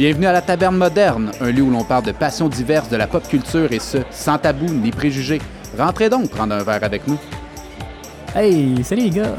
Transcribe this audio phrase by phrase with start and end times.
[0.00, 3.06] Bienvenue à la Taverne Moderne, un lieu où l'on parle de passions diverses de la
[3.06, 5.42] pop culture et ce, sans tabou ni préjugés.
[5.76, 7.18] Rentrez donc prendre un verre avec nous.
[8.34, 9.34] Hey, salut les gars!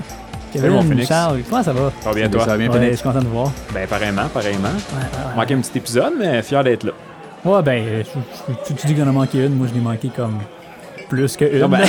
[0.53, 1.07] Kevin, mon Phoenix.
[1.07, 1.91] Charles, comment ça va?
[2.01, 2.41] Ça va bien, toi?
[2.41, 3.51] Ça va bien, Ouais, je suis content de vous voir.
[3.73, 4.67] Ben, pareillement, pareillement.
[4.67, 6.91] Ouais, ouais, Manqué un petit épisode, mais fier d'être là.
[7.43, 7.63] ouais.
[7.63, 10.11] Ben, euh, je- je- tu, tu dis qu'on a manqué une, moi je l'ai manqué
[10.15, 10.41] comme
[11.09, 11.63] plus que une.
[11.63, 11.81] Ah, ben,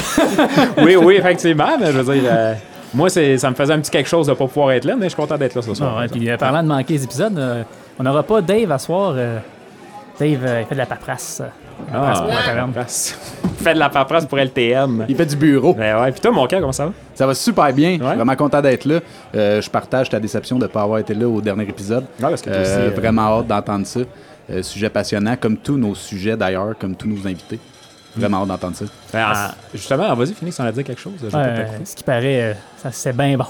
[0.82, 2.54] oui, oui, effectivement, mais je veux dire, euh,
[2.95, 5.05] moi, c'est, ça me faisait un petit quelque chose de pas pouvoir être là, mais
[5.05, 5.95] je suis content d'être là ce soir.
[5.97, 7.63] Ah, ouais, puis euh, parlant de manquer les épisodes, euh,
[7.99, 9.14] on n'aura pas Dave à soir.
[9.17, 9.39] euh,
[10.21, 11.43] Dave, euh, il fait de la paperasse.
[11.93, 12.69] Ah, pour la taverne.
[12.73, 13.19] paperasse.
[13.59, 15.07] Fait de la paperasse pour LTM.
[15.09, 15.73] Il fait du bureau.
[15.75, 16.93] Ben ouais, puis toi, mon cœur, comment ça va?
[17.14, 17.93] Ça va super bien.
[17.93, 18.14] Ouais.
[18.14, 19.00] Vraiment content d'être là.
[19.35, 22.05] Euh, je partage ta déception de ne pas avoir été là au dernier épisode.
[22.21, 24.00] Ouais, parce que toi Euh, aussi, euh, Vraiment hâte d'entendre ça.
[24.50, 27.59] Euh, sujet passionnant, comme tous nos sujets d'ailleurs, comme tous nos invités.
[28.16, 28.84] Vraiment hâte d'entendre ça.
[29.12, 31.14] Ben, en- justement, vas-y, finis sans a dit quelque chose.
[31.22, 33.47] je euh, ce qui paraît, euh, ça c'est bien bon.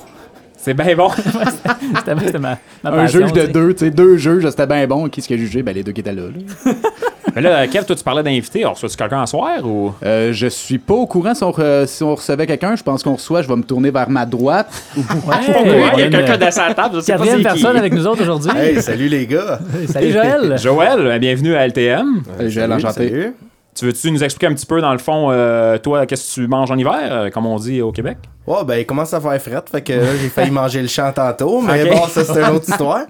[0.57, 1.09] C'est bien bon.
[1.17, 4.87] C'était c'était ma, ma Un passion, juge de deux, tu sais, deux juges, c'était bien
[4.87, 5.09] bon.
[5.09, 5.61] Qui est-ce qui a jugé?
[5.65, 6.23] Ben, les deux qui étaient là.
[6.23, 6.73] là.
[7.35, 8.61] mais là, Kev, toi, tu parlais d'inviter.
[8.61, 9.93] Alors, reçois-tu quelqu'un à soir ou?
[10.05, 12.77] Euh, je suis pas au courant si on, re- si on recevait quelqu'un.
[12.77, 13.43] Je pense qu'on reçoit.
[13.43, 14.69] Je vais me tourner vers ma droite.
[14.97, 15.03] Ouais,
[15.35, 17.63] Ouais, il y a quelqu'un euh, dans sa table, je sais pas Quatrième c'est qui.
[17.63, 18.51] personne avec nous autres aujourd'hui.
[18.57, 19.59] Hey, salut les gars!
[19.89, 20.57] Salut Joël!
[20.59, 22.23] Joël, bienvenue à LTM.
[22.37, 23.09] Salut, Joël, Salut, enchanté.
[23.09, 23.35] salut.
[23.75, 26.47] Tu veux-tu nous expliquer un petit peu, dans le fond, euh, toi, qu'est-ce que tu
[26.47, 28.19] manges en hiver, euh, comme on dit au Québec?
[28.47, 31.63] Ouais, ben il commence à faire fret, fait que j'ai failli manger le champ tantôt,
[31.63, 33.05] mais bon, ça c'est une autre histoire.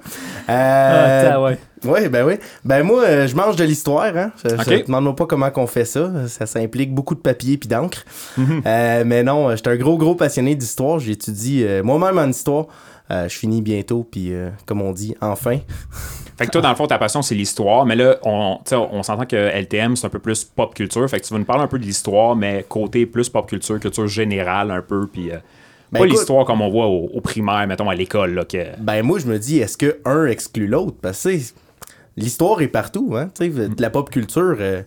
[0.47, 1.59] Ah, Euh, ouais.
[1.85, 2.35] ouais, ben oui.
[2.65, 4.31] Ben moi, euh, je mange de l'histoire, hein.
[4.45, 4.87] Je, je- Ok.
[4.87, 6.11] Demande-moi pas comment qu'on fait ça.
[6.29, 8.05] Ça, ça implique beaucoup de papier puis d'encre.
[8.37, 8.63] Mhm.
[8.65, 10.99] Euh, mais non, je suis un gros, gros passionné d'histoire.
[11.01, 12.67] J'étudie euh, moi-même en histoire.
[13.11, 15.59] Euh, je finis bientôt, puis euh, comme on dit, enfin.
[16.39, 19.27] Fait que toi, dans le fond, ta passion, c'est l'histoire, mais là, on, on s'entend
[19.27, 21.09] que LTM, c'est un peu plus pop culture.
[21.09, 23.79] Fait que tu vas nous parler un peu de l'histoire, mais côté plus pop culture,
[23.79, 25.37] culture générale un peu, puis euh,
[25.93, 28.77] Ben, pas l'histoire comme on voit au, au primaire, mettons, à l'école, que...
[28.79, 30.97] Ben moi je me dis est-ce que un exclut l'autre?
[31.03, 31.37] Parce que
[32.17, 34.83] l'histoire est partout hein, tu sais de la pop culture euh,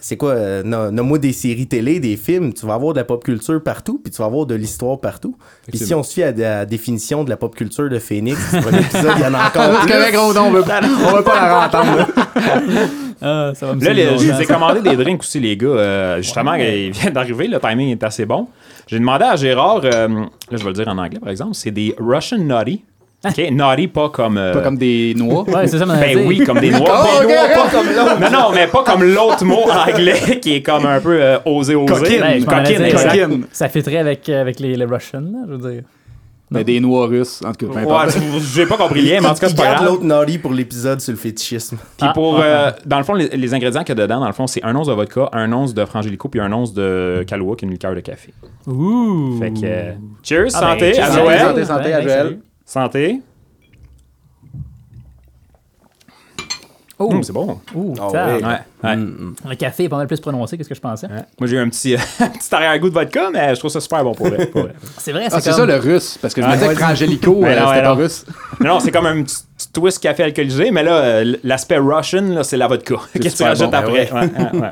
[0.00, 3.04] c'est quoi euh, no- nomme-moi des séries télé, des films, tu vas avoir de la
[3.04, 5.36] pop culture partout puis tu vas avoir de l'histoire partout.
[5.68, 9.22] Puis si on se fie à la définition de la pop culture de Phoenix, il
[9.22, 9.90] y en a encore plus.
[9.92, 11.96] correct, non, on veut, on veut pas la rentendre.
[11.96, 12.06] là.
[13.20, 15.66] Ah, ça va me Là, les- je vous ai commandé des drinks aussi, les gars.
[15.66, 18.46] Euh, justement, il vient d'arriver, le timing est assez bon.
[18.86, 21.72] J'ai demandé à Gérard, euh, là, je vais le dire en anglais, par exemple, c'est
[21.72, 22.84] des Russian Naughty.
[23.24, 23.50] OK?
[23.50, 24.38] Naughty, pas comme...
[24.38, 25.42] euh, Pas comme des noix.
[25.48, 26.88] Ouais, c'est ça, mon Ben oui, comme des noix.
[27.04, 28.20] Oh, Des ok, noix, pas comme l'autre.
[28.20, 31.74] Non, non, mais pas comme l'autre mot anglais qui est comme un peu euh, osé,
[31.74, 31.92] osé.
[31.94, 32.20] Coquine.
[32.20, 32.94] Ben, Coquine, dire.
[33.02, 33.44] Coquine.
[33.50, 35.82] Ça fitterait avec, euh, avec les, les Russians, là, je veux dire.
[36.50, 38.16] Mais des noix russes, en tout cas, peu Ouais, importe.
[38.54, 39.84] j'ai pas compris le lien, mais en tout cas, c'est Il pas grave.
[39.84, 41.76] l'autre naughty pour l'épisode sur le fétichisme.
[41.76, 44.20] Puis Ah, pour, ah, euh, dans le fond, les, les ingrédients qu'il y a dedans,
[44.20, 46.72] dans le fond, c'est un once de vodka, un once de frangélico, puis un once
[46.72, 48.32] de Kahlua, qui est une liqueur de café.
[48.66, 49.38] Ouh!
[49.38, 49.92] Fait que,
[50.22, 51.10] cheers, Ah, ben, santé, à.
[51.10, 51.38] Joël.
[51.40, 52.38] Santé, santé à Ben, Joël.
[52.72, 53.22] Santé.
[56.98, 57.60] Oh, Hum, c'est bon.
[57.74, 58.00] ouh, oui.
[58.12, 58.42] Ouais,
[58.82, 58.96] ouais.
[59.48, 61.06] Le café est pas mal plus prononcé que ce que je pensais.
[61.06, 61.22] Ouais.
[61.38, 64.12] Moi, j'ai eu un petit, petit arrière-goût de vodka, mais je trouve ça super bon
[64.14, 64.50] pour vrai.
[64.98, 65.60] C'est vrai, Ah, c'est comme...
[65.60, 67.88] ça le russe, parce que je me Ah, disais que Frangelico, Ben euh, c'était pas
[67.88, 67.94] non.
[67.94, 68.26] russe.
[68.60, 72.42] non, non, c'est comme un petit, twist café alcoolisé, mais là, euh, l'aspect Russian, là,
[72.44, 72.96] c'est la vodka.
[73.14, 74.10] Qu'est-ce que tu rajoutes bon, après?
[74.12, 74.70] ben Ouais, ouais, ouais.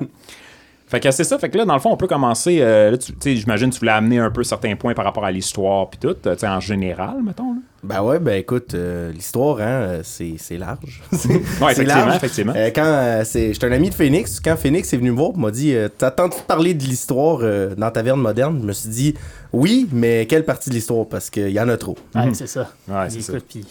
[0.89, 1.37] Fait que c'est ça.
[1.39, 2.59] Fait que là, dans le fond, on peut commencer.
[2.61, 5.25] euh, là, tu sais, j'imagine que tu voulais amener un peu certains points par rapport
[5.25, 7.55] à l'histoire, puis tout, tu sais, en général, mettons.
[7.55, 7.59] Là.
[7.83, 11.03] Ben ouais, ben écoute, euh, l'histoire, hein, c'est c'est large.
[11.13, 11.29] C'est-
[11.61, 12.17] Ouais, effectivement, large.
[12.17, 12.53] effectivement.
[12.57, 15.33] Euh, quand euh, c'est, j'étais un ami de Phoenix, quand Phoenix est venu me voir,
[15.35, 18.59] il m'a dit euh, T'as entendu parler de l'histoire euh, dans Taverne Moderne?
[18.63, 19.15] Je me suis dit
[19.53, 21.07] Oui, mais quelle partie de l'histoire?
[21.07, 21.97] Parce qu'il y en a trop.
[22.15, 22.71] Ouais, c'est ça.
[22.89, 23.33] Ouais, c'est Puis ça.
[23.35, 23.67] écoute, puis-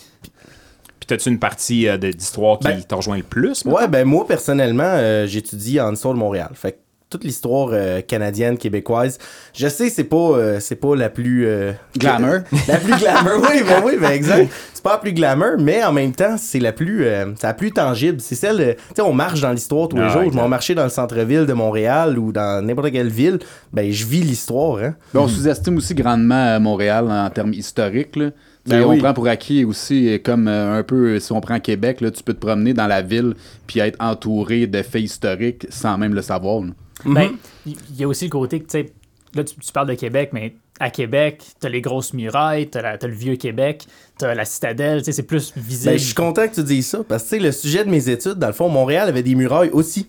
[0.99, 3.63] Puis, t'as-tu une partie euh, de- d'histoire qui Ben, t'a rejoint le plus?
[3.65, 3.77] mettons?
[3.77, 6.49] Ouais, ben moi, personnellement, euh, j'étudie en histoire de Montréal.
[6.53, 6.77] Fait que
[7.09, 9.19] toute l'histoire euh, canadienne, québécoise,
[9.53, 11.45] je sais, c'est pas, euh, c'est pas la plus.
[11.47, 12.39] euh, Glamour.
[12.67, 14.51] La plus glamour, oui, ben oui, ben exact.
[14.73, 17.53] C'est pas la plus glamour, mais en même temps, c'est la plus, euh, c'est la
[17.53, 18.19] plus tangible.
[18.19, 20.21] C'est celle, euh, tu sais, on marche dans l'histoire tous les Ah, jours.
[20.23, 20.41] Je exact.
[20.41, 23.39] vais marcher dans le centre-ville de Montréal ou dans n'importe quelle ville,
[23.71, 24.95] ben je vis l'histoire, hein.
[25.13, 28.15] Ben, on sous-estime aussi grandement Montréal en termes historiques.
[28.15, 28.31] Là.
[28.67, 28.97] Ben on oui.
[28.99, 32.33] prend pour acquis aussi, comme euh, un peu, si on prend Québec, là, tu peux
[32.33, 33.35] te promener dans la ville
[33.67, 36.61] puis être entouré de faits historiques sans même le savoir.
[36.61, 36.71] là.
[37.03, 38.93] Ben, il y a aussi le côté que, tu sais,
[39.33, 43.13] là, tu, tu parles de Québec, mais à Québec, t'as les grosses murailles, t'as, le
[43.13, 43.85] vieux Québec,
[44.17, 45.93] t'as la citadelle, tu sais, c'est plus visible.
[45.93, 47.89] Ben, je suis content que tu dises ça, parce que, tu sais, le sujet de
[47.89, 50.07] mes études, dans le fond, Montréal avait des murailles aussi.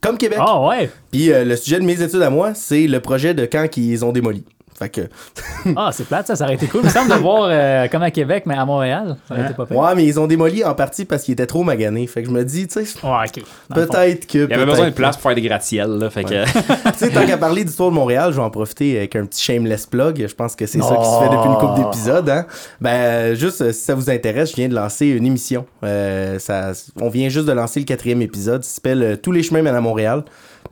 [0.00, 0.38] Comme Québec.
[0.40, 0.90] Ah ouais!
[1.10, 4.04] Puis euh, le sujet de mes études à moi, c'est le projet de quand qu'ils
[4.04, 4.44] ont démoli.
[4.78, 5.00] Fait que,
[5.76, 6.82] Ah, c'est plate, ça, ça aurait été cool.
[6.82, 9.16] Il me semble de voir euh, comme à Québec, mais à Montréal.
[9.26, 9.76] Ça aurait été pas pire.
[9.76, 12.06] ouais, mais ils ont démoli en partie parce qu'ils étaient trop maganés.
[12.06, 13.42] Fait que je me dis, tu sais, Ouais,
[13.74, 14.38] peut-être que.
[14.44, 16.10] Il y avait besoin de place pour faire des gratte-ciels, là.
[16.10, 16.44] Fait que.
[16.92, 19.42] tu sais, tant qu'à parler d'histoire de Montréal, je vais en profiter avec un petit
[19.42, 20.26] shameless plug.
[20.28, 22.28] Je pense que c'est ça qui se fait depuis une couple d'épisodes.
[22.30, 22.46] Hein.
[22.80, 25.66] Ben, juste, si ça vous intéresse, je viens de lancer une émission.
[25.84, 28.62] Euh, ça, on vient juste de lancer le quatrième épisode.
[28.62, 30.22] Ça s'appelle euh, Tous les chemins mènent à Montréal.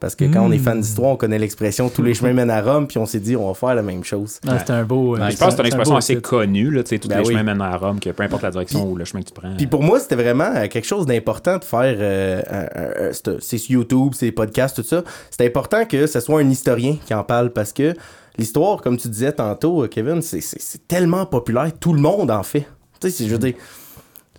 [0.00, 2.60] Parce que quand on est fan d'histoire, on connaît l'expression Tous les chemins mènent à
[2.60, 4.40] Rome, puis on s'est dit, on va faire la même chose.
[4.44, 5.16] Non, c'est un beau.
[5.16, 6.82] euh, Je pense que c'est une expression assez connue, là.
[6.82, 7.32] Tu sais, tous Ben les oui.
[7.32, 9.54] chemins mènent à Rome, que peu importe la direction ou le chemin que tu prends.
[9.56, 11.96] Puis pour moi, c'était vraiment euh, quelque chose d'important de faire.
[11.98, 15.02] euh, c'est- YouTube, c'est des podcasts, tout ça.
[15.30, 17.94] C'est important que ce soit un historien qui en parle parce que
[18.38, 21.70] l'histoire, comme tu disais tantôt, euh, Kevin, c'est- tellement populaire.
[21.80, 22.66] Tout le monde en fait.
[23.00, 23.54] Tu sais, je veux dire,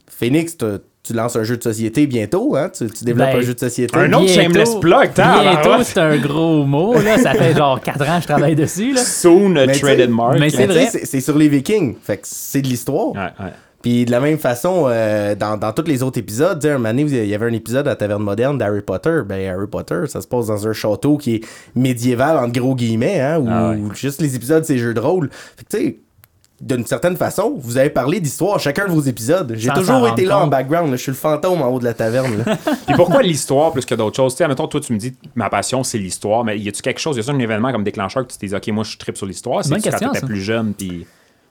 [0.08, 2.70] Phoenix, t'as- tu lances un jeu de société bientôt, hein?
[2.76, 3.98] Tu, tu développes Ben, un jeu de société.
[3.98, 5.84] Un autre shameless plug, t'as, Bientôt, ouais.
[5.84, 7.18] c'est un gros mot, là.
[7.18, 9.02] Ça fait genre 4 ans que je travaille dessus, là.
[9.04, 10.40] Soon a traded mark.
[10.40, 10.88] mais c'est vrai.
[10.92, 11.96] c'est sur les Vikings.
[12.02, 13.12] Fait que c'est de l'histoire.
[13.14, 13.52] Ouais, ouais.
[13.82, 17.04] Puis de la même façon, euh, dans, dans tous les autres épisodes, un moment donné,
[17.04, 19.22] il y avait un épisode à la Taverne Moderne d'Harry Potter.
[19.26, 21.42] Ben, Harry Potter, ça se passe dans un château qui est
[21.76, 23.78] médiéval, entre gros guillemets, hein, ou Ah ouais.
[23.94, 25.30] juste les épisodes, c'est jeux de rôle.
[25.56, 26.00] Fait que, tu sais,
[26.60, 29.54] d'une certaine façon, vous avez parlé d'histoire chacun de vos épisodes.
[29.58, 30.90] J'ai toujours été là en background.
[30.90, 30.96] là.
[30.96, 32.38] Je suis le fantôme en haut de la taverne.
[32.46, 32.58] là.
[32.88, 34.34] Puis pourquoi l'histoire plus que d'autres choses?
[34.34, 37.00] Tu sais, admettons, toi, tu me dis, ma passion, c'est l'histoire, mais y a-tu quelque
[37.00, 39.18] chose, y a-tu un événement comme déclencheur que tu t'es dit, OK, moi, je tripe
[39.18, 39.64] sur l'histoire?
[39.64, 40.26] C'est quand t'étais ça.
[40.26, 41.06] plus jeune, puis.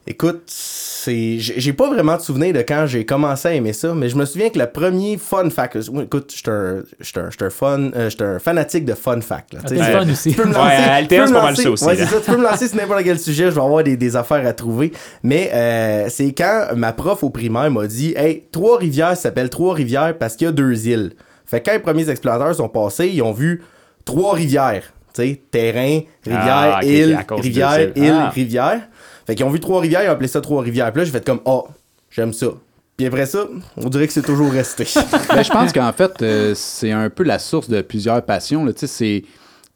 [0.08, 4.08] Écoute, c'est j'ai pas vraiment de souvenir de quand j'ai commencé à aimer ça, mais
[4.08, 7.90] je me souviens que le premier fun fact, moi, écoute, j'étais un, j'étais un, fun,
[7.96, 9.54] euh, j'étais un fanatique de fun fact.
[9.54, 10.30] Là, Ah, fun aussi.
[10.30, 11.84] Tu peux me Ouais, lancer, à tu peux LTS, me c'est pas mal ça aussi,
[11.84, 13.96] Ouais, c'est ça, tu peux me lancer sur n'importe quel sujet, je vais avoir des,
[13.96, 14.92] des affaires à trouver.
[15.24, 20.36] Mais euh, c'est quand ma prof au primaire m'a dit Hey, Trois-Rivières s'appelle Trois-Rivières parce
[20.36, 21.14] qu'il y a deux îles.
[21.46, 23.62] Fait que quand les premiers explorateurs sont passés, ils ont vu
[24.04, 24.92] Trois-Rivières.
[25.14, 27.92] Tu sais, terrain, rivière, Ah, île, rivière, îles.
[27.96, 28.28] île, Ah.
[28.30, 28.80] rivière.
[29.26, 30.92] Fait qu'ils ont vu Trois-Rivières, ils ont appelé ça Trois-Rivières.
[30.92, 31.66] Puis là, j'ai fait comme Oh,
[32.10, 32.48] j'aime ça.
[32.96, 33.46] Puis après ça,
[33.76, 34.84] on dirait que c'est toujours resté.
[35.28, 38.64] Ben, je pense qu'en fait, euh, c'est un peu la source de plusieurs passions.
[38.66, 39.24] Tu sais, c'est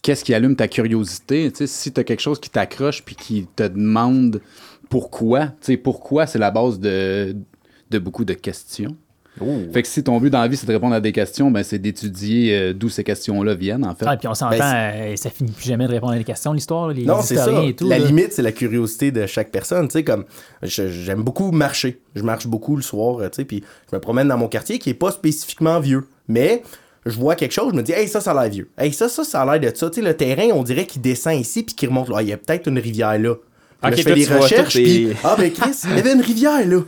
[0.00, 1.50] qu'est-ce qui allume ta curiosité.
[1.50, 4.40] Tu sais, si tu as quelque chose qui t'accroche puis qui te demande
[4.88, 7.36] pourquoi, tu sais, pourquoi, c'est la base de,
[7.90, 8.96] de beaucoup de questions.
[9.72, 11.62] Fait que si ton but dans la vie, c'est de répondre à des questions, ben,
[11.62, 14.04] c'est d'étudier euh, d'où ces questions-là viennent, en fait.
[14.08, 16.88] Ah, puis on s'entend, euh, ça finit plus jamais de répondre à des questions, l'histoire,
[16.88, 17.62] les Non, c'est ça.
[17.64, 17.88] et tout.
[17.88, 18.06] la là.
[18.06, 19.88] limite, c'est la curiosité de chaque personne.
[19.88, 20.24] Tu sais, comme
[20.62, 22.00] je- j'aime beaucoup marcher.
[22.14, 24.78] Je marche beaucoup le soir, euh, tu sais, puis je me promène dans mon quartier
[24.78, 26.62] qui est pas spécifiquement vieux, mais
[27.06, 28.68] je vois quelque chose, je me dis, hey, ça, ça a l'air vieux.
[28.76, 29.88] Hey, ça, ça, ça a l'air de ça.
[29.88, 32.16] Tu sais, le terrain, on dirait qu'il descend ici puis qu'il remonte là.
[32.18, 33.34] Ah, Il y a peut-être une rivière là.
[33.82, 36.80] Ok, je fais des recherches, puis ah, ben Chris, il y avait une rivière là.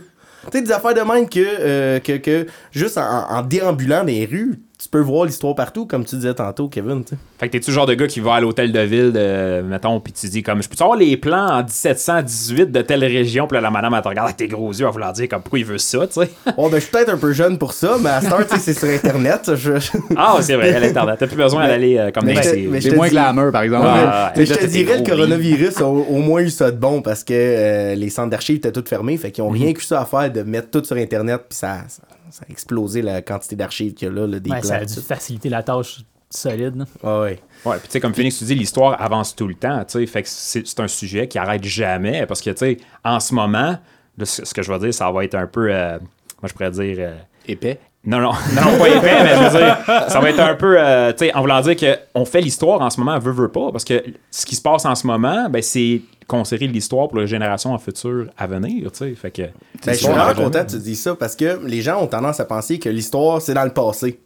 [0.51, 4.07] Tu sais, des affaires de même que, euh, que, que juste en, en déambulant dans
[4.07, 7.03] les rues, tu peux voir l'histoire partout, comme tu disais tantôt, Kevin.
[7.39, 9.99] Fait que t'es-tu le genre de gars qui va à l'hôtel de ville, de, mettons,
[9.99, 13.55] puis tu dis comme, je peux avoir les plans en 1718 de telle région, puis
[13.55, 15.41] là, la madame, elle te regarde avec tes gros yeux, elle va vouloir dire comme,
[15.41, 16.29] pourquoi il veut ça, tu sais?
[16.57, 18.55] Bon, ben, je suis peut-être un peu jeune pour ça, mais à cette heure, tu
[18.55, 19.51] sais, c'est sur Internet.
[19.55, 19.71] Je...
[20.17, 21.15] Ah, c'est vrai, à l'Internet.
[21.19, 23.85] T'as plus besoin d'aller euh, comme mais dans C'est moins dis- glamour, par exemple.
[23.85, 23.99] Ouais, Ouais.
[24.05, 24.29] ouais.
[24.37, 27.33] Mais je te dirais, le coronavirus a au moins eu ça de bon parce que
[27.33, 29.17] euh, les centres d'archives étaient tous fermés.
[29.17, 31.41] Fait qu'ils ont rien que ça à faire de mettre tout sur Internet.
[31.49, 32.01] Puis ça, ça,
[32.33, 34.67] ça a explosé la quantité d'archives qu'il y a là, là, des Ouais, plans.
[34.69, 36.83] ça a dû faciliter la tâche solide.
[37.03, 37.39] Ah ouais.
[37.63, 40.05] Ouais, puis tu sais, comme Phoenix, tu dis, l'histoire avance tout le temps, tu sais.
[40.07, 43.35] Fait que c'est c'est un sujet qui arrête jamais, parce que, tu sais, en ce
[43.35, 43.77] moment,
[44.23, 45.99] ce que je vais dire, ça va être un peu, euh,
[46.41, 46.95] moi, je pourrais dire.
[46.99, 47.79] euh, Épais.
[48.05, 49.77] Non, non, non, pas épais, mais je veux dire,
[50.09, 51.75] ça va être un peu, euh, tu sais, en voulant dire
[52.13, 54.83] qu'on fait l'histoire en ce moment, veut, veut pas, parce que ce qui se passe
[54.85, 58.97] en ce moment, ben, c'est conserver l'histoire pour les générations en futur à venir, tu
[58.97, 59.15] sais.
[59.15, 59.43] Fait que.
[59.85, 62.41] Ben, je suis vraiment content que tu dis ça parce que les gens ont tendance
[62.41, 64.19] à penser que l'histoire, c'est dans le passé.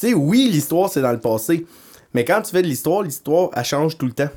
[0.00, 1.66] Tu sais, oui, l'histoire, c'est dans le passé.
[2.14, 4.30] Mais quand tu fais de l'histoire, l'histoire, elle change tout le temps.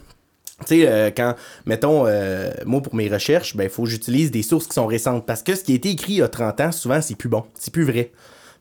[0.68, 1.34] Tu sais, euh, quand,
[1.66, 4.86] mettons, euh, moi, pour mes recherches, ben, il faut que j'utilise des sources qui sont
[4.86, 5.26] récentes.
[5.26, 7.30] Parce que ce qui a été écrit il y a 30 ans, souvent, c'est plus
[7.30, 7.44] bon.
[7.56, 8.12] C'est plus vrai.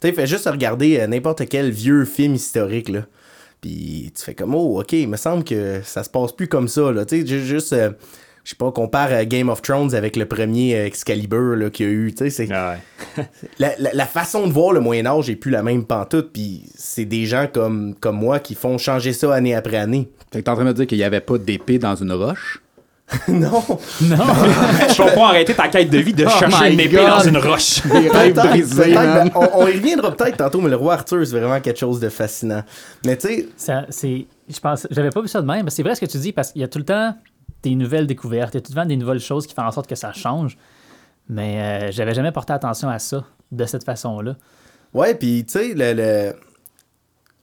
[0.03, 3.07] Tu sais, fais juste regarder euh, n'importe quel vieux film historique, là.
[3.61, 6.69] Puis tu fais comme, oh, ok, il me semble que ça se passe plus comme
[6.69, 7.05] ça, là.
[7.07, 7.93] Tu sais, ju- juste, euh,
[8.45, 11.87] je sais pas, compare euh, Game of Thrones avec le premier euh, Excalibur, là, qu'il
[11.87, 12.13] y a eu.
[12.13, 12.53] Tu sais, c'est.
[12.53, 12.75] Ah
[13.17, 13.25] ouais.
[13.61, 17.05] La, la- la façon de voir le Moyen-Âge est plus la même pantoute, puis c'est
[17.05, 20.11] des gens comme, comme moi qui font changer ça année après année.
[20.33, 22.11] Fait que t'es en train de me dire qu'il n'y avait pas d'épée dans une
[22.13, 22.61] roche?
[23.29, 23.51] non!
[24.03, 24.17] Non!
[24.89, 27.37] Je vais pas arrêter ta quête de vie de Oh chercher une épée dans une
[27.37, 27.83] roche.
[27.87, 31.39] Des rêves brisés, ben, on, on y reviendra peut-être tantôt, mais le roi Arthur, c'est
[31.39, 32.63] vraiment quelque chose de fascinant.
[33.05, 35.65] Mais tu sais, c'est, je pense, j'avais pas vu ça de même.
[35.65, 37.15] mais C'est vrai ce que tu dis parce qu'il y a tout le temps
[37.63, 39.71] des nouvelles découvertes, il y a tout le temps des nouvelles choses qui font en
[39.73, 40.57] sorte que ça change.
[41.29, 44.37] Mais euh, j'avais jamais porté attention à ça de cette façon-là.
[44.95, 46.33] ouais, puis tu sais, le, le-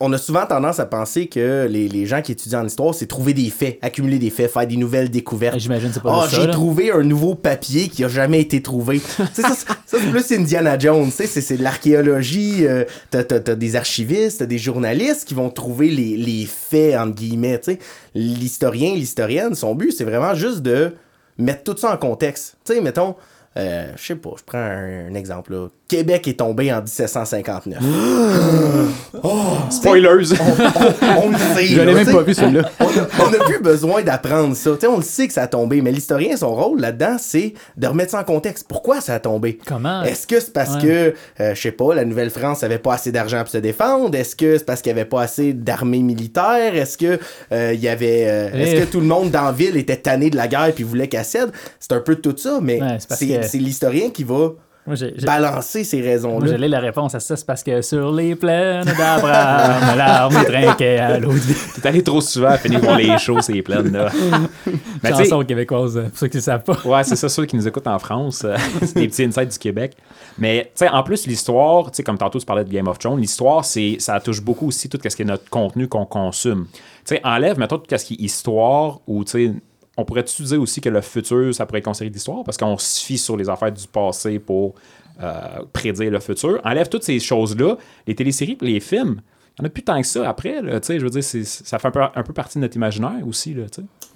[0.01, 3.05] on a souvent tendance à penser que les, les gens qui étudient en histoire, c'est
[3.05, 5.55] trouver des faits, accumuler des faits, faire des nouvelles découvertes.
[5.55, 6.39] Ben, J'imagine c'est pas Ah, ça.
[6.41, 8.99] j'ai trouvé un nouveau papier qui a jamais été trouvé.
[9.17, 11.05] Ça, c'est- ça, c'est plus Indiana Jones.
[11.07, 12.65] tu sais, C'est c'est de l'archéologie.
[12.65, 16.95] euh, t'as, t'as- t'as des archivistes, t'as des journalistes qui vont trouver les, les faits,
[16.95, 17.59] entre guillemets.
[17.59, 17.79] tu sais.
[18.15, 20.93] L'historien, l'historienne, son but, c'est vraiment juste de
[21.37, 22.55] mettre tout ça en contexte.
[22.65, 23.15] Tu sais, mettons,
[23.59, 25.53] euh, je sais pas, je prends un, un exemple.
[25.53, 25.67] là.
[25.87, 27.79] Québec est tombé en 1759.
[29.71, 30.09] Spoilers!
[30.09, 31.65] on le sait.
[31.65, 32.69] Je l'ai même pas vu, celui-là.
[32.79, 34.71] on a, on a plus besoin d'apprendre ça.
[34.73, 37.53] Tu sais, on le sait que ça a tombé, mais l'historien, son rôle là-dedans, c'est
[37.77, 38.67] de remettre ça en contexte.
[38.67, 39.57] Pourquoi ça a tombé?
[39.65, 40.03] Comment?
[40.03, 40.81] Est-ce que c'est parce Ouais.
[40.81, 44.15] que, euh, je sais pas, la Nouvelle-France avait pas assez d'argent pour se défendre?
[44.15, 46.75] Est-ce que c'est parce qu'il y avait pas assez d'armée militaire?
[46.75, 47.19] Est-ce que
[47.51, 48.61] euh, il y avait, euh, Eh.
[48.61, 51.07] est-ce que tout le monde dans la ville était tanné de la guerre puis voulait
[51.07, 51.49] qu'elle cède?
[51.79, 54.51] C'est un peu de tout ça, mais Ouais, c'est c'est l'historien qui va
[54.87, 56.47] Moi, j'ai- j'ai- balancer ces Moi, raisons-là.
[56.47, 61.19] j'ai la réponse à ça, c'est parce que sur les plaines d'Abraham, l'arme trinquait à
[61.19, 61.53] l'autre vie.
[61.81, 64.09] T'es allé trop souvent à finir voir les shows, c'est plein là.
[65.03, 66.77] Mais Chanson québécoise, euh, pour ceux qui ne savent pas.
[66.85, 68.43] Ouais, c'est ça, ceux qui nous écoutent en France.
[68.45, 69.95] euh, c'est des petits insights du Québec.
[70.37, 72.97] Mais, tu sais, en plus, l'histoire, tu sais, comme tantôt tu parlais de Game of
[72.97, 76.65] Thrones, l'histoire, c'est, ça touche beaucoup aussi tout ce qui est notre contenu qu'on consomme.
[77.05, 79.53] Tu sais, enlève, mettons, tout ce qui est histoire ou, tu sais,
[79.99, 82.43] on pourrait-tu dire aussi que le futur, ça pourrait être considéré d'histoire?
[82.43, 84.75] Parce qu'on se fie sur les affaires du passé pour
[85.21, 85.41] euh,
[85.73, 86.61] prédire le futur.
[86.63, 87.77] Enlève toutes ces choses-là,
[88.07, 89.21] les téléséries les films.
[89.57, 91.91] Il n'y en a plus tant que ça après, je veux dire, ça fait un
[91.91, 93.65] peu, un peu partie de notre imaginaire aussi, là.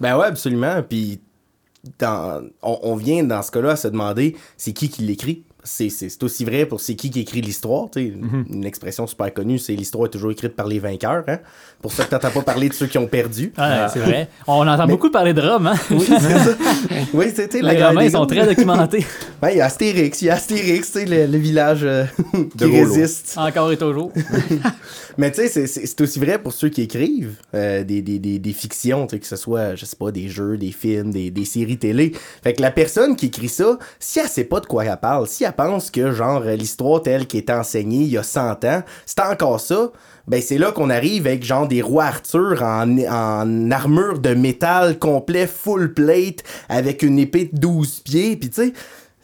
[0.00, 0.82] Ben ouais, absolument.
[0.82, 1.20] Puis
[2.00, 5.44] on, on vient dans ce cas-là à se demander c'est qui qui l'écrit?
[5.66, 5.88] C'est,
[6.22, 7.86] aussi vrai pour c'est qui qui écrit l'histoire.
[7.94, 8.12] sais.
[8.50, 11.24] Une expression super connue, c'est l'histoire est toujours écrite par les vainqueurs.
[11.26, 11.38] Hein?
[11.80, 13.52] Pour ça que t'entends pas parler de ceux qui ont perdu.
[13.58, 14.28] Ouais, c'est vrai.
[14.46, 15.74] On entend Mais- beaucoup parler de Rome, hein?
[15.90, 16.56] Oui, c'est ça.
[17.14, 17.26] Oui,
[17.62, 19.04] la Les Romains ils sont très documentés.
[19.42, 22.04] Ouais, il y a Astérix, il y a Astérix, tu sais, le, le village euh,
[22.32, 23.34] qui De résiste.
[23.38, 24.12] Encore et toujours.
[25.18, 28.52] Mais tu sais, c'est- aussi vrai pour ceux qui écrivent euh, des, des, des, des
[28.52, 32.12] fictions, que ce soit, je sais pas, des jeux, des films, des, des séries télé.
[32.42, 35.26] Fait que la personne qui écrit ça, si elle sait pas de quoi elle parle,
[35.28, 38.82] si elle pense que, genre, l'histoire telle qui était enseignée il y a 100 ans,
[39.06, 39.90] c'est encore ça,
[40.26, 44.98] ben c'est là qu'on arrive avec, genre, des rois Arthur en, en armure de métal
[44.98, 48.72] complet, full plate, avec une épée de 12 pieds, puis tu sais,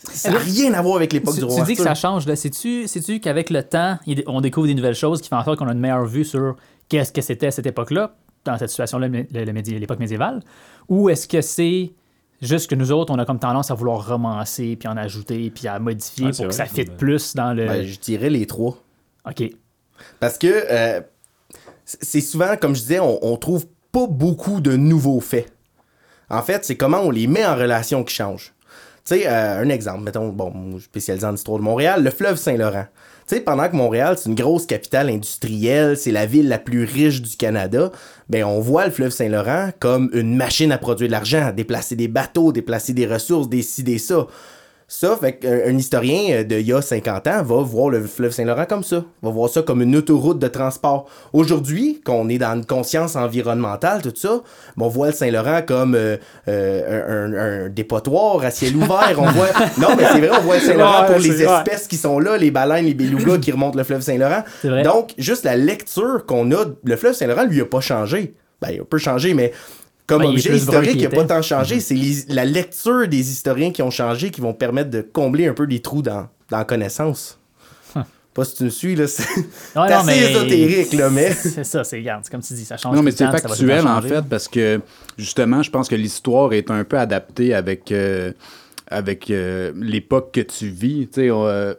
[0.03, 2.27] ça n'a rien à voir avec l'époque Tu, du tu roi dis que ça change.
[2.27, 2.35] là.
[2.35, 5.73] Sais-tu qu'avec le temps, on découvre des nouvelles choses qui font en sorte qu'on a
[5.73, 6.57] une meilleure vue sur
[6.89, 8.15] qu'est-ce que c'était à cette époque-là,
[8.47, 10.41] dans cette situation-là, l'époque médiévale?
[10.89, 11.93] Ou est-ce que c'est
[12.41, 15.69] juste que nous autres, on a comme tendance à vouloir romancer, puis en ajouter, puis
[15.69, 17.67] à modifier Ouais, pour que ça fitte plus dans le...
[17.67, 18.77] Ben, je dirais les trois.
[19.29, 19.43] OK.
[20.19, 21.01] Parce que euh,
[21.85, 25.53] c'est souvent, comme je disais, on, on trouve pas beaucoup de nouveaux faits.
[26.31, 28.55] En fait, c'est comment on les met en relation qui change.
[29.05, 32.05] Tu sais, euh, un exemple, mettons, bon, moi, je suis spécialisé en histoire de Montréal,
[32.05, 32.87] le fleuve Saint-Laurent.
[33.31, 36.83] Tu sais, pendant que Montréal, c'est une grosse capitale industrielle, c'est la ville la plus
[36.83, 37.93] riche du Canada,
[38.29, 42.09] ben on voit le fleuve Saint-Laurent comme une machine à produire de l'argent, déplacer des
[42.09, 44.27] bateaux, déplacer des ressources, décider ça.
[44.93, 48.03] Ça, fait qu'un un historien euh, de il y a 50 ans va voir le
[48.03, 49.05] fleuve Saint-Laurent comme ça.
[49.23, 51.09] Va voir ça comme une autoroute de transport.
[51.33, 54.41] Aujourd'hui, qu'on est dans une conscience environnementale, tout ça,
[54.77, 56.17] ben, on voit le Saint-Laurent comme euh,
[56.49, 59.15] euh, un, un- un dépotoir à ciel ouvert.
[59.17, 59.47] On voit...
[59.79, 62.51] Non, mais c'est vrai, on voit le Saint-Laurent pour les espèces qui sont là, les
[62.51, 64.43] baleines, les belugas qui remontent le fleuve Saint-Laurent.
[64.83, 68.35] Donc, juste la lecture qu'on a, le fleuve Saint-Laurent, lui, a pas changé.
[68.61, 69.53] Ben, il a peu changé, mais
[70.11, 71.81] comme Ben, objet historique, qu'il il n'a pas tant changé.
[71.81, 75.55] C'est les- la lecture des historiens qui ont changé qui vont permettre de combler un
[75.55, 77.39] peu des trous dans, dans la connaissance.
[78.33, 79.09] Pas si tu me suis, là.
[79.09, 79.43] C'est Ouais,
[79.75, 81.33] c'est non, assez mais- ésotérique, là, mais.
[81.33, 84.23] C'est ça, c'est, c'est comme tu dis, ça change Non, mais c'est factuel, en fait,
[84.23, 84.81] parce que
[85.19, 88.33] justement, je pense que l'histoire est un peu adaptée avec, euh,
[88.87, 91.09] avec euh, l'époque que tu vis.
[91.13, 91.75] Tu sais, euh,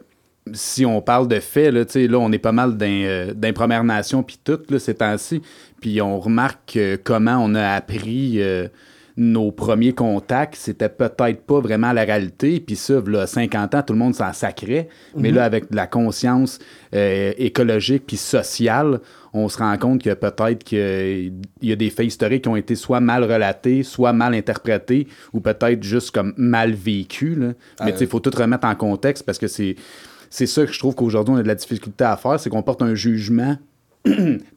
[0.52, 3.84] si on parle de faits, là, là, on est pas mal dans, euh, dans Premières
[3.84, 5.42] Nations, puis tout, là, ces temps-ci.
[5.80, 8.68] Puis on remarque euh, comment on a appris euh,
[9.16, 10.54] nos premiers contacts.
[10.54, 12.60] C'était peut-être pas vraiment la réalité.
[12.60, 14.88] Puis ça, là, 50 ans, tout le monde s'en sacrait.
[15.16, 16.58] Mais là, avec de la conscience
[16.94, 19.00] euh, écologique puis sociale,
[19.34, 21.32] on se rend compte que peut-être qu'il
[21.62, 25.40] y a des faits historiques qui ont été soit mal relatés, soit mal interprétés, ou
[25.40, 27.36] peut-être juste comme mal vécus.
[27.36, 27.52] là.
[27.84, 29.76] Mais sais, il faut tout remettre en contexte parce que c'est
[30.34, 32.62] c'est ça que je trouve qu'aujourd'hui, on a de la difficulté à faire, c'est qu'on
[32.62, 33.56] porte un jugement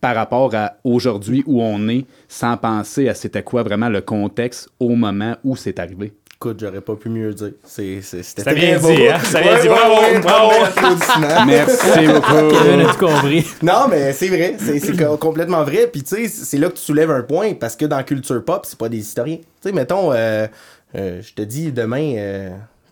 [0.02, 4.70] par rapport à aujourd'hui où on est, sans penser à c'était quoi vraiment le contexte
[4.80, 6.14] au moment où c'est arrivé.
[6.38, 7.52] Écoute, j'aurais pas pu mieux dire.
[7.64, 8.88] C'est- c'est- C'était bien beau.
[8.94, 9.18] dit, hein?
[9.32, 9.68] Bien Ouais, dit.
[9.68, 10.52] Bravo, ouais, bravo.
[11.48, 12.52] Merci beaucoup.
[12.64, 13.46] Kevin a tout compris.
[13.64, 15.88] Non, mais c'est vrai, c'est c'est co- complètement vrai.
[15.92, 18.66] Puis tu sais, c'est là que tu soulèves un point parce que dans culture pop,
[18.66, 19.38] c'est pas des historiens.
[19.38, 20.48] Tu sais, mettons, euh,
[20.96, 22.50] euh, je te dis demain, euh,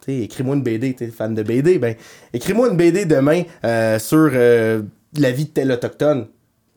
[0.08, 1.96] écris-moi une BD, t'es fan de BD, ben,
[2.34, 4.82] écris-moi une BD demain euh, sur euh,
[5.18, 6.28] la vie de tel autochtone.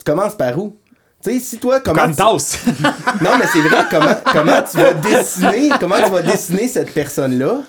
[0.04, 0.76] commences par où?
[1.23, 2.02] Tu sais, si toi, comment.
[2.02, 2.23] Comme tu-.
[3.25, 7.62] Non, mais c'est vrai, comment, comment tu vas dessiner, comment tu vas dessiner cette personne-là?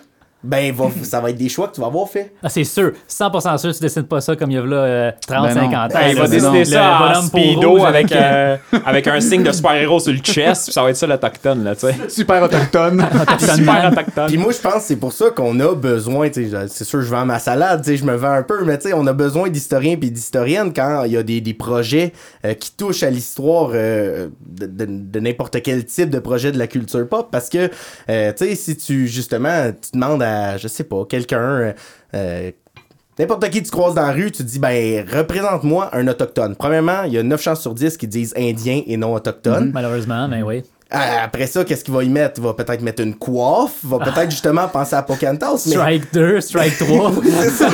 [0.48, 2.34] Ben, va- ça va être des choix que tu vas avoir fait.
[2.42, 5.12] Ah, c'est sûr, 100% sûr, tu dessines pas ça comme il y a là, euh,
[5.28, 5.62] 30, Ben non.
[5.72, 6.00] 50 ans.
[6.10, 10.00] il va Le ça en speedo rouge avec, euh, euh, avec un signe de super-héros
[10.00, 11.96] sur le chest, ça va être ça l'autochtone, là, tu sais.
[12.10, 13.02] Super autochtone.
[13.22, 14.28] Autochtone Super autochtone.
[14.28, 16.84] Puis moi, je pense que c'est pour ça qu'on a besoin, tu sais, je- c'est
[16.86, 18.94] sûr, je vends ma salade, tu sais, je me vends un peu, mais tu sais,
[18.94, 22.14] on a besoin d'historiens puis d'historiennes quand il y a des, des projets
[22.46, 26.58] euh, qui touchent à l'histoire euh, de, de- de n'importe quel type de projet de
[26.60, 27.70] la culture pop, parce que,
[28.10, 31.40] euh, tu sais, si tu, justement, tu demandes à, je sais pas, quelqu'un...
[31.42, 31.74] euh,
[32.16, 32.52] euh,
[33.20, 36.56] N'importe qui tu croises dans la rue, tu te dis, ben, représente-moi un autochtone.
[36.56, 39.72] Premièrement, il y a 9 chances sur 10 qui disent indien et non autochtone.
[39.74, 40.62] Malheureusement, mais oui.
[40.92, 42.36] Ah, Après ça, qu'est-ce qu'il va y mettre?
[42.40, 45.74] Il va peut-être mettre une coiffe, il va peut-être justement penser à Pocahontas, mais...
[45.74, 47.12] Strike 2, strike 3.
[47.26, 47.70] C'est ça.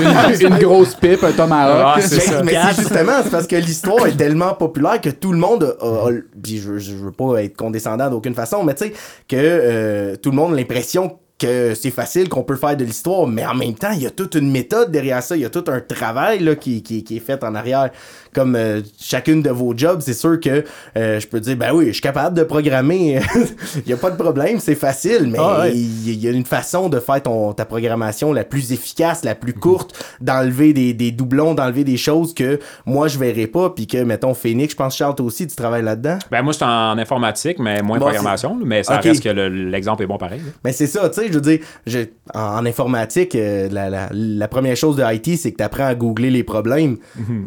[0.48, 1.94] une, une grosse pipe, un tomahawk.
[1.98, 2.44] Ah, c'est Mais, ça.
[2.44, 2.76] mais Quatre.
[2.76, 6.08] c'est justement, c'est parce que l'histoire est tellement populaire que tout le monde a, a-
[6.10, 8.94] a- puis je, je veux pas être condescendant d'aucune façon, mais tu sais,
[9.28, 13.28] que euh, tout le monde a l'impression que c'est facile, qu'on peut faire de l'histoire,
[13.28, 15.50] mais en même temps, il y a toute une méthode derrière ça, il y a
[15.50, 17.90] tout un travail là, qui, qui, qui est fait en arrière.
[18.34, 20.64] Comme euh, chacune de vos jobs, c'est sûr que
[20.98, 23.20] euh, je peux dire, ben oui, je suis capable de programmer,
[23.86, 25.72] il y a pas de problème, c'est facile, mais Ah ouais.
[25.74, 29.36] il y, y a une façon de faire ton, ta programmation la plus efficace, la
[29.36, 33.88] plus courte, d'enlever des, des doublons, d'enlever des choses que moi je verrais pas, puis
[33.88, 36.18] que, mettons, Phoenix, je pense, Charles, toi aussi, tu travailles là-dedans?
[36.32, 39.04] Ben, moi, je suis en informatique, mais moins Bon, programmation, mais ça Ok.
[39.04, 40.40] reste que le- l'exemple est bon pareil.
[40.40, 40.52] là.
[40.64, 42.00] Mais c'est ça, tu sais, je veux dire, je-
[42.34, 45.86] en, en informatique, euh, la, la, la première chose de IT, c'est que tu apprends
[45.86, 46.98] à googler les problèmes.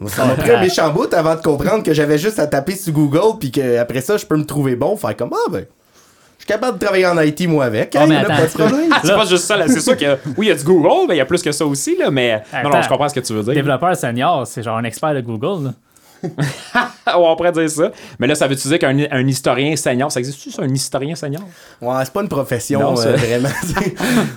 [0.06, 3.38] Ça m'a pris méchant bout avant de comprendre que j'avais juste à taper sur Google,
[3.38, 5.64] puis qu'après ça, je peux me trouver bon, faire comme, ah ben,
[6.38, 7.92] je suis capable de travailler en IT, moi, avec.
[7.94, 8.90] Oh, hein, mais y en a attends, pas de problème.
[8.92, 9.68] Ah, c'est pas juste ça, là.
[9.68, 11.52] c'est sûr que oui, il y a du Google, mais il y a plus que
[11.52, 13.54] ça aussi, là, mais non, non, je comprends ce que tu veux dire.
[13.54, 15.66] Développeur senior, c'est genre un expert de Google.
[15.66, 15.72] là.
[17.16, 17.90] on pourrait dire ça.
[18.18, 21.42] Mais là, ça veut-tu dire qu'un un historien senior, ça existe-tu, ça, un historien senior?
[21.80, 23.48] Ouais, c'est pas une profession, Non, ça- euh, vraiment.
[23.62, 23.94] Tu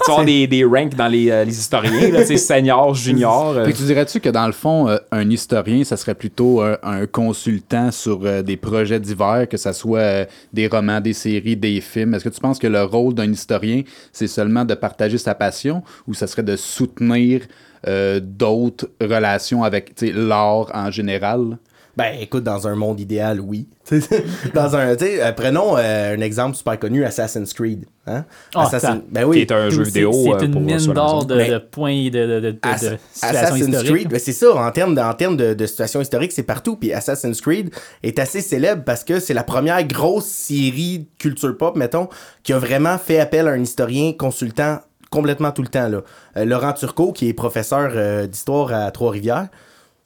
[0.12, 3.50] avoir des, des ranks dans les, euh, les historiens, là, senior, junior.
[3.58, 3.66] euh.
[3.66, 6.78] Fait que tu dirais-tu que dans le fond, euh, un historien, ça serait plutôt un,
[6.84, 11.56] un consultant sur euh, des projets divers, que ça soit euh, des romans, des séries,
[11.56, 12.14] des films?
[12.14, 13.82] Est-ce que tu penses que le rôle d'un historien,
[14.12, 17.42] c'est seulement de partager sa passion ou ça serait de soutenir
[17.88, 21.58] euh, d'autres relations avec l'art en général?
[22.00, 23.68] Ben, écoute, dans un monde idéal, oui.
[24.54, 27.86] dans un, euh, prenons euh, un exemple super connu, Assassin's Creed.
[28.08, 28.24] Hein?
[28.56, 29.40] Ah, Assassin- ben qui oui.
[29.40, 30.12] est un jeu vidéo.
[30.14, 33.84] C'est euh, une pour mine d'or de, points de, de, de, situations Assassin's.
[33.84, 36.78] Creed, ben c'est ça, en termes de, en termes de, de situation historique, c'est partout.
[36.78, 37.70] Puis Assassin's Creed
[38.02, 42.08] est assez célèbre parce que c'est la première grosse série de culture pop, mettons,
[42.44, 45.88] qui a vraiment fait appel à un historien consultant complètement tout le temps.
[45.88, 46.02] Là.
[46.38, 49.50] Euh, Laurent Turcot, qui est professeur euh, d'histoire à Trois-Rivières.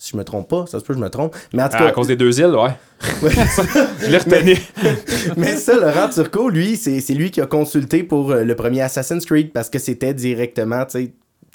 [0.03, 1.33] Si je me trompe pas, ça se peut que je me trompe.
[1.53, 2.71] Mais en tout Ah, cas, à cause des deux îles, ouais.
[4.01, 4.57] Je l'ai retenu.
[5.37, 9.25] mais ça, Laurent Turcot, lui, c'est lui qui a consulté pour euh, le premier Assassin's
[9.25, 11.13] Creed parce que c'était directement, tu sais,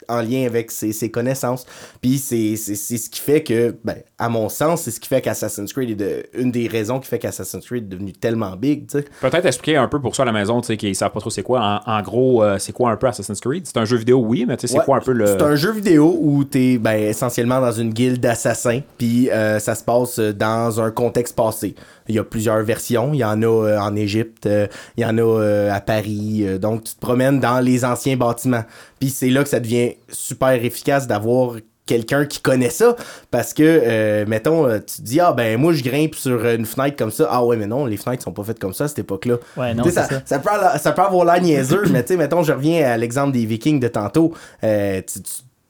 [0.08, 1.66] en lien avec ses, ses connaissances.
[2.00, 5.72] Puis c'est ce qui fait que, ben, à mon sens, c'est ce qui fait qu'Assassin's
[5.72, 9.04] Creed est de, une des raisons qui fait qu'Assassin's Creed est devenu tellement big, tu.
[9.20, 11.30] Peut-être expliquer un peu pour ça à la maison, tu sais, qui savent pas trop
[11.30, 11.82] c'est quoi.
[11.86, 13.66] En, en gros, euh, c'est quoi un peu Assassin's Creed?
[13.66, 15.26] C'est un jeu vidéo, oui, mais tu sais, c'est Ouais, quoi un peu le.
[15.26, 19.74] C'est un jeu vidéo où t'es ben, essentiellement dans une guilde d'assassins, puis euh, ça
[19.76, 21.74] se passe euh, dans un contexte passé.
[22.08, 25.06] Il y a plusieurs versions, il y en a euh, en Égypte, euh, il y
[25.06, 28.64] en a euh, à Paris, euh, donc tu te promènes dans les anciens bâtiments.
[28.98, 31.52] Puis c'est là que ça devient super efficace d'avoir
[31.88, 32.94] quelqu'un qui connaît ça
[33.32, 36.66] parce que euh, mettons euh, tu te dis ah ben moi je grimpe sur une
[36.66, 38.88] fenêtre comme ça ah ouais mais non les fenêtres sont pas faites comme ça à
[38.88, 40.20] cette époque là Ouais, non, ça, ça.
[40.24, 42.96] ça peut, avoir- ça peut avoir l'air niaiseux, mais tu sais, mettons, je reviens à
[42.96, 44.32] l'exemple des Vikings de tantôt.
[44.62, 45.20] Euh, tu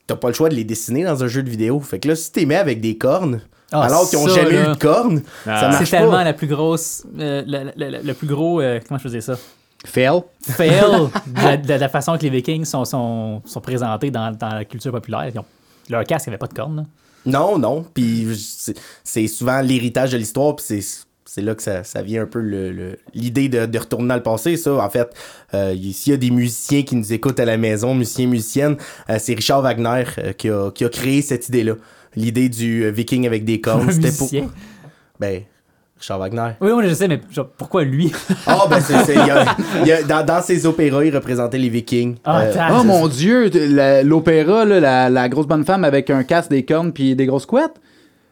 [0.07, 1.79] t'as pas le choix de les dessiner dans un jeu de vidéo.
[1.81, 3.41] Fait que là, si t'es mis avec des cornes,
[3.73, 4.63] Ah, alors qu'ils ont jamais là.
[4.63, 5.61] eu de cornes, Ah.
[5.61, 6.25] ça marche C'est tellement pas.
[6.25, 7.05] la plus grosse.
[7.19, 8.61] euh, le, le- le- le plus gros.
[8.61, 9.35] euh, comment je faisais ça?
[9.87, 10.21] Fail?
[10.43, 10.71] Fail
[11.27, 14.65] de, la, de la façon que les Vikings sont, sont, sont présentés dans, dans la
[14.65, 15.29] culture populaire.
[15.33, 15.45] Ils ont-
[15.89, 16.77] leur casque n'avait pas de cornes.
[16.77, 16.85] là.
[17.27, 17.85] Non, non.
[17.93, 18.27] Puis
[19.05, 20.83] c'est- souvent l'héritage de l'histoire, puis
[21.25, 24.15] c'est là que ça, ça vient un peu le- le- l'idée de, de retourner dans
[24.17, 24.57] le passé.
[24.57, 25.09] Ça, en fait,
[25.53, 28.77] euh, s'il y a des musiciens qui nous écoutent à la maison, musiciens, musiciennes,
[29.11, 31.75] euh, c'est Richard Wagner euh, qui, a, qui a créé cette idée-là.
[32.17, 33.91] L'idée du viking avec des cornes.
[33.93, 34.31] C'était pour.
[35.21, 35.43] Ben,
[35.99, 36.51] Richard Wagner.
[36.61, 38.13] Oui, oui, je sais, mais genre, pourquoi lui?
[38.47, 39.05] Ah, ben, c'est.
[39.05, 39.45] c'est- il y a-
[39.83, 42.17] il y a- dans, dans ses opéras, il représentait les Vikings.
[42.25, 42.79] Ah, Euh, attends.
[42.81, 46.65] Oh mon Dieu, la- l'opéra, là, la, la grosse bonne femme avec un casque, des
[46.65, 47.75] cornes puis des grosses couettes?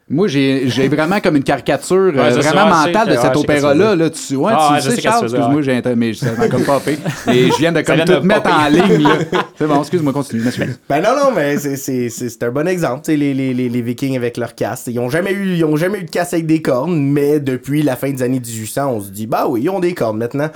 [0.09, 3.93] Moi, j'ai vraiment comme une caricature euh, Ouais, vraiment mentale de cet opéra-là.
[3.95, 6.47] tu Là, tu ouais, Ah, tu ouais, je sais, Charles, excuse-moi, j'ai mais ça m'a
[6.47, 6.97] comme popé.
[7.33, 9.03] Et je viens de comme tout de mettre en ligne.
[9.03, 9.19] là.
[9.59, 10.43] C'est bon, excuse-moi, continue.
[10.43, 10.79] m'excuse.
[10.89, 13.01] Ben non, non, mais c'est- c'est c'est- c'est un bon exemple.
[13.05, 14.87] Tu sais, les, les, les, les Vikings avec leur caste.
[14.87, 17.83] Ils ont jamais eu, ils ont jamais eu de casse avec des cornes, mais depuis
[17.83, 20.51] la fin des années 1800, on se dit, bah oui, ils ont des cornes maintenant.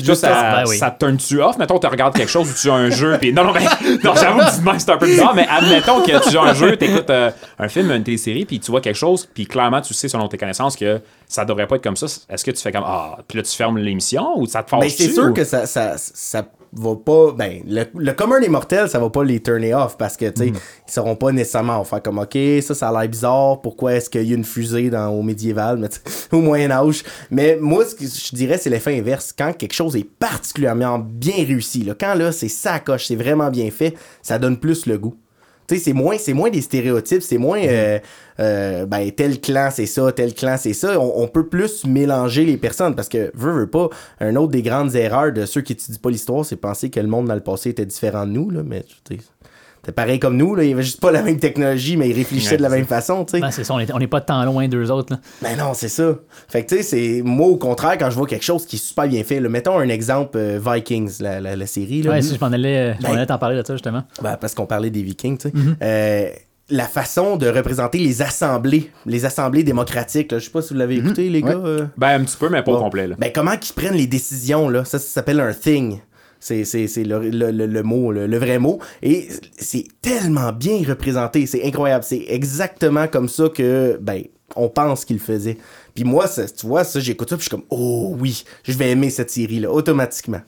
[0.00, 0.78] Juste, ça, Ben oui.
[0.78, 1.58] ça turn-tu off?
[1.58, 3.60] Mettons, tu regardes quelque chose ou tu à un jeu, puis non, non, mais,
[4.04, 4.40] non, j'avoue
[4.78, 7.90] c'est un peu bizarre, mais admettons que tu à un jeu, t'écoutes euh, un film,
[7.90, 11.00] une télésérie, puis tu vois quelque chose, puis clairement, tu sais, selon tes connaissances, que
[11.26, 12.06] ça devrait pas être comme ça.
[12.28, 14.80] Est-ce que tu fais comme, ah, puis là, tu fermes l'émission ou ça te fâche
[14.80, 17.32] Ben, c'est sûr que ça, ça, ça va pas.
[17.32, 20.42] Ben, le, le commun des mortels, ça va pas les turner off parce que, tu
[20.42, 23.60] sais, ils sauront pas nécessairement faire comme, OK, ça, ça a l'air bizarre.
[23.60, 25.88] Pourquoi est-ce qu'il y a une fusée dans, au médiéval, mais
[26.32, 27.04] au Moyen-Âge?
[27.30, 29.34] Mais moi, ce que je dirais, c'est l'effet inverse.
[29.36, 33.50] Quand quelque chose est particulièrement bien réussi, là, quand là, c'est ça coche, c'est vraiment
[33.50, 35.14] bien fait, ça donne plus le goût.
[35.68, 37.98] Tu sais, c'est moins, c'est moins des stéréotypes, c'est moins euh,
[38.40, 40.98] euh, ben tel clan c'est ça, tel clan c'est ça.
[40.98, 44.62] On, on peut plus mélanger les personnes parce que veux, veux pas, un autre des
[44.62, 47.42] grandes erreurs de ceux qui étudient pas l'histoire, c'est penser que le monde dans le
[47.42, 49.22] passé était différent de nous là, mais tu sais,
[49.88, 52.58] c'était pareil comme nous là, il avait juste pas la même technologie, mais ils réfléchissaient
[52.58, 53.40] de la même façon, tu sais.
[53.40, 55.14] Ben, c'est ça, on est- on n'est pas tant loin d'eux autres.
[55.14, 55.20] Là.
[55.40, 56.14] Ben non, c'est ça.
[56.46, 58.78] Fait que tu sais, c'est moi au contraire quand je vois quelque chose qui est
[58.78, 62.10] super bien fait, là, mettons un exemple euh, Vikings, la, la, la série là.
[62.10, 64.02] Ouais, si je m'en allais, Ben- allais t'en parler de ça, justement.
[64.22, 65.54] Ben, parce qu'on parlait des Vikings, tu sais.
[65.82, 66.28] Euh,
[66.70, 70.38] la façon de représenter les assemblées, les assemblées démocratiques, là.
[70.38, 71.50] je sais pas si vous l'avez écouté, les Ouais.
[71.50, 71.60] gars.
[71.64, 71.86] euh.
[71.96, 73.16] Ben, un petit peu, mais pas au complet, là.
[73.18, 74.84] Ben, comment qu'ils prennent les décisions, là?
[74.84, 76.00] Ça, ça s'appelle un thing.
[76.40, 78.78] C'est, c'est, c'est le, le, le, le mot, le, le vrai mot.
[79.02, 81.46] Et c'est tellement bien représenté.
[81.46, 82.04] C'est incroyable.
[82.04, 84.22] C'est exactement comme ça que, ben,
[84.56, 85.58] on pense qu'il faisait.
[85.94, 88.72] Puis moi, ça, tu vois, ça, j'écoute ça, puis je suis comme, oh oui, je
[88.72, 90.40] vais aimer cette série-là, automatiquement.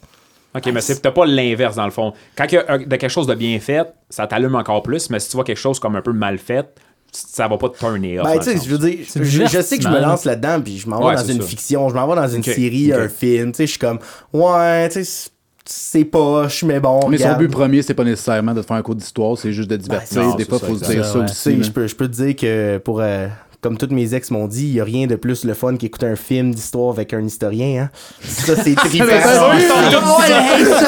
[0.55, 2.13] OK, mais c'est peut-être pas l'inverse, dans le fond.
[2.37, 5.11] Quand il y a un- de quelque chose de bien fait, ça t'allume encore plus,
[5.11, 6.67] mais si tu vois quelque chose comme un peu mal fait,
[7.13, 8.27] ça va pas te turner off.
[8.27, 10.89] Ben, tu sais, je veux dire, je, sais que je me lance là-dedans, puis je
[10.89, 11.47] m'en vais Ouais, dans une ça.
[11.47, 13.99] fiction, je m'en vais dans une série, un film, tu sais, je suis comme,
[14.33, 15.31] ouais, tu sais,
[15.71, 18.83] c'est poche, mais bon, Mais son but premier, c'est pas nécessairement de te faire un
[18.83, 20.23] cours d'histoire, c'est juste de divertir.
[20.23, 21.63] non, Des fois, ça, faut se dire Ça, aussi.
[21.63, 23.29] je peux, je peux te dire que pour, euh,
[23.61, 26.07] comme tous mes ex m'ont dit, il y a rien de plus le fun qu'écouter
[26.07, 27.91] un film d'histoire avec un historien, hein.
[28.23, 29.07] Ça, c'est trippant.
[29.07, 29.53] ça,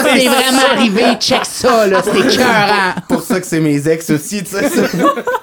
[0.03, 1.03] c'est vraiment arrivé.
[1.21, 1.99] Check ça, là.
[2.15, 2.93] Écœurant.
[2.97, 4.63] C'est pour ça que c'est mes ex aussi, tu sais.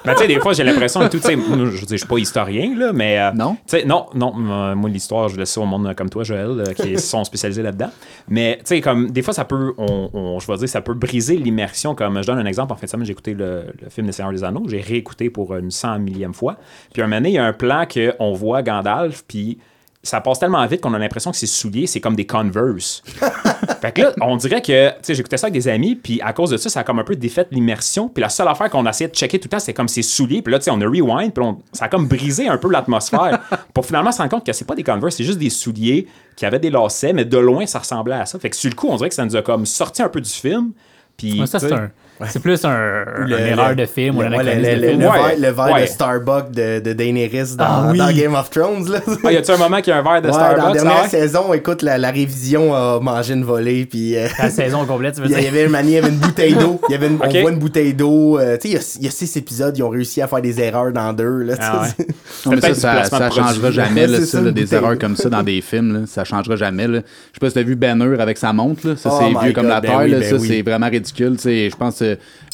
[0.04, 2.18] Mais tu sais, des fois, j'ai l'impression, et tout, tu sais, je je suis pas
[2.18, 3.18] historien, là, mais.
[3.18, 3.56] euh, Non?
[3.66, 6.48] Tu sais, non, non, euh, moi, l'histoire, je laisse ça au monde comme toi, Joël,
[6.50, 7.90] euh, qui sont spécialisés là-dedans.
[8.28, 10.94] Mais, tu sais, comme, des fois, ça peut, on, on- je vais dire, ça peut
[10.94, 11.94] briser l'immersion.
[11.94, 14.12] Comme, je donne un exemple, en fin de semaine, j'ai écouté le, le film des
[14.12, 16.56] Seigneurs des Anneaux, j'ai réécouté pour une cent millième fois.
[16.92, 19.58] Puis, un donné, il y a un plan qu'on voit Gandalf, puis
[20.02, 23.02] ça passe tellement vite qu'on a l'impression que ses souliers, c'est comme des Converse.
[23.82, 26.32] Fait que là, on dirait que, tu sais, j'écoutais ça avec des amis, puis à
[26.32, 28.08] cause de ça, ça a comme un peu défait l'immersion.
[28.08, 30.40] Puis la seule affaire qu'on essayait de checker tout le temps, c'est comme ses souliers.
[30.42, 32.70] Puis là, tu sais, on a rewind, puis on- ça a comme brisé un peu
[32.70, 33.40] l'atmosphère.
[33.74, 36.06] pour finalement se rendre compte que c'est pas des Converse, c'est juste des souliers
[36.36, 38.38] qui avaient des lacets, mais de loin, ça ressemblait à ça.
[38.38, 40.20] Fait que sur le coup, on dirait que ça nous a comme sorti un peu
[40.22, 40.72] du film.
[41.16, 41.90] Puis, Ouais, ça, tu c'est sais, un.
[42.28, 44.70] C'est plus un, Le- une erreur le- de film ou le, un ouais, le, anachronisme
[44.70, 45.00] le- de le- film.
[45.00, 45.82] le Ouais, verre, le verre ouais.
[45.82, 47.98] de Starbucks de, de Daenerys dans, Ah oui.
[47.98, 48.98] dans Game of Thrones, là.
[49.24, 50.72] Ah, y a-tu un moment qu'il y a un verre de Ouais, dans la Starbucks?
[50.74, 51.08] dernière ah ouais?
[51.08, 55.20] saison, écoute, la, la révision a mangé une volée, puis euh, La saison complète, tu
[55.22, 55.48] veux il y dire?
[55.48, 56.80] avait une manie, il y avait une bouteille d'eau.
[56.88, 57.30] Il y avait une- Ok.
[57.34, 58.38] On voit une bouteille d'eau.
[58.38, 60.26] euh, tu sais, il y a- il y, a six épisodes, ils ont réussi à
[60.28, 61.42] faire des erreurs dans deux.
[61.42, 62.06] Là, Ah ouais.
[62.46, 64.06] Non, mais ça, ça, changera jamais,
[64.52, 65.92] des erreurs comme ça dans des films.
[65.92, 66.86] Là, ça changera jamais.
[66.86, 66.98] Là.
[66.98, 68.86] Je sais pas si t'as vu Banner avec sa montre.
[68.88, 68.96] Là.
[68.96, 70.00] Ça, Oh c'est vieux comme la ben terre.
[70.08, 70.18] là.
[70.18, 71.36] ben ça, c'est vraiment ridicule.
[71.42, 72.02] Je pense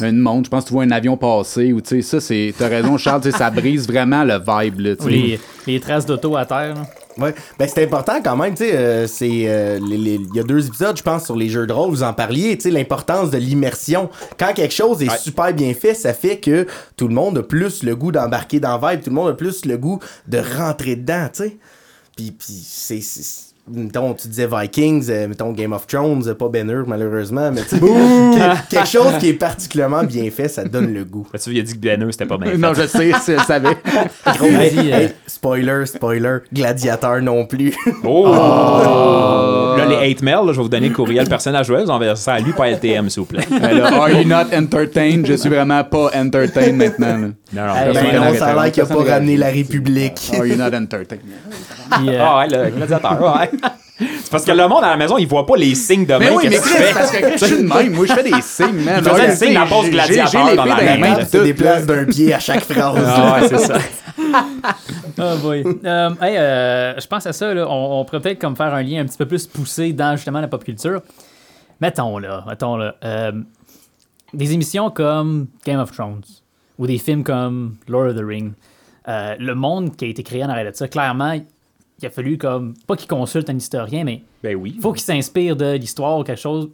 [0.03, 0.47] euh, une montre.
[0.47, 1.73] Je pense que tu vois un avion passer.
[1.73, 2.55] Ou, tu sais, ça, c'est.
[2.59, 3.23] T'as raison, Charles.
[3.23, 4.81] tu sais, ça brise vraiment le vibe.
[4.81, 5.11] Là, tu Ou sais.
[5.11, 6.75] les, les traces d'auto à terre.
[6.75, 6.83] là.
[7.19, 7.35] Ouais.
[7.59, 10.95] Ben, c'est important quand même, tu sais, euh, c'est, euh, il y a deux épisodes,
[10.99, 14.11] je pense, sur les jeux de rôle, vous en parliez, tu sais, l'importance de l'immersion.
[14.39, 15.17] Quand quelque chose est Ouais.
[15.17, 18.79] super bien fait, ça fait que tout le monde a plus le goût d'embarquer dans
[18.79, 21.57] la vibe, tout le monde a plus le goût de rentrer dedans, tu sais.
[22.19, 26.69] Puis, puis c'est- mettons, tu disais Vikings, euh, mettons Game of Thrones, euh, pas Ben
[26.71, 27.77] Hur, malheureusement, mais tu
[28.71, 31.27] quelque chose qui est particulièrement bien fait, ça donne le goût.
[31.33, 32.59] Tu vois, il a dit que Banner, c'était pas bien fait.
[32.59, 33.77] Non, je sais, je le savais.
[34.39, 37.75] Gros, euh, Hey, spoiler, spoiler, gladiateur non plus.
[38.05, 39.75] Oh!
[39.77, 41.85] Là, les hate mails, là, je vais vous donner le courriel personnel à Joël.
[41.85, 43.45] Vous enverrez ça à lui par LTM, s'il vous plaît.
[43.51, 45.27] Ben là, Are you not entertained?
[45.27, 47.19] Je suis vraiment pas entertained maintenant.
[47.19, 47.29] là.
[47.53, 47.75] Non, non.
[47.77, 49.51] Hey, Ben non, ça a l'air qu'il a pas ramené la.
[49.57, 50.31] République.
[50.39, 51.21] Are you not entertained?
[51.91, 53.51] Ah ouais, le gladiateur, ouais.
[53.99, 56.19] C'est parce que le monde à la maison, il voit pas les signes de main.
[56.19, 56.93] Mais oui, mais qu'est-ce que tu Chris, fais?
[56.95, 57.95] parce que je suis de même.
[57.95, 58.97] Moi, je fais des signes, man.
[58.99, 60.97] Il faisait Ouais, le signe de la j'ai- gladiateur dans la main.
[60.99, 61.17] mains.
[61.21, 63.03] Il se déplace d'un pied à chaque phrase.
[63.07, 63.79] Ah ouais, c'est ça.
[65.19, 65.65] Oh boy.
[65.85, 68.83] Euh, hey, euh, je pense à ça, là, on, on pourrait peut-être comme faire un
[68.83, 71.01] lien un petit peu plus poussé dans justement la pop culture.
[71.81, 73.33] Mettons là, mettons là, euh,
[74.35, 76.23] des émissions comme Game of Thrones
[76.79, 78.53] ou des films comme Lord of the Rings.
[79.09, 81.39] euh, le monde qui a été créé en arrière de ça, clairement,
[82.01, 84.77] il a fallu comme, pas qu'il consulte un historien, mais Ben oui.
[84.81, 86.71] faut qu'il s'inspire de l'histoire ou quelque chose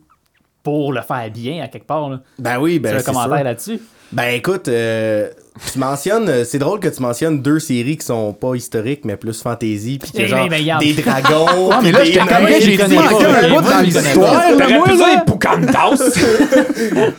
[0.63, 2.09] pour le faire bien à quelque part.
[2.09, 2.21] Là.
[2.39, 3.81] Ben oui, ben as un c'est commentaire là-dessus?
[4.13, 5.31] Ben écoute, euh,
[5.73, 9.17] tu mentionnes, euh, c'est drôle que tu mentionnes deux séries qui sont pas historiques, mais
[9.17, 12.59] plus fantasy, puis que Eh, genre des dragons, Ouais, mais là, comme, nains.
[12.61, 14.43] j'ai dit, un bout dans je l'histoire,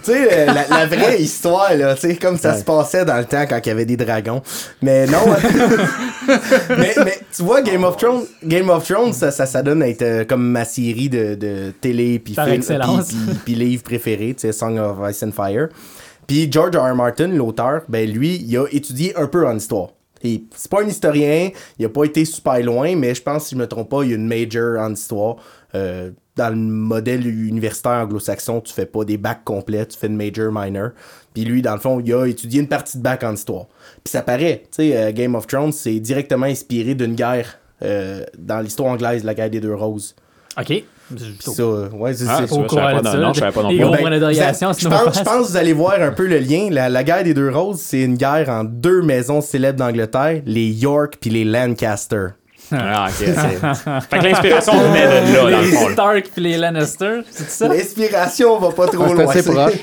[0.04, 3.46] tu sais, la, vraie histoire, là, tu sais, comme ça se passait dans le temps
[3.48, 4.42] quand il y avait des dragons.
[4.82, 5.20] Mais non.
[6.78, 9.90] mais, mais tu vois, Game of Thrones, Game of Thrones, ça, ça, ça donne à
[9.90, 13.08] être euh, comme ma série de, de télé, puis Par film, excellence.
[13.10, 15.68] puis- puis- puis livre préféré, tu sais, Song of Ice and Fire.
[16.28, 16.96] Puis George R.
[16.96, 19.90] Martin, l'auteur, ben lui, il a étudié un peu en histoire.
[20.24, 23.60] C'est pas un historien, il a pas été super loin, mais je pense, si je
[23.60, 25.36] me trompe pas, il y a une major en histoire.
[25.76, 30.16] Euh, dans le modèle universitaire anglo-saxon, tu fais pas des bacs complets, tu fais une
[30.16, 30.92] major, minor.
[31.34, 33.66] Puis lui, dans le fond, il a étudié une partie de bac en histoire.
[34.04, 38.24] Puis ça paraît, tu sais, euh, Game of Thrones, c'est directement inspiré d'une guerre euh,
[38.38, 40.16] dans l'histoire anglaise, la guerre des deux roses.
[40.58, 40.84] OK.
[41.40, 43.62] Ça, euh, ouais, c'est Ah, c'est- Au courant de non, ça, non, je savais pas
[43.64, 43.78] non plus.
[44.90, 46.70] Ben, je, pense, que vous allez voir un peu le lien.
[46.72, 50.68] La, la guerre des deux roses, c'est une guerre entre deux maisons célèbres d'Angleterre, les
[50.70, 52.28] York puis les Lancaster.
[52.72, 53.14] Ah, ok.
[53.18, 53.36] c'est-
[54.10, 55.90] Fait que l'inspiration venait de là, dans le les fond.
[55.92, 57.68] Stark puis les Lannister, c'est ça?
[57.68, 59.16] L'inspiration va pas trop loin.
[59.32, 59.74] c'est assez c'est- proche.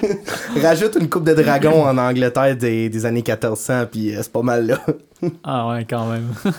[0.62, 4.42] Rajoute une coupe de dragons en Angleterre des, des années 1400, puis euh, c'est pas
[4.42, 4.78] mal là.
[5.44, 6.32] Ah ouais, quand même.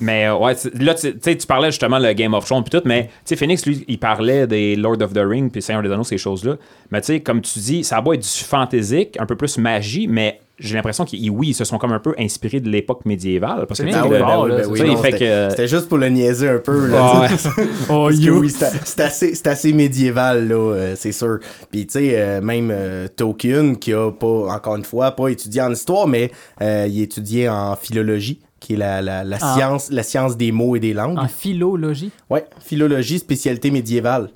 [0.00, 2.76] Mais euh, ouais, là, tu tu sais, tu parlais justement le Game of Thrones puis
[2.76, 5.82] tout, mais tu sais, Phoenix, lui, il parlait des Lord of the Rings puis Seigneur
[5.82, 6.56] des Anneaux, ces choses-là.
[6.90, 9.58] Mais tu sais, comme tu dis, ça a beau être du fantaisique, un peu plus
[9.58, 13.04] magie, mais j'ai l'impression qu'ils, oui, ils se sont comme un peu inspirés de l'époque
[13.04, 13.66] médiévale.
[13.66, 16.48] Parce que, que bon, là, oui, non, fait c'était- que- C'était juste pour le niaiser
[16.48, 16.86] un peu.
[16.88, 17.28] Là, Ah.
[17.90, 18.50] Oh, que oui,
[18.84, 21.38] c'est assez, c'est assez médiéval, là, euh, c'est sûr.
[21.70, 25.62] Puis, tu sais, euh, même euh, Tolkien, qui a pas, encore une fois, pas étudié
[25.62, 29.54] en histoire, mais euh, il étudiait en philologie, qui est la, la, la Ah.
[29.56, 31.18] science, la science des mots et des langues.
[31.18, 32.10] En philologie.
[32.30, 34.30] Ouais, philologie, spécialité médiévale.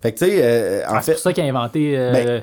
[0.00, 1.96] Fait que, tu sais, euh, en Ah, c'est fait, pour ça qu'il a inventé.
[1.98, 2.42] euh, Ben,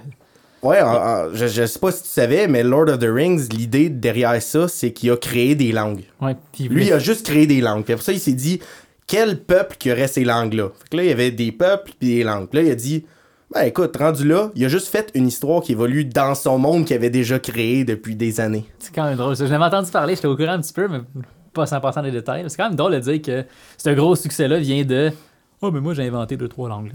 [0.63, 3.47] ouais, en- en- je, je sais pas si tu savais, mais Lord of the Rings,
[3.51, 6.03] l'idée derrière ça, c'est qu'il a créé des langues.
[6.21, 7.83] ouais, Lui, il a juste créé des langues.
[7.83, 8.59] Puis après ça, il s'est dit,
[9.07, 10.69] quel peuple qui aurait ces langues-là?
[10.79, 12.47] Fait que là, il y avait des peuples puis des langues.
[12.53, 13.05] Là, il a dit,
[13.53, 16.85] ben écoute, rendu là, il a juste fait une histoire qui évolue dans son monde
[16.85, 18.65] qu'il avait déjà créé depuis des années.
[18.77, 19.35] C'est quand même drôle.
[19.35, 19.45] ça.
[19.47, 20.99] Je l'avais entendu parler, j'étais au courant un petit peu, mais
[21.53, 22.45] pas 100% des détails.
[22.47, 23.45] C'est quand même drôle de dire que
[23.77, 25.11] ce gros succès-là vient de.
[25.61, 26.91] Oh, mais moi j'ai inventé deux, trois langues.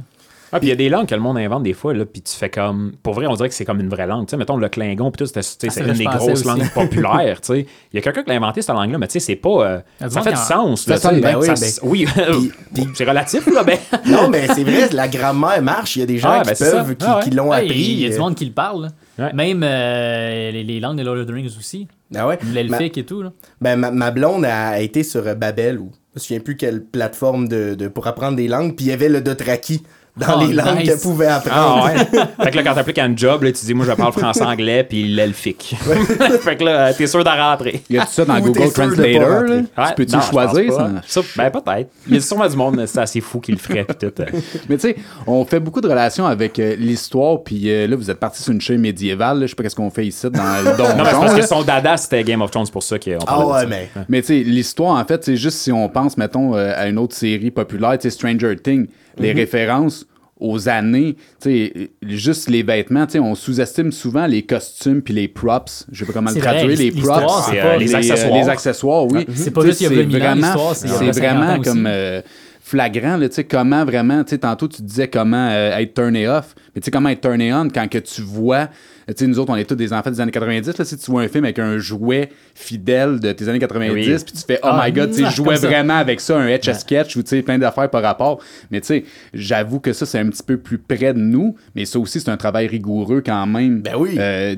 [0.57, 2.23] Ah, puis il y a des langues que le monde invente des fois, là, puis
[2.23, 2.93] tu fais comme.
[3.03, 4.27] Pour vrai, on dirait que c'est comme une vraie langue.
[4.27, 6.05] Tu sais, mettons le Klingon, puis tout, c'était- tu sais, Ah, c'est ça, une des
[6.05, 6.47] grosses aussi.
[6.47, 7.67] langues populaires, tu sais.
[7.93, 9.67] Il y a quelqu'un qui l'a inventé, cette langue-là, mais tu sais, c'est pas.
[10.01, 12.87] euh, ça fait du sens, là, Ça sonne bien, oui, Ça ben- Oui, Puis- puis-
[12.95, 13.79] c'est relatif, là, ben.
[14.07, 15.97] non, mais c'est vrai, la grammaire marche.
[15.97, 17.25] Il y a des gens Ah, qui ben, peuvent, qui, Ah, ouais.
[17.25, 17.69] qui l'ont appris.
[17.75, 18.91] Il y a du euh, monde qui le parle.
[19.19, 19.33] Ouais.
[19.33, 21.89] Même euh, les, les langues de Lord of the Rings aussi.
[22.15, 22.39] Ah ouais.
[22.53, 23.23] L'elfique et tout.
[23.23, 23.33] Là.
[23.61, 27.49] Ben, ma, ma blonde a été sur Babel ou je me souviens plus quelle plateforme
[27.49, 29.83] de, de- pour apprendre des langues, puis il y avait le Dothraki
[30.17, 30.89] dans Oh, les langues nice.
[30.89, 31.57] qu'elle pouvait apprendre.
[31.57, 31.99] Ah ouais.
[32.45, 34.85] fait que là, quand t'appliques à un job, là, tu dis, moi, je parle français-anglais,
[34.89, 35.75] puis l'elfique.
[36.41, 37.83] fait que là, t'es sûr d'en rentrer.
[37.91, 39.49] Y a tout ça dans Ou Google Translator, rentrer.
[39.49, 39.55] là?
[39.57, 41.21] Ouais, Tu peux-tu je choisir, pense ça?
[41.37, 41.91] Ben, peut-être.
[42.07, 44.23] Il y a sûrement du monde, c'est assez fou qui le ferait, puis tout.
[44.23, 44.27] euh.
[44.69, 44.97] Mais tu sais,
[45.27, 48.53] on fait beaucoup de relations avec euh, l'histoire, puis euh, là, vous êtes parti sur
[48.53, 50.97] une chaîne médiévale, là, je sais pas qu'est-ce qu'on fait ici dans le donjon.
[50.97, 51.41] Non, mais c'est parce là.
[51.41, 53.91] que son dada, c'était Game of Thrones, pour ça qu'on Ah ouais, mais.
[54.09, 56.99] Mais tu sais, l'histoire, en fait, c'est juste si on pense, mettons, euh, à une
[56.99, 58.87] autre série populaire, tu sais, Stranger Things,
[59.19, 60.07] les références
[60.41, 65.15] aux années, tu sais, juste les vêtements, tu sais, on sous-estime souvent les costumes puis
[65.15, 65.87] les props.
[65.93, 67.33] Je sais pas comment le traduire, les props.
[67.49, 68.33] c'est euh, pas- les les, accessoires.
[68.33, 69.27] euh, les accessoires, oui.
[69.35, 71.13] C'est pas juste il y a c'est 2000 ans, vraiment, c'est il y a c'est
[71.21, 72.21] 50 ans vraiment comme euh,
[72.61, 76.27] flagrant, là, tu sais, comment vraiment, tu sais, tantôt tu disais comment euh, être turné
[76.29, 78.69] off, mais tu sais, comment être turné on quand que tu vois,
[79.09, 81.11] tu sais, nous autres, on est tous des enfants des années 90, là, si tu
[81.11, 84.05] vois un film avec un jouet fidèle de tes années 90, Oui.
[84.25, 86.69] puis tu fais, oh Ah, my god, tu ah, jouais vraiment avec ça, un etch
[86.69, 88.41] a sketch ou tu sais, plein d'affaires par rapport.
[88.71, 91.85] Mais tu sais, j'avoue que ça, c'est un petit peu plus près de nous, mais
[91.85, 93.83] ça aussi, c'est un travail rigoureux quand même.
[93.83, 94.17] Ben oui.
[94.19, 94.55] euh,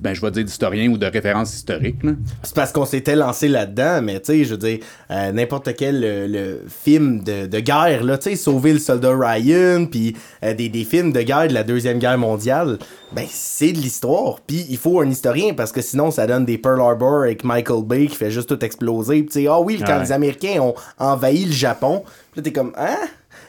[0.00, 2.12] ben, je vais dire d'historien ou de référence historique, là.
[2.42, 4.78] C'est parce qu'on s'était lancé là-dedans, mais tu sais, je veux dire,
[5.10, 9.86] euh, n'importe quel le film de, de guerre, là, tu sais, Sauver le soldat Ryan,
[9.86, 12.78] puis euh, des, des films de guerre de la Deuxième Guerre mondiale,
[13.12, 14.38] ben c'est de l'histoire.
[14.46, 17.84] Puis il faut un historien parce que sinon ça donne des Pearl Harbor avec Michael
[17.84, 19.20] Bay qui fait juste tout exploser.
[19.22, 20.00] Puis tu sais, ah oui, quand Ouais.
[20.00, 22.96] les Américains ont envahi le Japon, puis là t'es comme, hein?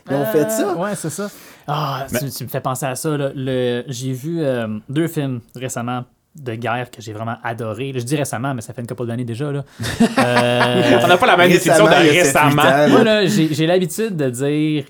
[0.10, 0.70] Ils ont fait ça?
[0.72, 1.30] Euh, Ouais, c'est ça.
[1.68, 3.18] Ah, tu, tu me fais penser à ça.
[3.18, 3.32] là.
[3.36, 7.92] Le, j'ai vu euh, deux films récemment de guerre que j'ai vraiment adoré.
[7.96, 9.52] Je dis récemment, mais ça fait une couple d'années déjà.
[9.52, 9.64] Là.
[10.20, 13.26] Euh, On n'a pas la même définition de Récemment, ans, moi, là.
[13.26, 14.86] j'ai, j'ai l'habitude de dire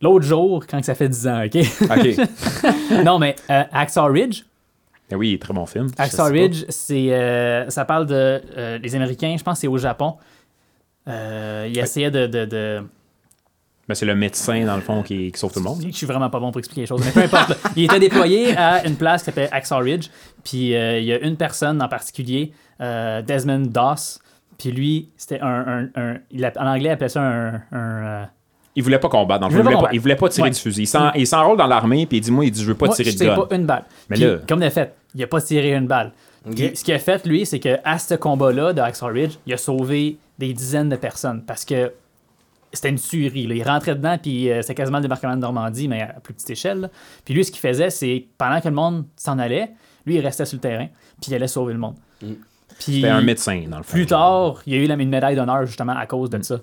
[0.00, 1.56] l'autre jour quand ça fait 10 ans, OK?
[1.82, 2.28] OK.
[3.04, 3.62] non, mais euh,
[4.08, 4.42] Ridge,
[5.14, 5.88] oui, très bon film.
[5.96, 6.24] Pas.
[6.42, 10.16] Ridge, c'est, euh, ça parle de euh, les Américains, je pense que c'est au Japon.
[11.08, 12.82] Euh, ils essayaient de, de, de-
[13.88, 15.80] Ben, c'est le médecin, dans le fond, qui, qui sauve tout le monde.
[15.86, 17.56] Je suis vraiment pas bon pour expliquer les choses, mais peu importe.
[17.76, 20.08] Il était déployé à une place qui s'appelle Hacksaw Ridge,
[20.42, 24.18] puis euh, il y a une personne en particulier, euh, Desmond Doss,
[24.58, 28.28] puis lui, c'était un, un- un- il a- en anglais, il appelait ça un...
[28.76, 29.62] Il voulait pas combattre, dans le Il fond.
[29.62, 30.54] Il voulait pas il voulait pas tirer Ouais.
[30.54, 30.82] du fusil.
[30.82, 32.86] Il s'en- il s'enrôle dans l'armée, puis il dit Moi, il dit Je veux pas
[32.86, 33.34] moi, tirer je de gun.
[33.46, 33.84] pas une balle.
[34.10, 36.12] Mais Puis, là- comme de fait, il a pas tiré une balle.
[36.54, 39.56] Puis, ce qu'il a fait, lui, c'est qu'à ce combat-là de Hacksaw Ridge, il a
[39.56, 41.90] sauvé des dizaines de personnes parce que
[42.72, 43.46] c'était une tuerie.
[43.46, 43.54] là.
[43.54, 46.50] Il rentrait dedans, puis euh, c'était quasiment le débarquement de Normandie, mais à plus petite
[46.50, 46.80] échelle.
[46.82, 46.90] là.
[47.24, 49.70] Puis lui, ce qu'il faisait, c'est pendant que le monde s'en allait,
[50.04, 50.86] lui, il restait sur le terrain,
[51.20, 51.94] puis il allait sauver le monde.
[52.20, 52.36] Puis
[52.78, 53.92] C'était un médecin, dans le fond.
[53.92, 56.38] plus tard, il y a eu la, une médaille d'honneur justement à cause Mm.
[56.38, 56.56] de ça.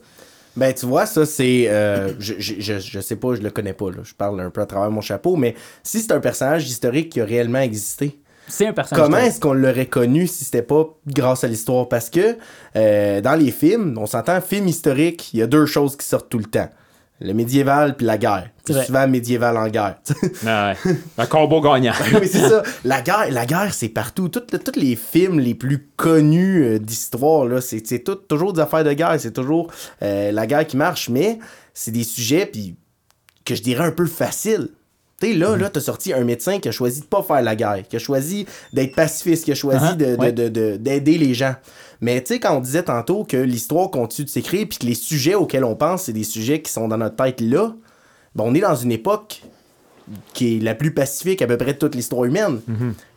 [0.56, 1.68] Ben, tu vois, ça, c'est.
[1.70, 3.98] euh, je, je, je, je sais pas, je le connais pas, là.
[4.04, 7.22] Je parle un peu à travers mon chapeau, mais si c'est un personnage historique qui
[7.22, 9.04] a réellement existé, C'est un personnage.
[9.06, 11.90] comment est-ce qu'on l'aurait connu si c'était pas grâce à l'histoire?
[11.90, 12.38] Parce que
[12.76, 16.30] euh, dans les films, on s'entend, film historique, il y a deux choses qui sortent
[16.30, 16.70] tout le temps.
[17.24, 18.50] Le médiéval puis la guerre.
[18.66, 19.96] C'est souvent médiéval en guerre.
[20.44, 20.74] Ouais.
[21.18, 21.94] un combo gagnant.
[22.14, 22.62] oui, c'est ça.
[22.84, 24.30] La guerre, la guerre c'est partout.
[24.30, 24.42] Tous
[24.76, 27.82] les films les plus connus euh, d'histoire, là, c'est
[28.28, 29.16] toujours des affaires de guerre.
[29.20, 31.40] C'est toujours euh, la guerre qui marche, mais
[31.74, 32.76] c'est des sujets puis
[33.46, 34.70] que je dirais un peu faciles.
[35.22, 37.56] Tu sais, là, là, t'as sorti un médecin qui a choisi de pas faire la
[37.56, 40.32] guerre, qui a choisi d'être pacifiste, qui a choisi Uh-huh, de- de- ouais.
[40.34, 41.56] de- de- d'aider les gens.
[42.04, 44.94] Mais tu sais, quand on disait tantôt que l'histoire continue de s'écrire puis que les
[44.94, 47.74] sujets auxquels on pense, c'est des sujets qui sont dans notre tête là,
[48.36, 49.42] ben, on est dans une époque
[50.34, 52.60] qui est la plus pacifique à peu près de toute l'histoire humaine.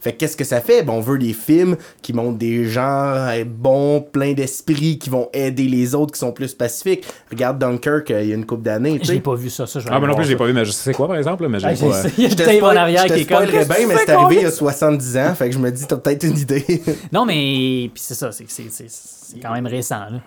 [0.00, 0.84] Fait que qu'est-ce que ça fait?
[0.84, 5.28] Ben, on veut des films qui montrent des gens euh, bons, pleins d'esprit, qui vont
[5.32, 7.04] aider les autres, qui sont plus pacifiques.
[7.30, 9.00] Regarde Dunkirk euh, il y a une couple d'années.
[9.02, 9.18] Je sais.
[9.20, 9.80] pas vu ça, ça.
[9.80, 10.36] je Ah, ben aller non plus, je ça.
[10.38, 11.76] pas vu, mais je sais quoi, par exemple, là, mais j'ai Ah, pas.
[11.76, 13.44] j'ai- euh, Il y a Je tape en spoil- arrière je qui est comme.
[13.46, 15.34] bien, mais c'est arrivé il y a fais, 70 ans.
[15.34, 16.82] Fait que je me dis, t'as peut-être une idée.
[17.12, 17.90] Non, mais.
[17.92, 20.20] Puis c'est ça, c'est- c'est c'est- c'est quand même récent, là.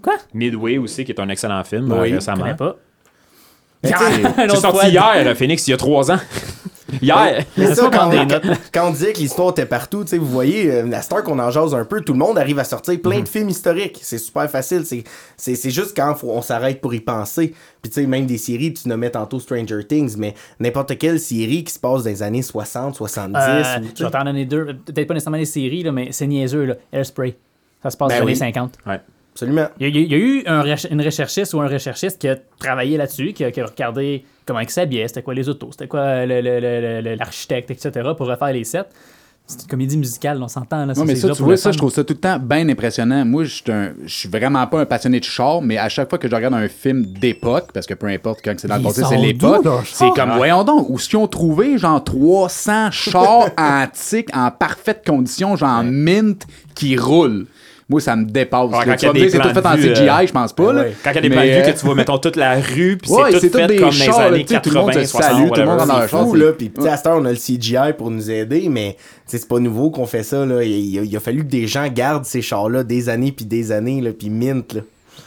[0.00, 0.14] Quoi?
[0.32, 2.42] Midway aussi, qui est un excellent film Oui, euh, Je récemment.
[2.42, 2.76] connais pas.
[2.76, 3.73] Mais tu sais, Un
[4.36, 6.18] C'est autre sorti hier, euh, Phoenix, il y a trois ans.
[7.02, 7.44] hier.
[7.56, 8.44] Mais ça, quand, des notes.
[8.72, 11.38] quand on disait que l'histoire était partout, tu sais, vous voyez, euh, la star qu'on
[11.38, 13.98] en jase un peu, tout le monde arrive à sortir plein de films historiques.
[14.02, 14.84] C'est super facile.
[14.84, 15.04] C'est,
[15.36, 17.54] c'est, c'est juste quand faut- on s'arrête pour y penser.
[17.82, 21.64] Puis tu sais, même des séries, tu nommais tantôt Stranger Things, mais n'importe quelle série
[21.64, 23.36] qui se passe dans les années 60, 70.
[23.38, 24.64] Euh, ou, tu je vais t'en donner deux.
[24.86, 26.74] Peut-être pas nécessairement des séries, là, mais c'est niaiseux, là.
[26.92, 27.36] Airspray.
[27.82, 28.42] Ça se passe Ben dans les oui.
[28.42, 28.78] années 50.
[28.86, 29.00] Ouais.
[29.34, 29.66] Absolument.
[29.80, 32.36] Il y a, il y a eu un une recherchiste ou un recherchiste qui a
[32.58, 35.88] travaillé là-dessus, qui a, qui a regardé comment ils s'habillaient, c'était quoi les autos, c'était
[35.88, 38.84] quoi l'architecte, etc., pour refaire les sets.
[39.46, 40.86] C'est une comédie musicale, on s'entend.
[40.86, 43.26] Là, Non, mais ça, tu vois, ça, je trouve ça tout le temps bien impressionnant.
[43.26, 46.34] Moi, je suis vraiment pas un passionné de char, mais à chaque fois que je
[46.34, 49.66] regarde un film d'époque, parce que peu importe quand c'est dans le passé, c'est l'époque,
[49.84, 55.56] c'est comme, voyons donc, où qu'ils ont trouvé, genre 300 chars antiques en parfaite condition,
[55.56, 57.46] genre mint, qui roulent?
[57.88, 58.70] Moi, ça me dépasse.
[58.70, 60.72] Ouais, quand tu vas me dire, c'est tout fait en CGI, euh, je pense pas.
[60.72, 60.82] là.
[60.82, 60.94] ouais.
[61.04, 62.36] Quand il y a des Mais, plans de vue euh, que tu vois, mettons, toute
[62.36, 64.54] la rue, puis Ouais, c'est tout fait des comme dans les chars, là, années tu
[64.54, 66.52] sais, tout le monde 80, se 60, salue, tout le monde char, fou, là.
[66.52, 69.90] Puis, à cette heure, on a le CGI pour nous aider, mais c'est pas nouveau
[69.90, 70.62] qu'on fait ça, là.
[70.64, 73.44] Il, il a, il a fallu que des gens gardent ces chars-là des années puis
[73.44, 74.80] des années, là, puis mint, là.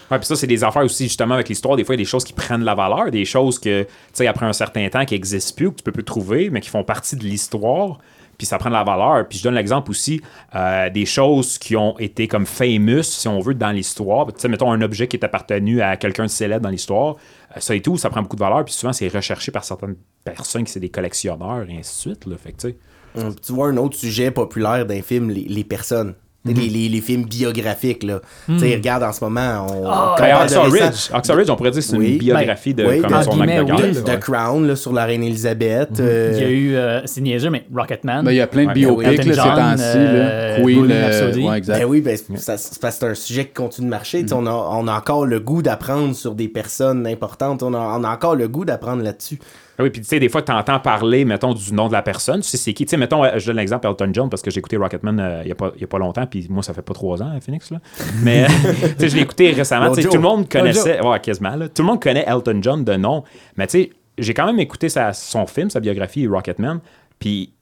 [0.10, 1.76] Ouais, puis ça, c'est des affaires aussi, justement, avec l'histoire.
[1.76, 3.90] Des fois, il y a des choses qui prennent la valeur, des choses que, tu
[4.14, 6.70] sais, après un certain temps, qui n'existent plus, que tu peux plus trouver, mais qui
[6.70, 8.00] font partie de l'histoire,
[8.38, 9.28] puis ça prend de la valeur.
[9.28, 10.22] Puis je donne l'exemple aussi
[10.56, 14.28] euh, des choses qui ont été comme famous, si on veut, dans l'histoire.
[14.28, 17.16] Tu sais, mettons un objet qui est appartenu à quelqu'un de célèbre dans l'histoire,
[17.56, 19.96] euh, ça et tout, ça prend beaucoup de valeur, puis souvent, c'est recherché par certaines
[20.24, 22.38] personnes qui sont des collectionneurs, et ainsi de suite.
[22.38, 22.76] Fait.
[23.16, 26.14] Hum, Tu vois un autre sujet populaire d'un film, les personnes.
[26.54, 26.60] Mhm.
[26.60, 28.20] les, les, les films biographiques, là.
[28.48, 29.84] Tu sais, regarde, en ce moment, on...
[29.84, 32.14] quand on Ben, de récent- Ridge, on pourrait dire que c'est Oui.
[32.14, 33.94] une biographie de oui, comme en son McDougall, oui.
[33.94, 34.20] là, The ouais.
[34.20, 36.00] Crown, là, sur la reine Elisabeth.
[36.00, 38.24] euh, Il y a eu, euh, c'est niaiseux, mais Rocketman.
[38.24, 39.84] Ben, il y a plein de Ouais, biopics ces temps-ci.
[39.98, 40.64] euh, là.
[40.64, 41.80] Queen, euh, ouais, exact.
[41.80, 44.26] Ben oui, ben, ça- c'est un sujet qui continue de marcher.
[44.28, 47.64] Sais, On, a, on a encore le goût d'apprendre sur des personnes importantes.
[47.64, 49.40] On a, on a encore le goût d'apprendre là-dessus.
[49.80, 52.02] Ah Oui, puis tu sais, des fois, tu entends parler, mettons, du nom de la
[52.02, 52.42] personne.
[52.42, 52.86] Tu sais, c'est qui?
[52.86, 55.42] Tu sais, mettons, euh, je donne l'exemple Elton John parce que j'ai écouté Rocketman euh,
[55.44, 57.70] il n'y a, a pas longtemps, puis moi, ça fait pas trois ans, hein, Phoenix,
[57.72, 57.80] là.
[58.24, 58.48] Mais,
[58.98, 59.92] tu sais, je l'ai écouté récemment.
[59.94, 61.00] Tu sais, tout le monde connaissait.
[61.06, 61.70] Ouais, quasiment, là.
[61.70, 63.24] Tout le monde connaît Elton John de nom.
[63.56, 66.80] Mais tu sais, j'ai quand même écouté sa- son film, sa biographie, Rocketman.
[67.20, 67.54] Puis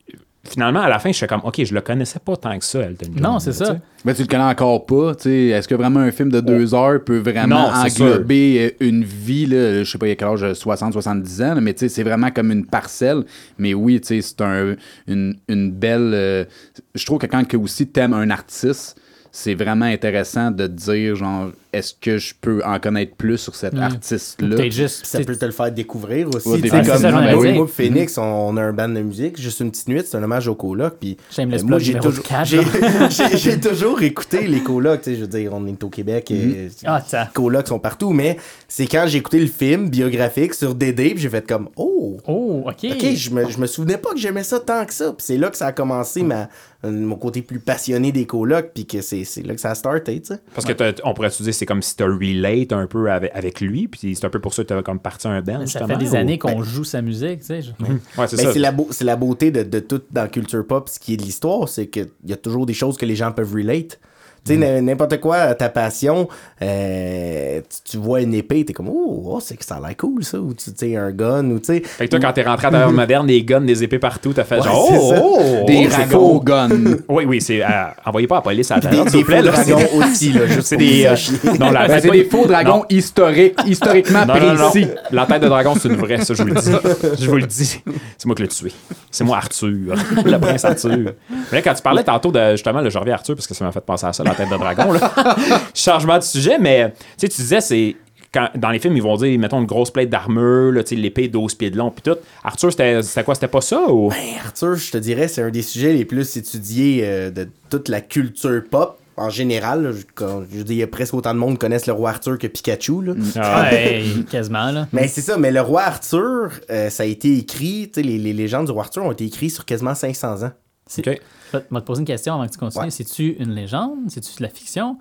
[0.48, 2.80] finalement, à la fin, je suis comme, OK, je le connaissais pas tant que ça,
[2.82, 3.24] Elton John.
[3.24, 3.78] Non, c'est ça.
[4.04, 5.48] Mais tu le connais encore pas, tu sais.
[5.48, 9.48] Est-ce que vraiment un film de deux heures peut vraiment Non, englober euh, une vie,
[9.48, 11.80] là, je sais pas, il y a quel âge, 60, 70 ans, là, mais tu
[11.80, 13.24] sais, c'est vraiment comme une parcelle.
[13.58, 14.76] Mais oui, tu sais, c'est un,
[15.08, 16.12] une, une belle.
[16.14, 16.46] euh,
[16.94, 18.96] je trouve que quand que aussi t'aimes un artiste,
[19.38, 23.54] c'est vraiment intéressant de te dire, genre, est-ce que je peux en connaître plus sur
[23.54, 23.80] cet Mm.
[23.80, 24.56] artiste-là?
[24.56, 25.06] Peut-être juste.
[25.06, 26.48] Ça peut te le faire découvrir aussi.
[26.48, 27.68] Ouais, comme ça, moi, ai moi.
[27.68, 30.48] Phoenix, on, on a un band de musique, juste une petite nuit, c'est un hommage
[30.48, 30.96] au coloc.
[31.02, 32.62] Puis euh, moi, j'ai toujours, j'ai,
[33.52, 33.58] là.
[33.58, 35.02] toujours écouté les colocs.
[35.02, 37.24] Tu sais, je veux dire, on est au Québec, et Ah, ça.
[37.26, 38.38] les colocs sont partout, mais
[38.70, 42.64] c'est quand j'ai écouté le film biographique sur Dédé, puis j'ai fait comme, oh, Oh,
[42.66, 42.86] OK.
[42.92, 45.08] Ok, je me, je me souvenais pas que j'aimais ça tant que ça.
[45.12, 46.48] Puis c'est là que ça a commencé ma,
[46.86, 49.76] euh, mon côté plus passionné des colocs, puis que c'est, c'est là que ça a
[49.76, 50.40] starté, tu sais.
[50.54, 50.74] Parce que
[51.04, 54.16] on pourrait se dire c'est comme si tu relate un peu avec, avec lui, puis
[54.16, 55.66] c'est un peu pour ça que tu as comme parti un band.
[55.68, 57.62] Ça fait des ou- années qu'on Ben- joue sa musique, tu sais.
[57.62, 57.72] je-
[58.18, 58.54] Ouais, c'est Ben, ça.
[58.54, 61.14] c'est la, beau- c'est la beauté de, de tout dans la culture pop, ce qui
[61.14, 64.00] est de l'histoire, c'est qu'il y a toujours des choses que les gens peuvent relate.
[64.46, 66.28] Tu sais, n- n'importe quoi, ta passion,
[66.62, 69.98] euh, tu, tu vois une épée, t'es comme, oh, oh, c'est que ça a l'air
[69.98, 70.38] cool, ça.
[70.40, 71.82] Ou tu sais, un gun, ou tu sais.
[71.84, 74.44] Fait que toi, quand t'es rentré à la moderne, des guns, des épées partout, t'as
[74.44, 75.14] fait Ouais, genre, oh,
[75.62, 76.44] oh, Des oh, cool.
[76.46, 76.70] guns.
[77.10, 77.64] Oui, oui, c'est.
[77.64, 77.68] euh,
[78.06, 79.38] envoyez pas à la police à la taverne, s'il vous plaît.
[79.42, 81.06] faux dragons aussi, là, C'est des.
[81.06, 81.16] euh,
[81.60, 82.86] non, la Ben, c'est des faux dragons Non.
[82.90, 84.70] historiques, historiquement Non, non, non.
[84.70, 84.88] précis.
[85.12, 86.72] La tête de dragon, c'est une vraie, ça, je vous le dis.
[87.20, 87.82] Je vous le dis.
[88.18, 88.72] C'est moi qui l'ai tué.
[89.10, 89.96] C'est moi, Arthur.
[90.26, 90.92] le prince Arthur.
[90.92, 91.14] Mais
[91.58, 93.66] là, quand tu parlais tantôt de, justement, là, je reviens à Arthur parce que ça
[93.66, 95.14] m'a fait penser à ça, la tête de dragon, là.
[95.74, 97.96] Changement de sujet, mais, tu sais, tu disais, c'est.
[98.34, 101.70] Quand, dans les films, ils vont dire, mettons, une grosse plate d'armure, l'épée 12 pieds
[101.70, 102.20] de long, puis tout.
[102.44, 103.34] Arthur, c'était quoi?
[103.34, 104.10] C'était pas ça ou?
[104.10, 107.88] Ben, Arthur, je te dirais, c'est un des sujets les plus étudiés euh, de toute
[107.88, 109.00] la culture pop.
[109.18, 111.94] En général, là, je, dire, il y a presque autant de monde qui connaissent le
[111.94, 113.02] roi Arthur que Pikachu.
[113.02, 113.14] Là.
[113.38, 114.90] Ah, Ouais, quasiment, là.
[114.92, 118.66] Mais c'est ça, mais le roi Arthur, euh, ça a été écrit, les, les légendes
[118.66, 120.52] du roi Arthur ont été écrites sur quasiment 500 ans.
[120.98, 121.20] OK.
[121.54, 122.86] Je vais te poser une question avant que tu continues.
[122.86, 122.92] Ouais.
[122.92, 123.98] C'est-tu une légende?
[124.10, 124.98] C'est-tu de la fiction?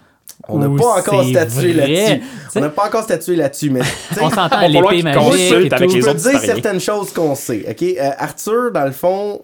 [0.48, 2.22] On n'a pas encore statué là-dessus.
[2.56, 3.80] On n'a pas encore statué là-dessus, mais
[4.20, 7.64] On s'entend à l'épée qu'il magique avec les autres te dire certaines choses qu'on sait.
[7.68, 7.82] ok?
[7.82, 9.42] Euh, Arthur, dans le fond,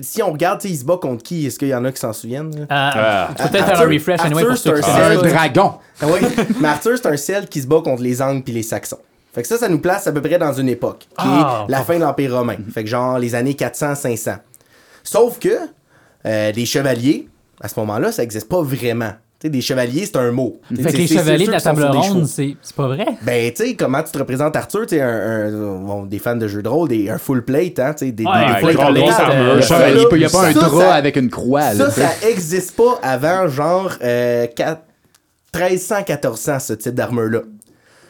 [0.00, 1.46] si on regarde, il se bat contre qui?
[1.46, 3.30] Est-ce qu'il y en a qui s'en souviennent Ah.
[3.36, 5.74] faut peut-être faire un refresh anyway c'est un un dragon.
[6.00, 6.20] Ah oui,
[6.60, 8.98] mais Arthur, c'est un Celte qui se bat contre les Angles puis les Saxons.
[9.34, 11.72] Fait que ça, ça nous place à peu près dans une époque, qui Ah, est
[11.72, 12.56] la fin de l'Empire romain.
[12.72, 14.36] Fait que genre les années 400-500.
[15.02, 15.56] Sauf que
[16.26, 17.28] euh, des chevaliers,
[17.60, 19.12] à ce moment-là, ça n'existe pas vraiment.
[19.42, 20.60] Des chevaliers, c'est un mot.
[20.68, 23.06] Fait que c'est- les chevaliers de la table ronde, c'est c'est pas vrai?
[23.22, 26.46] Ben, tu sais, comment tu te représentes Arthur, tu un, un- bon, des fans de
[26.46, 29.20] jeux de rôle, des, un full plate, hein, tu sais, des, Ouais, des full plate,
[29.30, 31.72] euh, chevalier, il n'y a pas un drap avec une croix.
[31.72, 34.82] là, Ça, ça existe pas avant genre euh, 4
[35.54, 37.40] 1300-1400, ce type d'armure-là.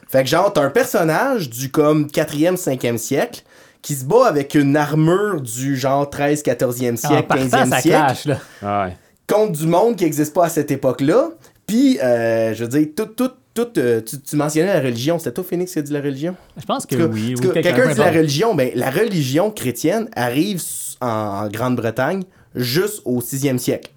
[0.08, 3.42] Fait que genre, t'as un personnage du comme 4e, 5e siècle
[3.82, 7.80] qui se bat avec une armure du genre 13, 14e En siècle, partant, 15e ça
[7.80, 8.38] siècle clash, là.
[8.62, 8.96] Ah ouais.
[9.26, 11.30] contre du monde qui n'existe pas à cette époque-là.
[11.66, 15.18] Puis, euh, je veux dire, tout, tout, tout, euh, tu, tu mentionnais la religion.
[15.18, 16.34] C'était toi, Phoenix, qui a dit la religion?
[16.56, 17.34] Je pense que oui.
[17.36, 18.54] en ou tout cas, quelqu'un, peu dit la religion.
[18.54, 20.60] Ben, la religion chrétienne arrive
[21.00, 22.24] en Grande-Bretagne
[22.54, 23.90] juste au 6e siècle.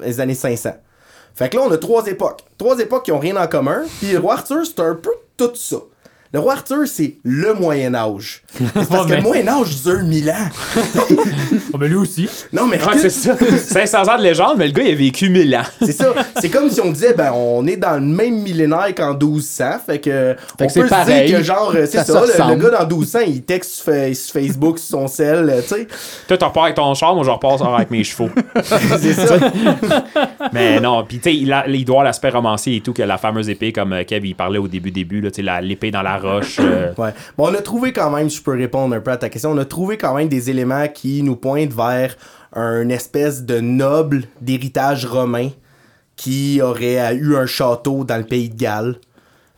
[0.00, 0.70] Les années 500.
[1.34, 2.40] Fait que là, on a trois époques.
[2.58, 3.82] Trois époques qui ont rien en commun.
[4.00, 5.76] Puis le roi Arthur, c'est un peu tout ça.
[6.32, 8.42] Le roi Arthur, c'est le Moyen-Âge.
[8.56, 10.48] C'est parce Ouais, que le Moyen-Âge dure 1000 ans.
[11.72, 12.28] Oh, ben lui aussi.
[12.52, 13.36] Non, mais Ouais, c'est ça.
[13.36, 15.62] 500 ans de légende, mais le gars, il a vécu 1000 ans.
[15.82, 16.12] C'est ça.
[16.40, 19.64] C'est comme si on disait, ben, on est dans le même millénaire qu'en 1200.
[19.86, 21.26] Fait que, on que c'est peut se pareil.
[21.28, 24.78] dire que, genre, c'est Ça le, gars dans 1200, il texte sur, Fa- sur Facebook,
[24.78, 25.86] sur son sel, tu sais.
[26.28, 28.30] Toi, tu repars avec ton char, moi, je repars avec mes chevaux.
[28.62, 29.36] C'est ça.
[30.52, 33.18] Mais non, puis tu sais, il, a- il doit l'aspect romancier et tout, que la
[33.18, 35.90] fameuse épée, comme euh, Kev, il parlait au début, début, là, tu sais, la- l'épée
[35.90, 36.19] dans la
[36.60, 37.14] euh, Ouais.
[37.36, 39.50] Bon, on a trouvé quand même, si je peux répondre un peu à ta question,
[39.50, 42.16] on a trouvé quand même des éléments qui nous pointent vers
[42.54, 45.50] une espèce de noble d'héritage romain
[46.16, 48.96] qui aurait eu un château dans le pays de Galles.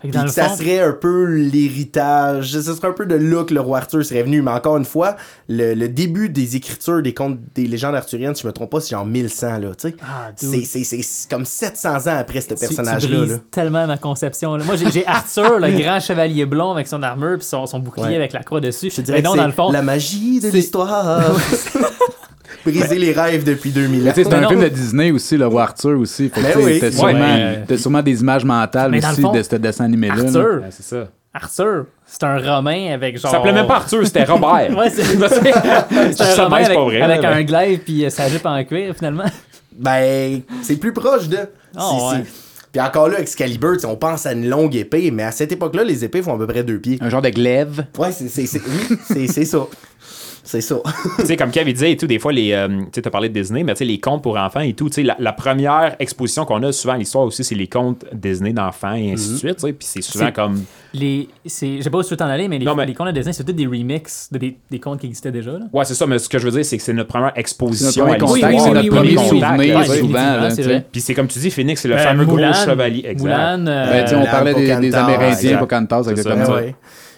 [0.05, 3.61] Dans ça fond, serait un peu l'héritage, ce serait un peu de là que le
[3.61, 4.43] roi Arthur serait venu.
[4.43, 5.17] Mais encore une fois,
[5.49, 8.81] le, le début des écritures des contes des légendes arthuriennes, si je me trompe pas,
[8.81, 9.97] c'est genre 1100, là, tu sais.
[10.03, 13.19] Ah, c'est, c'est, c'est, c'est comme 700 ans après ce tu- tu personnage-là.
[13.19, 13.39] brises là.
[13.51, 14.57] tellement ma conception.
[14.57, 14.65] là.
[14.65, 18.17] Moi, j'ai Arthur, le grand chevalier blond avec son armure puis son, son bouclier Ouais.
[18.17, 18.91] avec la croix dessus.
[18.91, 21.33] Je te dirais Mais non, dans le fond, la magie de l'histoire.
[22.65, 24.13] Briser les rêves depuis 2000 ans.
[24.15, 24.49] C'est un non.
[24.49, 26.31] film de Disney aussi, le roi Arthur aussi.
[26.35, 29.85] Ben t'as Ouais, sûrement, mais- t'as sûrement des images mentales aussi fond, de ce dessin
[29.85, 30.15] animé-là.
[30.17, 30.23] là.
[30.25, 31.09] Arthur, c'est ça.
[31.35, 33.31] Arthur, c'est un romain avec genre.
[33.31, 34.69] Ça s'appelait même pas Arthur, c'était Robert.
[34.77, 37.01] Ouais, c'est un ça, romain c'est avec, pas vrai.
[37.01, 39.25] avec un glaive puis euh, sa jupe en cuir finalement.
[39.75, 41.39] Ben, c'est plus proche de.
[41.79, 42.23] Oh, ouais.
[42.71, 46.05] Puis encore là, Excalibur, on pense à une longue épée, mais à cette époque-là, les
[46.05, 46.99] épées font à peu près deux pieds.
[47.03, 47.85] Un genre de glaive.
[47.99, 49.67] Ouais, c'est, c'est, c'est- oui, c'est, c'est ça.
[50.45, 50.77] C'est ça.
[51.21, 53.29] tu sais, comme Kev disait et tout, des fois, les, euh, tu sais, t'as parlé
[53.29, 55.33] de Disney, mais tu sais, les contes pour enfants et tout, tu sais, la, la
[55.33, 59.31] première exposition qu'on a souvent à l'histoire aussi, c'est les contes Disney d'enfants et ainsi
[59.35, 60.65] de suite, tu sais, puis c'est souvent comme.
[60.95, 62.93] Les, c'est, je sais pas où tu veux t'en aller, mais les, Non, mais- les
[62.95, 65.53] contes de Disney, c'est tous des remixes de des, des contes qui existaient déjà.
[65.53, 65.61] Là.
[65.73, 68.07] Ouais, c'est ça, mais ce que je veux dire, c'est que c'est notre première exposition
[68.07, 68.53] notre à l'histoire.
[68.53, 70.57] contact, c'est notre oui, premier souvenir, oui.
[70.57, 70.81] souvent.
[70.91, 73.05] Puis c'est comme tu dis, Phoenix, c'est le Euh, fameux gros chevalier.
[73.07, 73.31] Exact.
[73.31, 75.59] Euh, Ben, on parlait des, Amérindiens,
[76.03, 76.57] C'est exactement.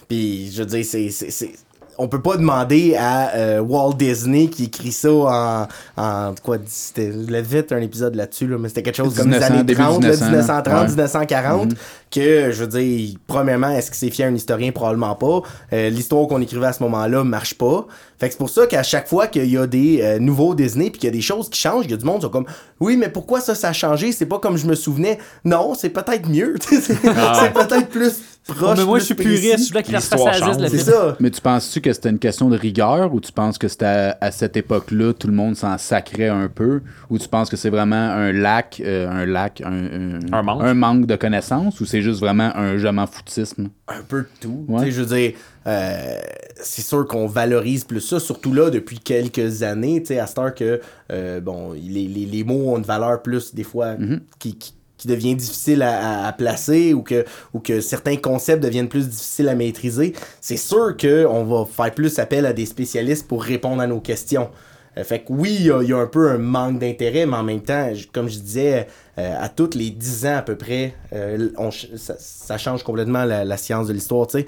[0.09, 1.51] Puis, je veux dire, c'est.
[1.99, 5.67] On peut pas demander à euh, Walt Disney qui écrit ça en.
[5.97, 9.55] en quoi, c'était vite un épisode là-dessus, là, mais c'était quelque chose comme les 1900,
[9.55, 10.89] années début 30, là, 1900, 1930, ouais.
[10.89, 11.73] 1940,
[12.15, 14.71] que, je veux dire, premièrement, est-ce que c'est fier un historien?
[14.73, 15.43] Probablement pas.
[15.73, 17.87] Euh, L'histoire qu'on écrivait à ce moment-là marche pas.
[18.19, 20.91] Fait que c'est pour ça qu'à chaque fois qu'il y a des euh, nouveaux Disney
[20.91, 22.29] puis qu'il y a des choses qui changent, il y a du monde qui sont
[22.31, 22.47] comme
[22.81, 24.13] oui, mais pourquoi ça, ça a changé?
[24.13, 25.19] C'est pas comme je me souvenais.
[25.45, 26.55] Non, c'est peut-être mieux.
[26.69, 27.49] c'est Ah.
[27.53, 28.13] peut-être plus
[28.47, 28.79] proche.
[28.79, 29.59] mais moi, je suis puriste.
[29.59, 30.63] Je suis là qui fasse L'histoire face à la change.
[30.63, 31.17] la C'est ça.
[31.19, 34.19] Mais tu penses-tu que c'était une question de rigueur ou tu penses que c'était à,
[34.21, 36.81] à cette époque-là, tout le monde s'en sacrait un peu?
[37.11, 40.63] Ou tu penses que c'est vraiment un lac, euh, un lac, un, Un manque.
[40.75, 43.69] manque de connaissances ou c'est juste vraiment un je m'en foutisme?
[43.89, 44.65] un peu de tout.
[44.69, 44.91] Ouais.
[44.91, 45.33] Je veux dire,
[45.67, 46.21] euh,
[46.57, 50.81] c'est sûr qu'on valorise plus ça, surtout là, depuis quelques années, à cette heure que,
[51.11, 54.21] euh, bon, les, les, les mots ont une valeur plus, des fois, Mhm.
[54.39, 58.63] qui, qui, qui devient difficile à, à- à placer ou que, ou que certains concepts
[58.63, 60.15] deviennent plus difficiles à maîtriser.
[60.41, 64.49] C'est sûr qu'on va faire plus appel à des spécialistes pour répondre à nos questions.
[64.97, 67.27] Euh, fait que oui, il y a- il y, a un peu un manque d'intérêt,
[67.27, 68.87] mais en même temps, comme je disais,
[69.19, 73.25] euh, à toutes les 10 ans à peu près, euh, on ça, ça change complètement
[73.25, 74.47] la, la science de l'histoire, tu sais.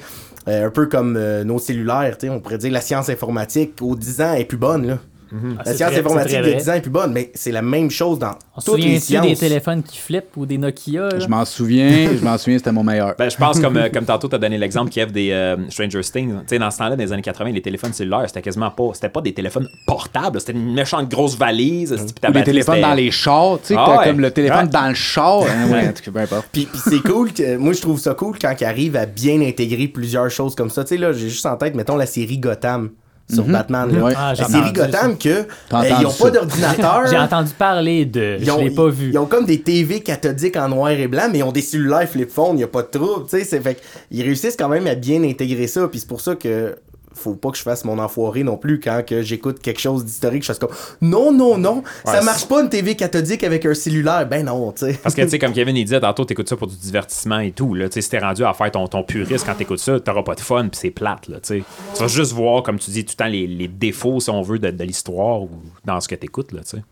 [0.48, 3.80] Euh, un peu comme euh, nos cellulaires, tu sais, on pourrait dire la science informatique,
[3.80, 4.98] aux 10 ans, est plus bonne, là.
[5.32, 6.54] Ah, La c'est science très- informatique vrai.
[6.54, 9.00] 10 ans est plus bonne, mais c'est la même chose dans On se toutes les
[9.00, 9.38] souvient-tu des sciences.
[9.40, 11.08] téléphones qui flippent ou des Nokia?
[11.08, 11.18] là?
[11.18, 13.14] Je m'en souviens, je m'en souviens, c'était mon meilleur.
[13.18, 15.30] Ben, je pense comme, euh, comme tantôt, tu as donné l'exemple qu'il y avait des
[15.32, 16.30] euh, Stranger Things.
[16.40, 18.90] Tu sais, dans ce temps-là, dans les années 80, les téléphones cellulaires, c'était quasiment pas.
[18.94, 21.92] C'était pas des téléphones portables, c'était une méchante grosse valise.
[21.92, 24.04] Ou batterie, téléphones c'était- dans les chars, tu sais, Ah ouais.
[24.06, 24.70] comme le téléphone Ouais.
[24.70, 25.42] dans le char.
[25.42, 26.48] Hein, ouais, en tout cas, peu importe.
[26.52, 29.40] Puis, puis c'est cool que moi je trouve ça cool quand ils arrivent à bien
[29.40, 30.84] intégrer plusieurs choses comme ça.
[30.84, 32.90] Tu sais là, j'ai juste en tête mettons la série Gotham
[33.32, 34.02] sur Batman là.
[34.04, 34.12] Ouais.
[34.16, 36.24] Ah, entendu Gotham que euh, ils entendu ont ça.
[36.24, 37.06] pas d'ordinateur.
[37.10, 38.38] J'ai entendu parler de.
[38.40, 39.10] Ils ont, je l'ai pas vu.
[39.12, 42.08] Ils ont comme des TV cathodiques en noir et blanc, mais ils ont des cellulaires
[42.08, 43.44] flip phone, il n'y a pas de trouble, tu sais.
[43.44, 46.76] c'est Fait ils réussissent quand même à bien intégrer ça, puis c'est pour ça que
[47.16, 50.42] faut pas que je fasse mon enfoiré non plus quand que j'écoute quelque chose d'historique,
[50.42, 54.26] je fasse comme non, non, non, ça marche pas une TV cathodique avec un cellulaire,
[54.28, 54.98] ben non, tu sais.
[55.02, 57.52] Parce que, tu sais, comme Kevin il disait tantôt, t'écoutes ça pour du divertissement et
[57.52, 57.74] tout.
[57.74, 57.88] Là.
[57.88, 60.34] Tu sais, Si t'es rendu à faire ton, ton puriste quand t'écoutes ça, t'auras pas
[60.34, 61.28] de fun puis c'est plate.
[61.28, 61.62] Là, tu sais.
[61.94, 64.42] tu vas juste voir, comme tu dis, tout le temps les, les défauts, si on
[64.42, 65.50] veut, de, de l'histoire ou
[65.84, 66.52] dans ce que t'écoutes.
[66.52, 66.82] Là, tu sais.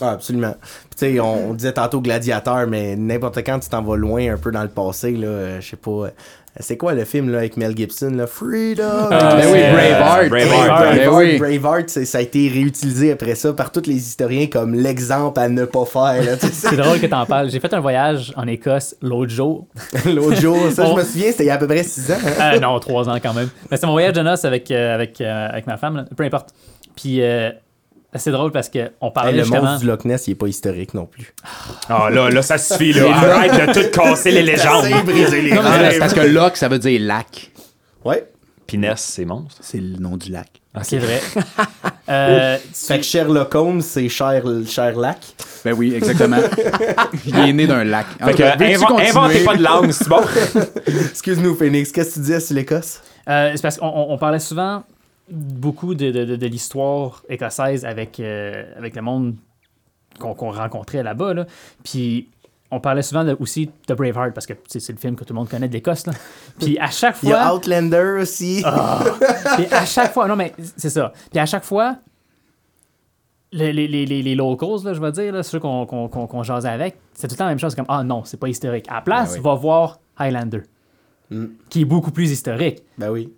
[0.00, 0.54] Ah, absolument.
[0.60, 4.32] Puis, tu sais, on, on disait tantôt gladiateur, mais n'importe quand tu t'en vas loin
[4.32, 5.90] un peu dans le passé, là, euh, je sais pas.
[5.90, 6.08] euh,
[6.60, 8.26] c'est quoi le film là, avec Mel Gibson, là?
[8.26, 8.82] Freedom!
[9.12, 10.28] Ah, Ben oui, euh, Braveheart.
[10.28, 10.80] Braveheart.
[10.80, 11.38] Ben Braveheart, oui.
[11.38, 15.48] Braveheart, c'est- ça a été réutilisé après ça par tous les historiens comme l'exemple à
[15.48, 16.20] ne pas faire.
[16.52, 17.48] C'est drôle que t'en parles.
[17.50, 19.66] J'ai fait un voyage en Écosse l'autre jour.
[20.04, 20.96] L'autre jour, ça, Bon.
[20.96, 22.16] je me souviens, c'était il y a à peu près 6 ans.
[22.40, 22.54] hein.
[22.56, 23.48] Euh, non, trois ans quand même.
[23.70, 26.04] Mais c'est mon voyage de noces avec, euh, avec, euh, avec ma femme, là.
[26.16, 26.48] peu importe.
[26.96, 27.50] Puis euh,
[28.14, 29.62] c'est drôle parce qu'on parlait Hey, le justement.
[29.64, 31.34] monstre du Loch Ness, il est pas historique non plus.
[31.88, 32.92] Ah là, là, ça suffit.
[32.92, 33.14] Là.
[33.14, 34.86] Arrête de tout casser les légendes.
[35.04, 37.50] briser les Ah, mais c'est parce que Loch, ça veut dire lac.
[38.04, 38.26] Ouais.
[38.66, 39.56] Piness, c'est monstre.
[39.62, 40.48] C'est le nom du lac.
[40.82, 41.20] C'est vrai.
[42.10, 45.18] Euh, Fait que Sherlock Holmes, c'est Cher, Sherlock.
[45.62, 46.38] Ben oui, exactement.
[47.26, 48.06] Il est né d'un lac.
[48.18, 50.20] En Fait que, cas, inventez pas de langue, c'est bon.
[50.86, 53.02] Excuse-nous, Phoenix, qu'est-ce que tu disais sur l'Écosse?
[53.28, 54.84] Euh, c'est parce qu'on on- on parlait souvent
[55.30, 59.34] beaucoup de, de- de- de l'histoire écossaise avec, euh, avec le monde
[60.18, 61.34] qu'on qu'on rencontrait là-bas.
[61.34, 61.46] Là.
[61.84, 62.28] Puis
[62.70, 65.38] on parlait souvent de- aussi de Braveheart parce que c'est le film que tout le
[65.38, 66.06] monde connaît de l'Écosse.
[66.06, 66.12] là.
[66.58, 67.54] Puis à chaque Il y a fois.
[67.56, 68.62] Outlander aussi.
[69.56, 70.26] Puis à chaque fois.
[70.28, 71.12] Non, mais c'est ça.
[71.30, 71.96] Puis à chaque fois.
[73.50, 76.68] Les, les, les, les, locals, là, je vais dire, là, ceux qu'on qu'on qu'on jasait
[76.68, 78.84] avec, c'est tout le temps la même chose comme Ah non, c'est pas historique.
[78.90, 79.42] À la place, Ben oui.
[79.44, 80.60] va voir Highlander,
[81.30, 81.46] Mm.
[81.70, 82.82] qui est beaucoup plus historique.
[82.98, 83.32] Ben oui.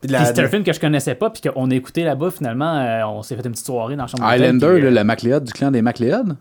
[0.00, 3.02] Puis c'était un film que je connaissais pas, puis qu'on a écouté là-bas, finalement, euh,
[3.06, 5.52] on s'est fait une petite soirée dans la chambre Highlander, puis, euh, le MacLeod, du
[5.52, 6.36] clan des MacLeod?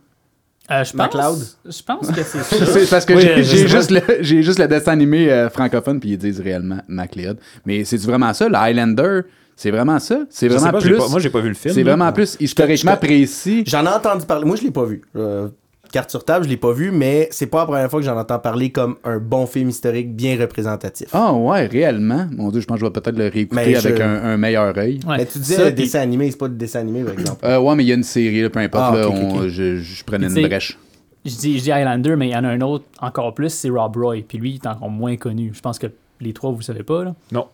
[0.72, 1.22] euh, je MacLeod?
[1.22, 2.66] pense, je pense que c'est ça.
[2.74, 3.92] C'est parce que Oui, j'ai juste,
[4.22, 7.38] juste le dessin animé euh, francophone, puis ils disent réellement MacLeod.
[7.66, 9.22] Mais c'est vraiment ça, le Highlander,
[9.56, 10.20] c'est vraiment ça?
[10.30, 10.98] C'est vraiment pas, plus.
[10.98, 11.74] pas- moi, j'ai pas vu le film.
[11.74, 13.64] C'est vraiment plus historiquement précis.
[13.68, 14.44] J'en ai entendu parler.
[14.46, 15.02] Moi, je l'ai pas vu.
[15.16, 15.48] Euh,
[15.96, 18.18] carte sur table, je l'ai pas vu, mais c'est pas la première fois que j'en
[18.18, 21.08] entends parler comme un bon film historique bien représentatif.
[21.14, 22.28] Ah ouais, réellement?
[22.32, 24.78] Mon Dieu, je pense que je vais peut-être le réécouter je- avec un, un meilleur
[24.78, 25.00] œil.
[25.08, 25.18] Ouais.
[25.18, 27.46] Mais tu disais Ça, le dessin animé, c'est pas le dessin animé, par exemple.
[27.46, 28.94] Euh, ouais, mais il y a une série, là, peu importe.
[28.94, 30.78] Ah, là, on- je, je prenais une brèche.
[31.24, 33.70] Je dis, je dis Highlander, mais il y en a un autre encore plus, c'est
[33.70, 34.18] Rob Roy.
[34.28, 35.52] Puis lui, il est encore moins connu.
[35.56, 35.88] Je pense que
[36.22, 37.04] les trois, vous le savez pas.
[37.04, 37.16] Là.
[37.32, 37.48] Non.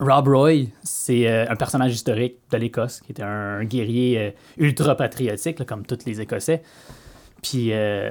[0.00, 4.96] Rob Roy, c'est euh, un personnage historique de l'Écosse, qui était un guerrier euh, ultra
[4.96, 6.62] patriotique, là, comme tous les Écossais.
[7.42, 8.10] Puis euh,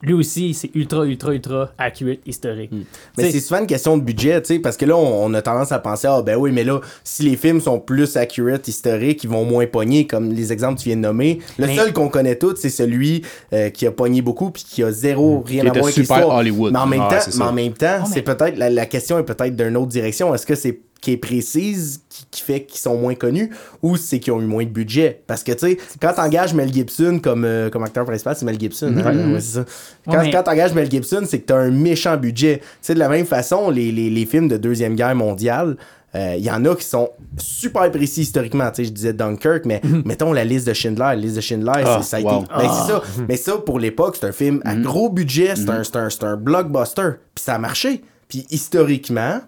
[0.00, 2.70] lui aussi, c'est ultra, ultra, ultra accurate historique.
[2.72, 2.84] Mais
[3.24, 5.42] T'sais, c'est souvent une question de budget, tu sais, parce que là, on, on a
[5.42, 9.24] tendance à penser, ah ben oui, mais là, si les films sont plus accurate, historiques,
[9.24, 11.40] ils vont moins pogner, comme les exemples que tu viens de nommer.
[11.58, 14.84] Le Mais- seul qu'on connaît tous, c'est celui euh, qui a pogné beaucoup puis qui
[14.84, 15.86] a zéro rien Qui à voir
[16.20, 16.30] avec.
[16.32, 16.72] Hollywood.
[16.72, 19.18] Mais en même temps, mais en même temps, Oh, mais- c'est peut-être la, la question
[19.18, 20.32] est peut-être d'une autre direction.
[20.32, 23.50] Est-ce que c'est qui est précise qui, qui fait qu'ils sont moins connus
[23.82, 25.22] ou c'est qu'ils ont eu moins de budget?
[25.26, 28.58] Parce que tu sais quand t'engages Mel Gibson comme euh, comme acteur principal c'est Mel
[28.58, 29.32] Gibson hein?
[29.32, 29.64] Ouais, c'est ça.
[30.06, 32.98] quand, mais- quand t'engages Mel Gibson c'est que t'as un méchant budget tu sais de
[32.98, 35.76] la même façon les, les, les films de deuxième guerre mondiale
[36.14, 38.68] il y en a qui sont super précis historiquement.
[38.70, 41.04] Tu sais, je disais Dunkirk, mais mettons la liste de Schindler.
[41.04, 42.40] La liste de Schindler, Ah, c'est, ça a wow.
[42.42, 42.48] été.
[42.58, 43.02] ben, c'est ça.
[43.28, 45.54] Mais ça, pour l'époque, c'est un film à gros budget.
[45.54, 47.10] C'est, un, c'est, un, c'est un blockbuster.
[47.36, 48.02] Puis ça a marché.
[48.26, 49.40] Puis historiquement,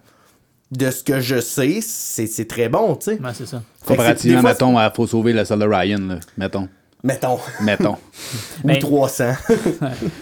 [0.70, 3.20] de ce que je sais, c'est, c'est très bon, tu sais.
[3.20, 3.62] Ouais, c'est ça.
[3.84, 6.20] Comparativement, fois, mettons, à Faut sauver la salle de Ryan, là.
[6.36, 6.68] Mettons.
[7.02, 7.38] Mettons.
[7.62, 7.96] Mettons.
[8.64, 9.32] Ou Ben- 300.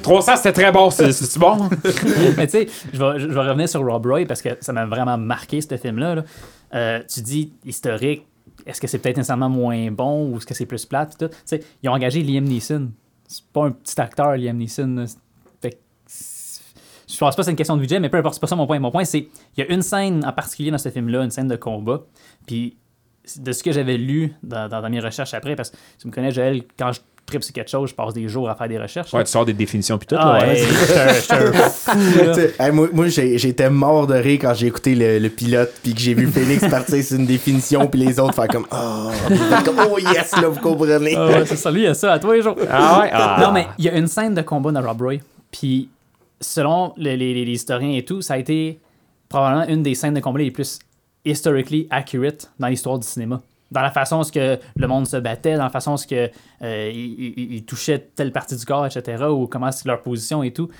[0.02, 0.90] 300, c'était très bon.
[0.90, 1.68] C'est- C'est-tu bon?
[2.36, 4.86] Mais tu sais, je vais, je vais revenir sur Rob Roy parce que ça m'a
[4.86, 6.14] vraiment marqué, ce film-là.
[6.16, 6.24] là.
[6.74, 8.24] Euh, tu dis historique,
[8.66, 11.16] est-ce que c'est peut-être nécessairement moins bon ou est-ce que c'est plus plate?
[11.18, 11.28] tout?
[11.28, 12.90] Tu sais, ils ont engagé Liam Neeson.
[13.26, 14.86] C'est pas un petit acteur, Liam Neeson.
[14.96, 15.04] là.
[15.60, 15.76] Fait que
[16.06, 16.60] c'est-
[17.18, 18.54] je pense pas que c'est une question de budget, mais peu importe, c'est pas ça
[18.54, 18.78] mon point.
[18.78, 21.48] Mon point, c'est il y a une scène en particulier dans ce film-là, une scène
[21.48, 22.02] de combat.
[22.46, 22.76] Puis
[23.40, 26.12] de ce que j'avais lu dans, dans- dans mes recherches après, parce que tu me
[26.12, 28.78] connais, Joël, quand je tripe sur quelque chose, je passe des jours à faire des
[28.78, 29.12] recherches.
[29.12, 30.14] Ouais, tu sors des définitions puis tout.
[30.16, 30.62] Ah, ouais.
[32.58, 36.00] hey, moi, moi, j'étais mort de rire quand j'ai écouté le, le pilote puis que
[36.00, 39.10] j'ai vu Félix partir sur une définition puis les autres faire comme oh,
[39.64, 42.18] comme, oh yes là vous comprenez Ah ouais, c'est ça, lui, il a ça à
[42.18, 42.56] tous les jours.
[42.70, 43.10] Ah ouais?
[43.12, 43.38] Ah.
[43.42, 45.14] Non, mais il y a une scène de combat dans Rob Roy,
[45.50, 45.88] puis
[46.40, 48.80] selon les, historiens et tout, ça a été
[49.28, 50.78] probablement une des scènes de combat les plus
[51.24, 53.40] historically accurate dans l'histoire du cinéma.
[53.70, 56.30] Dans la façon ce que le monde se battait, dans la façon ce que
[56.62, 60.70] euh, ils, touchaient telle partie du corps, etc., ou comment c'est leur position et tout.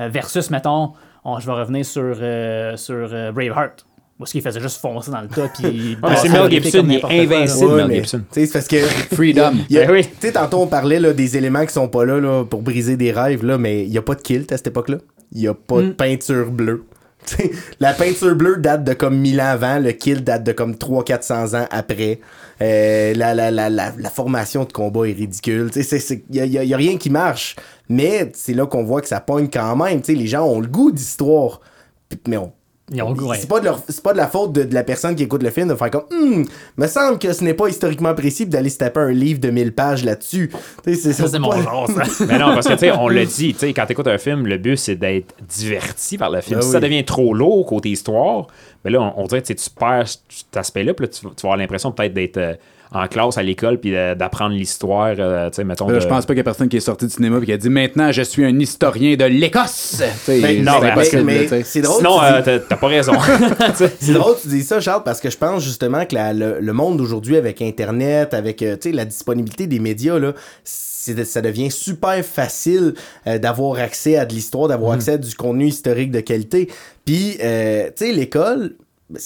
[0.00, 0.94] Euh, versus, mettons,
[1.24, 3.84] on- je vais revenir sur, euh, sur Braveheart,
[4.22, 5.96] où ce qu'il faisait juste foncer dans le tas, puis...
[6.02, 8.18] Ouais, c'est Mel Gibson, il est invincible, Ouais, Mel mais, Gibson.
[8.32, 8.78] tu sais, c'est parce que
[9.14, 9.52] Freedom.
[9.70, 10.04] Ben oui.
[10.04, 12.96] tu sais tantôt on parlait là, des éléments qui sont pas là, là pour briser
[12.96, 14.98] des rêves là mais il y a pas de kilt à cette époque-là
[15.32, 15.94] il y a pas de Mm.
[15.94, 16.84] peinture bleue
[17.26, 20.50] Tu sais, la peinture bleue date de comme 1000 ans avant, le kill date de
[20.50, 22.18] comme 300-400 ans après.
[22.60, 25.70] Euh, la, la, la, la, la formation de combat est ridicule.
[25.76, 27.54] Il n'y a, y a- y a rien qui marche.
[27.88, 30.00] Mais c'est là qu'on voit que ça pogne quand même.
[30.00, 31.60] T'sais, les gens ont le goût d'histoire.
[32.26, 32.52] Mais on,
[33.40, 35.42] C'est pas, de leur- c'est pas de la faute de, de la personne qui écoute
[35.42, 36.44] le film de faire comme Hum,
[36.76, 39.72] me semble que ce n'est pas historiquement précis d'aller se taper un livre de 1000
[39.74, 40.50] pages là-dessus.
[40.84, 42.24] C'est Ça, c'est mon genre, ça.
[42.26, 44.46] Mais non, parce que, tu sais, on le dit, tu sais, quand t'écoutes un film,
[44.46, 46.58] le but, c'est d'être diverti par le film.
[46.58, 46.72] Ah si oui.
[46.72, 48.46] ça devient trop lourd côté histoire,
[48.84, 51.26] ben là, on, on dirait, tu sais, tu perds cet aspect-là, puis là, tu, tu
[51.26, 52.54] vas avoir l'impression peut-être d'être euh,
[52.94, 55.86] en classe à l'école, puis d'apprendre l'histoire, euh, tu sais, mettons.
[55.86, 57.52] De- je pense pas qu'il y a personne qui est sorti du cinéma et qui
[57.52, 60.02] a dit maintenant je suis un historien de l'Écosse.
[60.42, 60.72] Ben, non,
[61.64, 61.98] c'est drôle.
[61.98, 63.12] Sinon, tu euh, dis- t'as t'as pas raison.
[64.00, 66.60] C'est drôle que tu dis ça, Charles, parce que je pense justement que la- le,
[66.60, 70.32] le monde d'aujourd'hui, avec Internet, avec euh, tu sais, la disponibilité des médias, là,
[70.64, 72.94] ça devient super facile
[73.26, 76.68] euh, d'avoir accès à de l'histoire, d'avoir accès à du contenu historique de qualité.
[77.04, 78.76] Puis, euh, tu sais, l'école,
[79.10, 79.20] ben,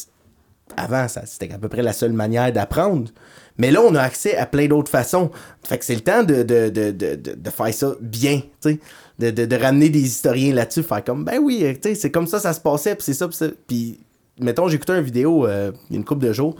[0.77, 3.11] avant, ça, c'était à peu près la seule manière d'apprendre.
[3.59, 5.31] Mais là, on a accès à plein d'autres façons.
[5.65, 8.79] Fait que c'est le temps de, de, de, de, faire ça bien, tu sais.
[9.19, 12.27] De, de, de ramener des historiens là-dessus, faire comme, ben oui, tu sais, c'est comme
[12.27, 13.47] ça, ça se passait, puis c'est ça, puis ça.
[13.67, 13.99] Puis,
[14.39, 16.55] mettons, j'ai écouté une vidéo euh, il y a une couple de jours,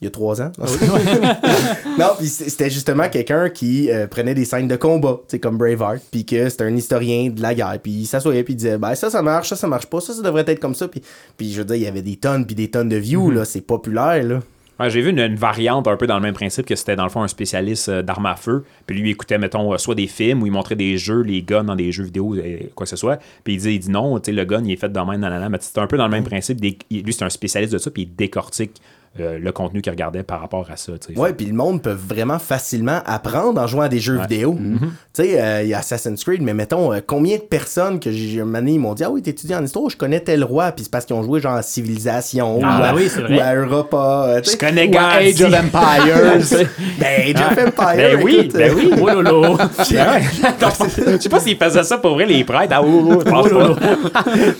[0.00, 0.52] il y a trois ans.
[1.98, 5.38] non, puis c- c'était justement quelqu'un qui euh, prenait des scènes de combat, tu sais,
[5.38, 8.56] comme Braveheart, puis que c'était un historien de la guerre, puis il s'assoyait, puis il
[8.56, 10.88] disait, ben ça, ça marche, ça, ça marche pas, ça, ça devrait être comme ça,
[10.88, 11.02] puis,
[11.36, 13.44] puis je veux dire, il y avait des tonnes, puis des tonnes de views, là,
[13.46, 14.40] c'est populaire, là.
[14.82, 17.04] Ouais, J'ai vu une, une variante un peu dans le même principe que c'était dans
[17.04, 18.64] le fond un spécialiste euh, d'armes à feu.
[18.86, 21.42] Puis lui, il écoutait, mettons, euh, soit des films où il montrait des jeux, les
[21.42, 23.18] guns dans des jeux vidéo, euh, quoi que ce soit.
[23.44, 25.20] Puis il dit, il dit non, tu sais, le gun, il est fait de même,
[25.20, 25.48] nanana.
[25.48, 26.60] Mais c'est un peu dans le même principe.
[26.60, 28.72] Des- lui, c'est un spécialiste de ça, puis il décortique
[29.20, 30.92] euh, le contenu qu'il regardait par rapport à ça.
[30.98, 31.20] tu sais.
[31.20, 34.56] Ouais, puis le monde peut vraiment facilement apprendre en jouant à des jeux vidéo.
[34.58, 38.10] Tu sais, euh, il y a Assassin's Creed, mais mettons, euh, combien de personnes que
[38.10, 40.84] j'ai donné, ils m'ont dit Ah oui, t'étudies en histoire, je connais tel roi, puis
[40.84, 44.24] c'est parce qu'ils ont joué genre à Civilisation Ah, ou, à, oui, ou à Europa.
[44.28, 45.16] euh, Je connais Ou à.
[45.16, 46.68] Age of Empires.
[46.98, 47.96] Ben, Age of Empire.
[47.96, 48.90] Ben oui, écoute, ben euh, oui.
[49.00, 49.56] Oh lolo!
[49.56, 50.22] Ben.
[50.22, 52.72] Je sais pas s'ils faisaient ça pour vrai, les prêtres.
[52.76, 53.42] Ah, oh, oh, pas.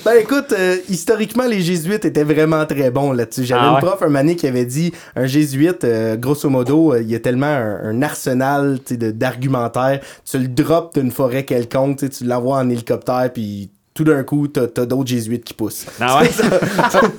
[0.04, 3.44] Ben écoute, euh, historiquement, les jésuites étaient vraiment très bons là-dessus.
[3.44, 7.00] J'avais Ah une prof un donné qui avait dit un jésuite, euh, grosso modo, euh,
[7.00, 10.00] il y a tellement un, un arsenal tu sais, de- d'argumentaire.
[10.28, 14.66] Tu le drops d'une forêt quelconque, tu l'envoies en hélicoptère, puis tout d'un coup, t'as
[14.66, 15.86] t'as d'autres jésuites qui poussent.
[16.00, 16.30] Ah ouais?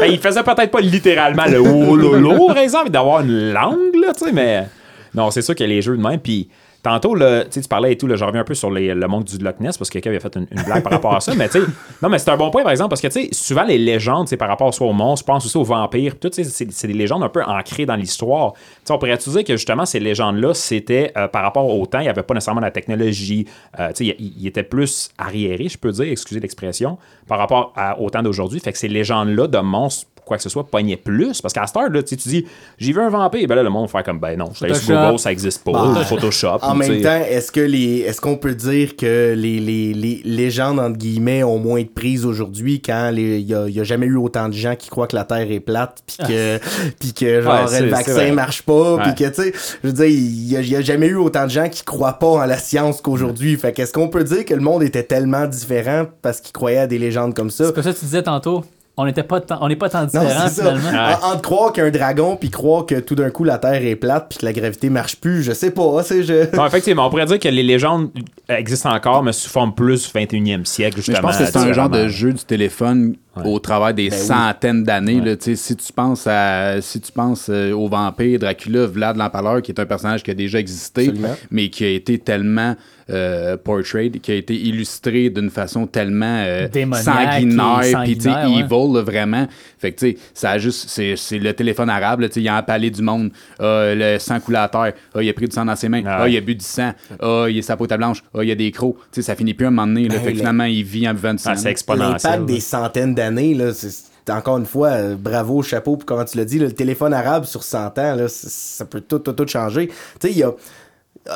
[0.00, 4.12] ben, il faisait peut-être pas littéralement le oh lolo, par exemple, d'avoir une langue, là,
[4.12, 4.68] tu sais, mais
[5.14, 6.20] non, c'est sûr qu'il y a les jeux de même.
[6.20, 6.50] Puis
[6.82, 7.16] tantôt,
[7.50, 9.90] tu parlais et tout, je reviens un peu sur le monde du Loch Ness parce
[9.90, 11.58] que quelqu'un avait fait une, blague par rapport à ça, mais tu
[12.02, 14.48] non, mais c'est un bon point, par exemple, parce que, souvent les légendes, c'est par
[14.48, 17.42] rapport soit aux monstres, je pense aussi aux vampires, tout, c'est des légendes un peu
[17.42, 18.54] ancrées dans l'histoire.
[18.88, 22.08] On pourrait dire que justement, ces légendes-là, c'était euh, par rapport au temps, il n'y
[22.08, 23.46] avait pas nécessairement la technologie,
[23.78, 28.22] euh, tu il était plus arriéré, je peux dire, excusez l'expression, par rapport au temps
[28.22, 28.60] d'aujourd'hui.
[28.60, 31.40] Fait que ces légendes-là de monstres, quoi que ce soit, pognaient plus.
[31.40, 32.46] Parce qu'à Star, là, tu sais, tu dis,
[32.78, 34.94] j'ai vu un vampire, ben là, le monde va faire comme, ben non, je sur.
[34.94, 35.72] Google, ça existe pas.
[35.72, 36.58] Bah, Photoshop.
[36.62, 40.78] En même temps, est-ce que les est-ce qu'on peut dire que les, les, les légendes
[40.78, 44.16] entre guillemets ont moins de prise aujourd'hui quand il y a, y a jamais eu
[44.16, 46.58] autant de gens qui croient que la Terre est plate puis que
[47.00, 49.14] puis que genre Ouais, le vaccin marche pas puis Ouais.
[49.14, 49.52] que tu sais
[49.82, 52.18] je veux dire il y a, y a jamais eu autant de gens qui croient
[52.20, 53.56] pas en la science qu'aujourd'hui.
[53.56, 56.86] Fait qu'est-ce qu'on peut dire que le monde était tellement différent parce qu'ils croyaient à
[56.86, 57.66] des légendes comme ça?
[57.66, 58.64] C'est comme ça que tu disais tantôt.
[58.96, 60.76] On n'était pas tant, on n'est pas tant différents c'est ça.
[60.76, 60.90] finalement.
[60.90, 61.14] Ouais.
[61.22, 63.56] En- Entre croire qu'il y a un dragon puis croire que tout d'un coup la
[63.58, 66.66] Terre est plate puis que la gravité marche plus, je sais pas, c'est je Non,
[66.66, 68.10] effectivement, on pourrait dire que les légendes
[68.48, 71.16] existent encore, mais sous forme plus 21e siècle, Mais justement.
[71.16, 74.26] je pense que c'est un genre de jeu du téléphone au travers des Ben oui.
[74.26, 75.20] centaines d'années.
[75.20, 79.16] là, tu sais, Si tu penses à si tu penses euh, au vampire, Dracula, Vlad
[79.16, 81.36] l'Empaleur, qui est un personnage qui a déjà existé, Absolument.
[81.50, 82.74] mais qui a été tellement
[83.08, 88.28] euh, portrayed, qui a été illustré d'une façon tellement euh, sanguinaire, et puis tu sais,
[88.30, 88.60] sanguinaire, ouais.
[88.60, 89.48] evil, là, vraiment.
[89.78, 92.40] Fait que tu sais, ça a juste, c'est c'est le téléphone arabe, là, tu sais,
[92.42, 95.46] il a empalé du monde, Ah, le sang coule à terre, Ah, il a pris
[95.48, 96.32] du sang dans ses mains, Ah Ah, ouais.
[96.32, 98.52] il a bu du sang, Ah, il a sa peau à blanche, Ah, il y
[98.52, 100.26] a des crocs, tu sais, ça finit plus à un moment donné, là, Ben, fait
[100.26, 101.50] que le- finalement, il vit en buvant du sang.
[101.54, 102.30] Ah, c'est exponentiel.
[102.32, 106.44] L'impact des centaines d'années, c'est encore une fois, euh, bravo, chapeau, pour comment tu l'as
[106.44, 109.88] dit, le téléphone arabe sur 100 ans, ça peut tout, tout, tout changer.
[109.88, 110.52] Tu sais, il y a.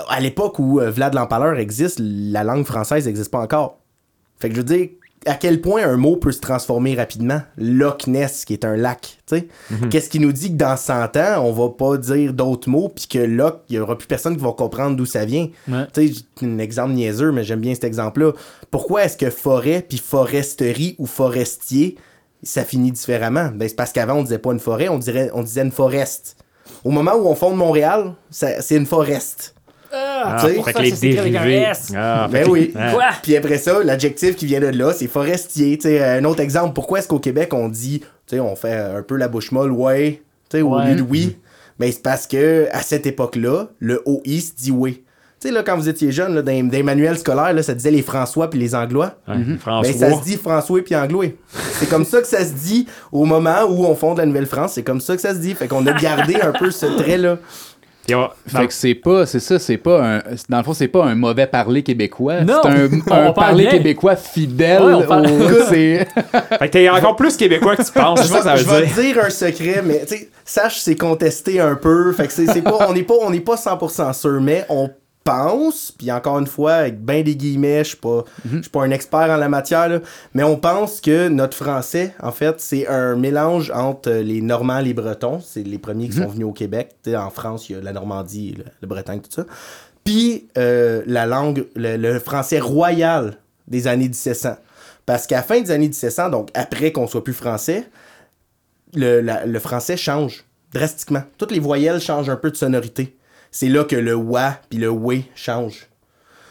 [0.09, 3.79] À l'époque où euh, Vlad l'Empaleur existe, la langue française n'existe pas encore.
[4.39, 4.89] Fait que je veux dire,
[5.27, 7.41] à quel point un mot peut se transformer rapidement.
[7.57, 9.49] Loch Ness, qui est un lac, tu sais.
[9.91, 13.07] Qu'est-ce qui nous dit que dans 100 ans, on va pas dire d'autres mots, puis
[13.07, 15.49] que Loch, il y aura plus personne qui va comprendre d'où ça vient.
[15.69, 15.87] Ouais.
[15.93, 18.33] Tu sais, j'ai un exemple niaiseux, mais j'aime bien cet exemple-là.
[18.71, 21.97] Pourquoi est-ce que forêt puis foresterie ou forestier,
[22.43, 23.51] ça finit différemment?
[23.55, 26.37] Ben, c'est parce qu'avant, on disait pas une forêt, on, dirait, on disait une foreste.
[26.85, 29.55] Au moment où on fonde Montréal, c'est une foreste.
[29.97, 31.67] Ah, tu sais, fait que les dérivés.
[31.97, 32.73] Ah, Ben oui.
[32.77, 32.91] Ah.
[32.93, 33.05] Quoi?
[33.23, 35.77] Puis après ça, l'adjectif qui vient de là, c'est forestier.
[35.79, 38.75] Tu sais, un autre exemple, pourquoi est-ce qu'au Québec, on dit, tu sais, on fait
[38.75, 40.91] un peu la bouche molle, ouais, tu sais, au Ouais.
[40.91, 41.37] lieu de oui.
[41.79, 45.03] Mais c'est parce que à cette époque-là, le OI se dit oui.
[45.41, 47.75] Tu sais, là, quand vous étiez jeune, là, dans, dans les manuels scolaires, là, ça
[47.75, 49.17] disait les François puis les Anglois.
[49.29, 49.93] Ouais, Ben, François.
[49.93, 51.27] ça se dit François puis Anglois.
[51.73, 54.73] C'est comme ça que ça se dit au moment où on fonde la Nouvelle-France.
[54.75, 55.53] C'est comme ça que ça se dit.
[55.55, 57.39] Fait qu'on a gardé un peu ce trait-là.
[58.47, 61.15] Fait que c'est pas, c'est ça, c'est pas un, dans le fond, c'est pas un
[61.15, 62.43] mauvais parler québécois.
[62.43, 63.71] Non, c'est un, un parle parler bien.
[63.73, 64.83] québécois fidèle.
[64.83, 66.07] Ouais, on parle- au- c'est-
[66.59, 68.23] Fait que t'es encore plus québécois que tu penses.
[68.23, 68.95] Je ça je vais dire.
[68.95, 72.13] te dire un secret, mais tu sais, sache c'est contesté un peu.
[72.13, 74.91] Fait que c'est c'est pas, on n'est pas, on n'est pas 100% sûr, mais on
[75.25, 78.83] pense, puis encore une fois, avec ben des guillemets, je suis pas, je suis pas
[78.85, 80.01] un expert en la matière, là,
[80.35, 84.79] mais on pense que notre français, en fait, c'est un mélange entre euh, les Normands
[84.79, 85.41] et les Bretons.
[85.41, 86.95] C'est les premiers qui sont venus au Québec.
[87.09, 89.47] En France, il y a la Normandie, le, le Bretagne, tout ça.
[90.05, 94.57] Puis euh, la langue, le, le français royal des années 1700.
[95.07, 97.89] Parce qu'à la fin des années 1700, donc après qu'on soit plus français,
[98.95, 101.23] le, la- le français change drastiquement.
[101.39, 103.17] Toutes les voyelles changent un peu de sonorité.
[103.55, 105.87] C'est là que le wa puis le we changent.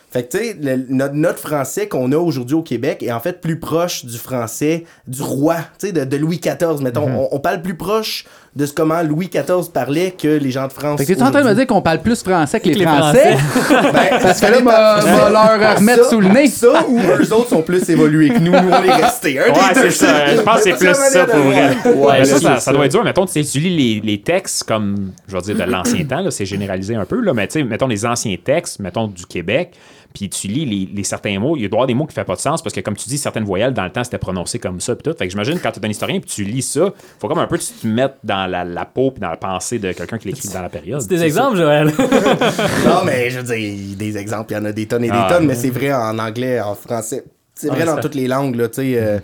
[0.09, 3.41] Fait que, tu sais, notre, notre français qu'on a aujourd'hui au Québec est en fait
[3.41, 7.09] plus proche du français du roi, tu sais, de, de Louis XIV, mettons.
[7.09, 7.15] Mhm.
[7.15, 8.23] on, on parle plus proche
[8.55, 10.99] de ce comment Louis XIV parlait que les gens de France.
[10.99, 12.85] Fait que t'es en train de me dire qu'on parle plus français que les, les
[12.85, 13.35] Français?
[13.93, 16.47] Ben, Parce que là, m'a m'a leur remettre Ça- sous le nez.
[16.47, 19.39] Ça, ou eux autres sont plus évolués que nous, nous on est restés.
[19.39, 20.35] Un Ouais, c'est ça.
[20.35, 21.75] Je pense que c'est plus ça pour vrai.
[21.85, 23.03] Ouais, Ouais, ça, doit être dur.
[23.03, 26.23] Mettons, tu sais, tu lis les, les textes comme, je vais dire, de l'ancien temps,
[26.29, 29.71] c'est généralisé un peu, là, mais tu sais, mettons les anciens textes, mettons du Québec,
[30.13, 32.21] puis tu lis les, les certains mots, il doit y avoir des mots qui ne
[32.23, 34.17] font pas de sens parce que, comme tu dis, certaines voyelles, dans le temps, c'était
[34.19, 35.17] prononcé comme ça, puis tout.
[35.17, 37.47] Fait que j'imagine, quand tu es un historien puis tu lis ça, faut comme un
[37.47, 40.17] peu que tu te mettes dans la, la peau puis dans la pensée de quelqu'un
[40.17, 41.01] qui l'écrit dans la période.
[41.01, 41.91] C'est des exemples, Joël.
[42.85, 45.13] Non, mais je veux dire, des exemples, il y en a des tonnes et des
[45.17, 47.23] Ah, tonnes, mais c'est vrai en anglais, en français.
[47.55, 48.93] C'est vrai Ouais, dans ça- toutes les langues, là, tu sais.
[48.97, 49.19] euh,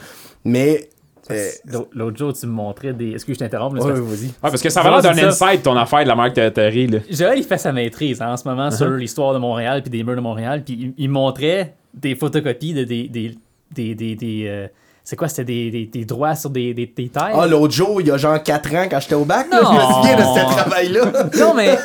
[0.46, 0.90] mais.
[1.32, 1.50] Euh,
[1.94, 3.12] L'autre jour, tu me montrais des.
[3.14, 3.76] Excuse, je t'interromps.
[3.80, 4.26] parce- vas-y.
[4.28, 6.88] Ouais, parce que ça va l'air d'un insight, ton affaire de la marque de théorie,
[6.88, 7.00] là.
[7.10, 8.78] Joël, il fait sa maîtrise hein, en ce moment Uh-huh.
[8.78, 10.64] sur l'histoire de Montréal puis des murs de Montréal.
[10.66, 13.08] Puis il, il montrait des photocopies de des.
[13.08, 13.36] des,
[13.72, 14.68] des, des, des, euh,
[15.04, 17.32] c'est quoi C'était des, des, des droits sur des, des, des terres?
[17.34, 19.70] Ah, l'autre jour, il y a genre 4 ans, quand j'étais au bac, là, je
[19.70, 20.02] me Non.
[20.02, 21.12] souviens de ce travail-là.
[21.40, 21.78] Non, mais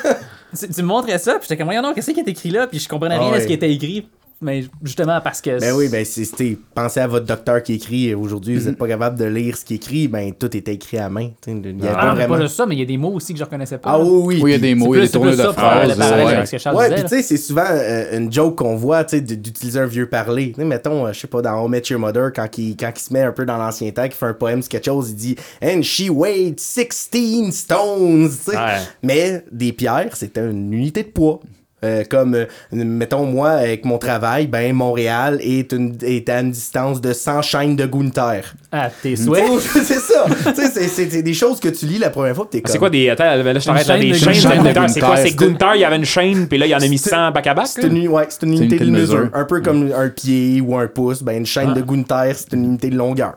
[0.58, 2.66] tu, tu me montrais ça, puis j'étais comme, voyons non, qu'est-ce qui est écrit là?
[2.66, 3.40] Puis je comprenais Ah rien de ouais.
[3.40, 4.08] ce qui était écrit.
[4.40, 5.58] Mais justement parce que.
[5.60, 8.10] Ben oui, ben c'est, c'est- pensez à votre docteur qui écrit.
[8.12, 10.98] euh, Aujourd'hui, vous n'êtes pas capable de lire ce qu'il écrit, ben tout est écrit
[10.98, 11.28] à main.
[11.42, 12.34] tu sais, Il y a Ah, pas non, mais vraiment...
[12.36, 13.90] pas juste ça, mais il y a des mots aussi que je reconnaissais pas.
[13.92, 14.40] Ah oui, oui.
[14.42, 15.98] Oui, il y a des mots, il y a des tournures de phrases.
[15.98, 16.04] ouais.
[16.34, 19.04] avec ce que Charles Ouais, puis tu sais, c'est souvent euh, une joke qu'on voit,
[19.04, 20.50] tu d'utiliser un vieux parler.
[20.52, 22.76] Tu sais, mettons, euh, je sais pas, dans How I Met Your Mother, quand il,
[22.76, 24.84] quand il se met un peu dans l'ancien temps, qu'il fait un poème sur quelque
[24.86, 28.56] chose, il dit «And she weighed 16 stones», tu sais.
[28.56, 28.78] Ouais.
[29.02, 31.40] Mais des pierres, c'était une unité de poids.
[31.84, 36.50] Euh, comme, euh, mettons, moi, avec mon travail, ben, Montréal est, une, est à une
[36.50, 38.54] distance de 100 chaînes de Gunther.
[38.72, 39.44] Ah, tes souhaits.
[39.60, 40.24] c'est ça.
[40.26, 42.62] Tu sais, c'est- c'est c'est des choses que tu lis la première fois, pis t'es
[42.62, 42.72] comme...
[42.72, 43.10] C'est quoi des.
[43.10, 44.72] Attends, là, je t'arrête des chaîne de chaînes de.
[44.72, 44.90] Gunther.
[44.90, 45.16] C'est quoi?
[45.16, 47.10] C'est Gunther, il y avait une chaîne, puis là, il y en a mis C'était-
[47.16, 47.66] 100 bac à bac.
[47.66, 49.28] C'est une, ouais, c'est une unité de mesure.
[49.34, 49.62] Un peu Mm.
[49.62, 51.22] comme un pied ou un pouce.
[51.22, 51.74] Ben, une chaîne Ah.
[51.74, 53.34] de Gunther, c'est une unité de longueur.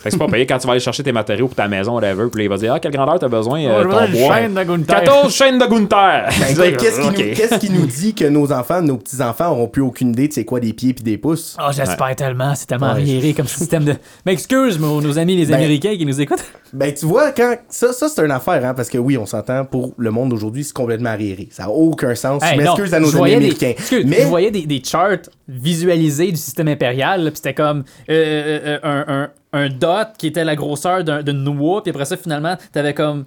[0.00, 1.94] Fait que c'est pas payé quand tu vas aller chercher tes matériaux pour ta maison,
[1.94, 4.36] whatever, puis là, il va dire, ah, quelle grandeur t'as besoin, euh, ton une bois.
[4.36, 5.00] chaîne de Gunther.
[5.04, 6.28] 14 chaînes de Gunther.
[6.56, 9.82] Ben, qu'est-ce qui, nous, qu'est-ce qui nous dit que nos enfants, nos petits-enfants auront plus
[9.82, 11.56] aucune idée de c'est quoi des pieds puis des pouces?
[11.60, 12.54] Oh, j'espère tellement.
[12.54, 12.92] C'est tellement Ouais.
[12.92, 13.94] arriéré comme système de.
[14.24, 16.44] M'excuse, nos, nos amis les Ben- Américains qui nous écoutent.
[16.72, 17.56] Ben, tu vois, quand.
[17.68, 20.64] Ça, ça c'est une affaire, hein, parce que oui, on s'entend, pour le monde d'aujourd'hui,
[20.64, 21.48] c'est complètement arriéré.
[21.50, 22.42] Ça n'a aucun sens.
[22.42, 23.74] Hey, je m'excuse à nos amis américains.
[23.76, 24.22] excuse, Mais.
[24.22, 28.78] Je voyais des, des charts visualisés du système impérial, puis c'était comme euh, euh, euh,
[28.82, 32.56] un, un, un dot qui était la grosseur d'un- d'une noix, puis après ça, finalement,
[32.72, 33.24] t'avais comme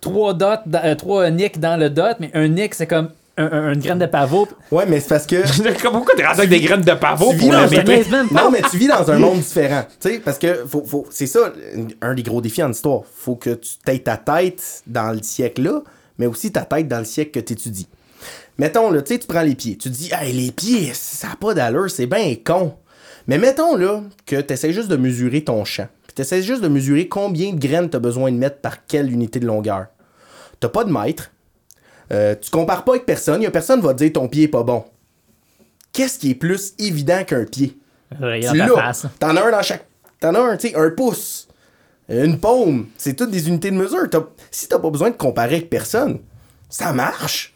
[0.00, 3.72] trois dots, euh, trois nicks dans le dot, mais un nick, c'est comme un- un-
[3.72, 4.46] une graine de pavot.
[4.70, 5.36] Ouais, mais c'est parce que.
[5.90, 7.50] Pourquoi t'es rendu avec des graines de pavot pour.
[8.32, 9.84] Non, mais tu vis dans un monde différent.
[10.00, 11.52] Tu sais, parce que faut, faut, c'est ça,
[12.00, 13.00] un des gros défis en histoire.
[13.12, 15.80] Faut que tu t'aies ta tête dans le siècle-là,
[16.18, 17.88] mais aussi ta tête dans le siècle que tu étudies.
[18.56, 19.76] Mettons, là, tu sais, tu prends les pieds.
[19.76, 22.74] Tu te dis, hey, les pieds, ça n'a pas d'allure, c'est bien con.
[23.26, 25.88] Mais mettons, là, que tu essaies juste de mesurer ton champ.
[26.06, 28.86] Puis tu essaies juste de mesurer combien de graines tu as besoin de mettre par
[28.86, 29.86] quelle unité de longueur.
[30.60, 31.30] T'as pas de mètre.
[32.12, 33.44] Euh, tu compares pas avec personne.
[33.44, 34.84] A personne qui va te dire ton pied est pas bon.
[35.92, 37.78] Qu'est-ce qui est plus évident qu'un pied?
[38.10, 38.68] Tu l'as.
[38.68, 39.06] face.
[39.18, 39.86] T'en as un dans chaque.
[40.20, 41.48] T'en as un, tu sais, un pouce.
[42.08, 42.88] Une paume.
[42.96, 44.02] C'est toutes des unités de mesure.
[44.50, 46.18] Si t'as pas besoin de comparer avec personne,
[46.68, 47.53] ça marche.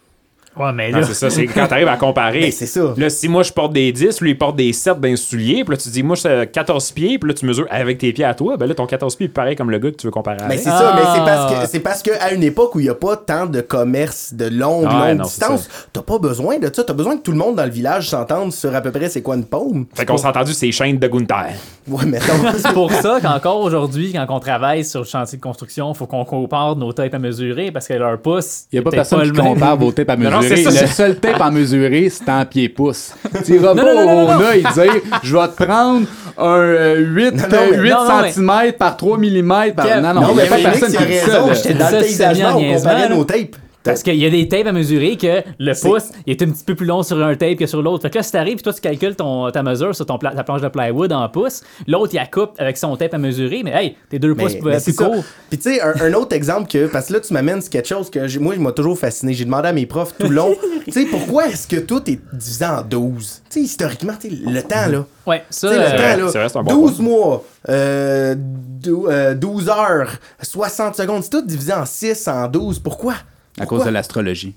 [0.58, 1.04] Ouais, mais Non, là.
[1.06, 2.40] c'est ça, c'est quand t'arrives à comparer.
[2.40, 2.94] Ben, c'est ça.
[2.96, 5.74] Là, si moi je porte des 10, lui il porte des 7 d'un soulier, puis
[5.74, 8.34] là tu dis, moi c'est 14 pieds, puis là tu mesures avec tes pieds à
[8.34, 10.38] toi, ben là ton 14 pieds est pareil comme le gars que tu veux comparer
[10.40, 10.58] Mais avec.
[10.60, 11.24] c'est ça, mais c'est Ah.
[11.24, 13.60] parce que c'est parce que à une époque où il y a pas tant de
[13.60, 16.84] commerce de longue, Ah ouais, longue non, distance, t'as pas besoin de ça.
[16.84, 19.22] T'as besoin que tout le monde dans le village s'entende sur à peu près c'est
[19.22, 19.86] quoi une paume.
[19.94, 21.52] Fait qu'on s'est entendu, c'est chaînes de Gunther.
[21.88, 22.24] Ouais, mettons.
[22.58, 26.24] C'est pour ça qu'encore aujourd'hui, quand on travaille sur le chantier de construction, faut qu'on
[26.24, 28.64] compare nos tapes à mesurer parce que leur pouce.
[28.72, 30.70] Il n'y a pas personne qui compare vos tapes à non, mesurer.
[30.70, 33.12] c'est ça, le seul tape à mesurer, c'est en pied-pouce.
[33.44, 36.06] Tu iras Non, pas non, non, au dire je vais te prendre
[36.38, 39.72] un euh, 8, Non, non, mais- euh, 8 non, non, mais- cm par 3 mm.
[39.74, 39.86] Par...
[39.86, 41.54] Non, non, Non, il y mais a pas personne qui dit ça.
[41.54, 43.56] J'étais dans le on comparait nos tapes.
[43.92, 46.64] Parce qu'il y a des tapes à mesurer que le pouce il est un petit
[46.64, 48.02] peu plus long sur un tape que sur l'autre.
[48.02, 50.32] Fait que là, si t'arrives et toi tu calcules ton, ta mesure sur ton pla-
[50.34, 53.62] ta planche de plywood en pouces, l'autre il la coupe avec son tape à mesurer,
[53.64, 55.04] mais hey, tes deux pouces Mais, plus mais c'est ça.
[55.06, 55.24] courts.
[55.50, 57.88] Puis tu sais, un, un autre exemple que, parce que là, tu m'amènes sur quelque
[57.88, 59.32] chose que moi, il m'a toujours fasciné.
[59.32, 62.18] J'ai demandé à mes profs tout le long, tu sais, pourquoi est-ce que tout est
[62.32, 63.42] divisé en 12?
[63.50, 65.04] Tu sais, historiquement, tu sais, le temps, là.
[65.26, 65.68] Ouais, ça.
[65.70, 66.46] Le euh, temps, là.
[66.46, 67.04] vrai, bon 12 point.
[67.04, 70.10] mois, euh, dou- euh, 12 heures,
[70.42, 72.78] 60 secondes, c'est tout divisé en 6, en 12.
[72.78, 73.14] Pourquoi?
[73.58, 73.78] À Pourquoi?
[73.78, 74.54] cause de l'astrologie.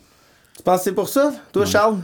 [0.58, 1.98] Tu penses que c'est pour ça, toi, Charles?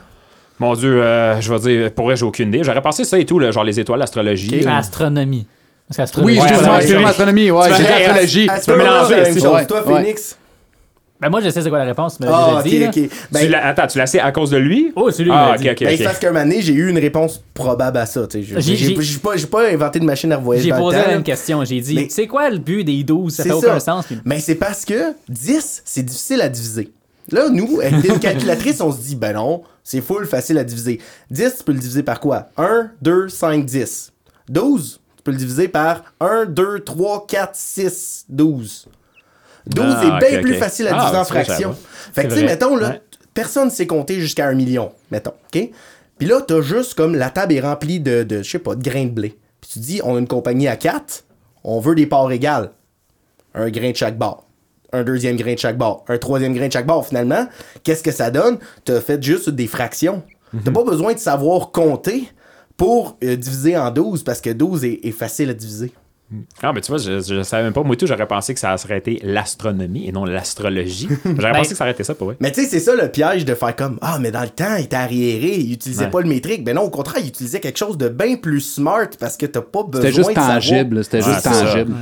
[0.59, 2.63] Mon Dieu, euh, je vais dire, pour vrai, j'ai aucune idée.
[2.63, 4.65] J'aurais pensé ça et tout, là, genre les étoiles, l'astrologie.
[4.67, 5.45] Astronomie.
[5.87, 6.39] Parce Oui, qu'astronomie.
[6.39, 7.09] Ouais, suis ouais, excuse-moi, ouais.
[7.09, 7.51] astronomie.
[7.51, 8.47] Ouais, Tu j'ai dit vas- astrologie.
[8.49, 9.39] Ah, tu peux mélanger.
[9.67, 10.01] Toi, Ouais.
[10.03, 10.37] Phoenix?
[11.19, 13.01] Ben moi, je sais c'est quoi la réponse, mais Ah, déjà ok, dit.
[13.03, 13.07] là.
[13.07, 13.09] ok.
[13.31, 14.91] Ben, Tu attends, tu l'as assez à cause de lui?
[14.95, 15.85] Oh, c'est lui Ah, m'a ok, dit.
[15.85, 18.27] Ben, parce moment donné, j'ai eu une réponse probable à ça.
[18.29, 18.41] sais.
[18.43, 21.23] J'ai pas, j'ai pas inventé de machine à revoyer J'ai dans le posé la même
[21.23, 21.63] question.
[21.65, 23.33] J'ai dit, c'est quoi le but des 12?
[23.33, 24.01] Ça C'est fait aucun ça.
[24.01, 24.05] sens.
[24.25, 26.91] Mais c'est parce que 10, c'est difficile à diviser.
[27.31, 31.01] Là, nous, avec une calculatrice, on se dit, ben non, c'est full facile à diviser.
[31.31, 32.49] 10, tu peux le diviser par quoi?
[32.57, 34.13] 1, 2, 5, 10.
[34.49, 38.87] 12, tu peux le diviser par 1, 2, 3, 4, 6, 12.
[39.67, 41.75] 12 Ah, est bien plus facile à Ah, diviser en fractions.
[42.13, 43.01] Fait que, tu sais, mettons, là, Ouais.
[43.33, 45.69] personne sait compter jusqu'à un million, mettons, OK?
[46.17, 48.81] Puis là, t'as juste comme la table est remplie de, de je sais pas, de
[48.83, 49.37] grains de blé.
[49.61, 51.25] Puis tu dis, on a une compagnie à 4,
[51.63, 52.71] on veut des parts égales.
[53.53, 54.45] Un grain de chaque bord.
[54.93, 56.05] Un deuxième grain de chaque bord.
[56.07, 57.05] Un troisième grain de chaque bord.
[57.05, 57.47] Finalement,
[57.83, 58.57] qu'est-ce que ça donne?
[58.85, 60.23] T'as fait juste des fractions.
[60.63, 62.31] T'as pas besoin de savoir compter
[62.77, 65.91] pour euh, diviser en 12 parce que 12 est, est facile à diviser.
[66.61, 67.83] Ah, mais tu vois, je, je savais même pas.
[67.83, 71.07] Moi, tout, j'aurais pensé que ça serait été l'astronomie et non l'astrologie.
[71.25, 72.37] J'aurais Ben- pensé que ça aurait été ça pour vrai.
[72.41, 74.75] Mais tu sais, c'est ça le piège de faire comme Ah, mais dans le temps,
[74.77, 76.09] il était arriéré, il utilisait Ouais.
[76.11, 76.65] pas le métrique.
[76.65, 79.61] Ben non, au contraire, il utilisait quelque chose de bien plus smart parce que t'as
[79.61, 81.03] pas besoin C'était juste de tangible.
[81.05, 81.93] C'était juste tangible.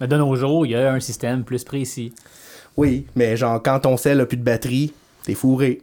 [0.00, 2.12] Mais de nos jours, il y a un système plus précis.
[2.76, 4.92] Oui, mais genre, quand ton sel a plus de batterie,
[5.24, 5.80] T'es fourré.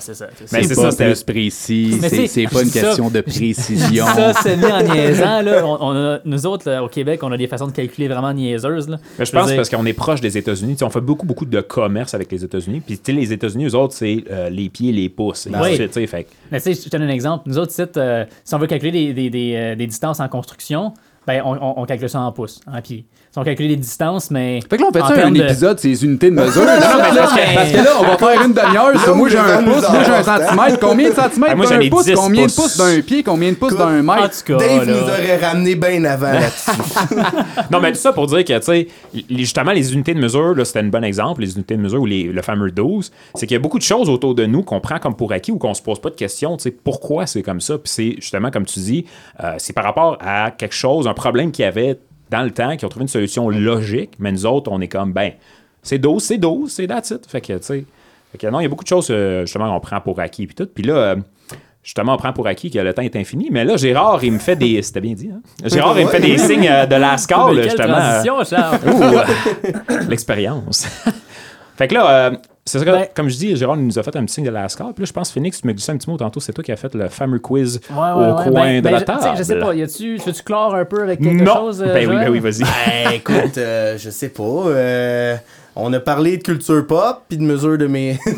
[0.00, 0.26] C'est ça.
[0.36, 0.68] c'est Mais ça.
[0.68, 1.98] c'est pas ça, c'était- plus précis.
[2.02, 4.04] Mais C'est pas une ça- question de précision.
[4.06, 5.40] Ça, c'est mis en niaisant.
[5.42, 5.66] Là.
[5.66, 8.32] On, on a- nous autres, là, au Québec, on a des façons de calculer vraiment
[8.34, 8.88] niaiseuses.
[8.88, 8.98] Là.
[9.18, 10.72] Mais je pense dire- parce qu'on est proche des États-Unis.
[10.74, 12.82] Tu sais, On fait beaucoup, beaucoup de commerce avec les États-Unis.
[12.86, 15.46] Puis, tu sais, les États-Unis, eux autres, c'est euh, les pieds, les pouces.
[15.46, 15.76] et Oui.
[15.90, 17.44] sais, fait Mais tu sais, je te donne un exemple.
[17.46, 20.92] Nous autres, euh, si on veut calculer des, des- des, euh, des distances en construction,
[21.26, 23.06] ben, on, on- on calcule ça en pouces, en pieds.
[23.34, 24.60] Si on calcule des distances, mais.
[24.70, 26.62] Fait que là, on fait en ça un de- épisode, ces unités de mesure.
[26.64, 28.92] non, Non, mais parce, parce que, parce que là, on va faire une demi-heure.
[28.92, 30.78] Là, moi, j'ai les un pouce, moi, j'ai un centimètre.
[30.78, 31.52] Combien de centimètres?
[31.52, 32.04] Ah, moi, j'en d'un pouce?
[32.04, 32.76] 10 Combien de pouces.
[32.76, 33.22] d'un pied?
[33.24, 34.44] Combien de pouces d'un mètre?
[34.56, 36.70] Dave nous aurait ramené bien avant là-dessus.
[37.72, 38.86] Non, mais tout ça pour dire que, tu sais,
[39.28, 42.02] les- justement, les unités de mesure, là, c'était un bon exemple, les unités de mesure
[42.02, 44.62] ou les- le fameux 12, c'est qu'il y a beaucoup de choses autour de nous
[44.62, 47.26] qu'on prend comme pour acquis ou qu'on se pose pas de questions, tu sais, pourquoi
[47.26, 47.74] c'est comme ça?
[47.78, 49.06] Puis c'est justement, comme tu dis,
[49.42, 51.98] euh, c'est par rapport à quelque chose, un problème qu'il y avait
[52.30, 55.12] dans le temps, qui ont trouvé une solution logique, mais nous autres, on est comme,
[55.12, 55.32] ben,
[55.82, 57.26] c'est 12, c'est 12, c'est that's it.
[57.26, 57.84] Fait que, tu sais,
[58.32, 60.46] fait que non, il y a beaucoup de choses, euh, justement, qu'on prend pour acquis,
[60.46, 60.66] puis tout.
[60.66, 61.16] Puis là, euh,
[61.84, 63.48] justement, on prend pour acquis que le temps est infini.
[63.52, 64.82] Mais là, Gérard, il me fait des.
[64.82, 65.40] C'était bien dit, hein?
[65.64, 67.98] Gérard, il me fait des signes euh, de la score, là, justement.
[70.08, 70.88] l'expérience.
[71.76, 72.30] fait que là, euh,
[72.66, 74.50] c'est ça, que- Ben- comme je dis, Gérard nous a fait un petit signe de
[74.50, 74.92] la score.
[74.94, 76.72] Puis là, je pense, Phoenix, tu me glissais un petit mot tantôt, c'est toi qui
[76.72, 79.04] as fait le fameux quiz Ouais, ouais, au ouais, coin ben- de ben, la je-
[79.04, 79.20] table.
[79.36, 81.54] Je sais pas, y a-tu, tu veux-tu clore un peu avec quelque non.
[81.54, 81.82] chose?
[81.86, 82.60] euh, ben oui, ben oui, vas-y.
[82.62, 84.42] Ben, écoute, euh, je sais pas.
[84.42, 85.36] euh,
[85.76, 88.12] on a parlé de culture pop puis de mesure de mes.
[88.26, 88.30] de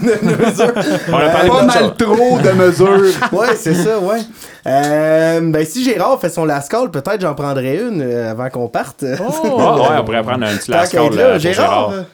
[0.47, 0.73] mesure.
[1.13, 3.13] On a parlé Pas de mal trop de mesures.
[3.33, 4.21] Ouais, c'est ça, ouais.
[4.67, 8.69] Euh, ben, si Gérard fait son last call, peut-être j'en prendrais une euh, avant qu'on
[8.69, 9.05] parte.
[9.21, 9.57] Oh!
[9.59, 11.39] Ah, ouais, on pourrait prendre un petit Tant last qu'à call être euh, là, pour
[11.41, 11.91] Gérard.
[11.91, 12.05] Gérard.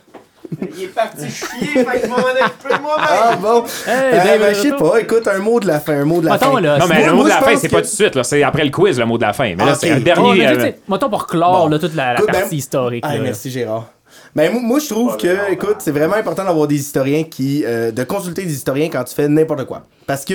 [0.76, 2.50] Il est parti chier, fait que je m'en moi-même.
[2.98, 3.64] Ah bon.
[3.86, 6.20] Hey, Euh, Dave, ben, je sais pas, écoute, un mot de la fin, un mot
[6.20, 6.60] de la Mettons, fin.
[6.60, 7.92] là, Non, mais Moi- le mot moi, de la fin, c'est que- pas tout de
[7.92, 9.54] suite, là, c'est après le quiz, le mot de la fin.
[9.56, 9.78] Mais là, Ok.
[9.80, 10.38] c'est un Oh, dernier.
[10.56, 11.68] tu euh, mettons pour clore Bon.
[11.68, 13.04] là, toute la, la Écoute, ben- partie historique.
[13.06, 13.20] Ah, là.
[13.22, 13.86] merci Gérard.
[14.34, 17.64] Ben, moi, moi, je trouve que, écoute, c'est vraiment important d'avoir des historiens qui.
[17.66, 19.82] euh, de consulter des historiens quand tu fais n'importe quoi.
[20.06, 20.34] Parce que,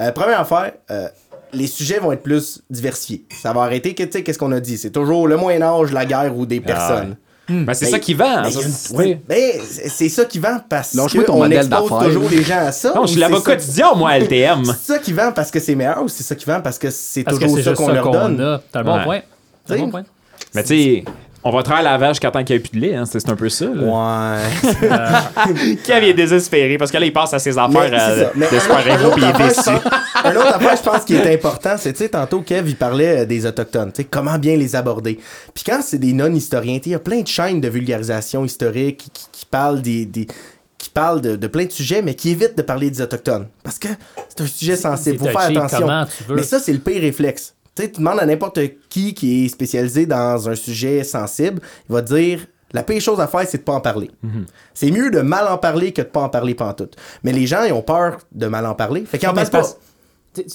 [0.00, 1.08] euh, première affaire, euh,
[1.52, 3.24] les sujets vont être plus diversifiés.
[3.42, 4.76] Ça va arrêter que, tu sais, qu'est-ce qu'on a dit?
[4.78, 7.16] C'est toujours le Moyen-Âge, la guerre ou des personnes.
[7.48, 8.42] Ben, c'est Ben, ça qui vend.
[8.42, 11.38] Ben, ça, c'est- ouais, ben, c'est c'est ça qui vend parce Lâche-moi que ton on
[11.40, 12.92] modèle expose toujours les gens à ça.
[12.94, 14.64] Non, je suis l'avocat étudiant, moi, LTM.
[14.82, 16.90] C'est ça qui vend parce que c'est meilleur ou c'est ça qui vend parce que
[16.90, 18.60] c'est que toujours c'est ça qu'on leur qu'on donne?
[18.72, 19.04] T'as un bon Ouais.
[19.04, 19.20] point.
[19.66, 20.04] T'sais, bon point.
[20.54, 21.04] Mais tu sais,
[21.44, 22.94] on va travailler la vache jusqu'à temps qu'il n'y ait plus de lait.
[22.94, 23.04] Hein.
[23.06, 23.66] C'est un peu ça.
[23.66, 23.82] là.
[23.82, 25.74] Ouais.
[25.84, 28.60] Kev il est désespéré parce que là, il passe à ses affaires euh, de un
[28.60, 29.60] super autre- un héros autre puis il est déçu.
[29.64, 32.68] je pense- Un autre affaire, je pense, qui est important, c'est, tu sais, tantôt, Kev,
[32.68, 35.18] il parlait euh, des Autochtones, tu sais, comment bien les aborder.
[35.52, 38.44] Puis quand c'est des non-historiens, tu sais, il y a plein de chaînes de vulgarisation
[38.44, 40.06] historique qui, qui- qui parlent des...
[40.06, 40.26] des-
[40.76, 43.46] qui parlent de, de plein de sujets, mais qui évitent de parler des Autochtones.
[43.62, 43.88] Parce que
[44.28, 45.86] c'est un sujet sensible, faut faire attention.
[46.36, 47.54] Mais ça, c'est le pire réflexe.
[47.76, 52.14] Tu demandes à n'importe qui qui est spécialisé dans un sujet sensible, il va te
[52.14, 54.10] dire la pire chose à faire, c'est de pas en parler.
[54.22, 54.46] Mhm.
[54.74, 56.96] C'est mieux de mal en parler que de pas en parler pantoute.
[57.22, 59.04] Mais les gens, ils ont peur de mal en parler.
[59.04, 59.62] Fait qu'ils en parlent pas.
[60.34, 60.50] tu, tu-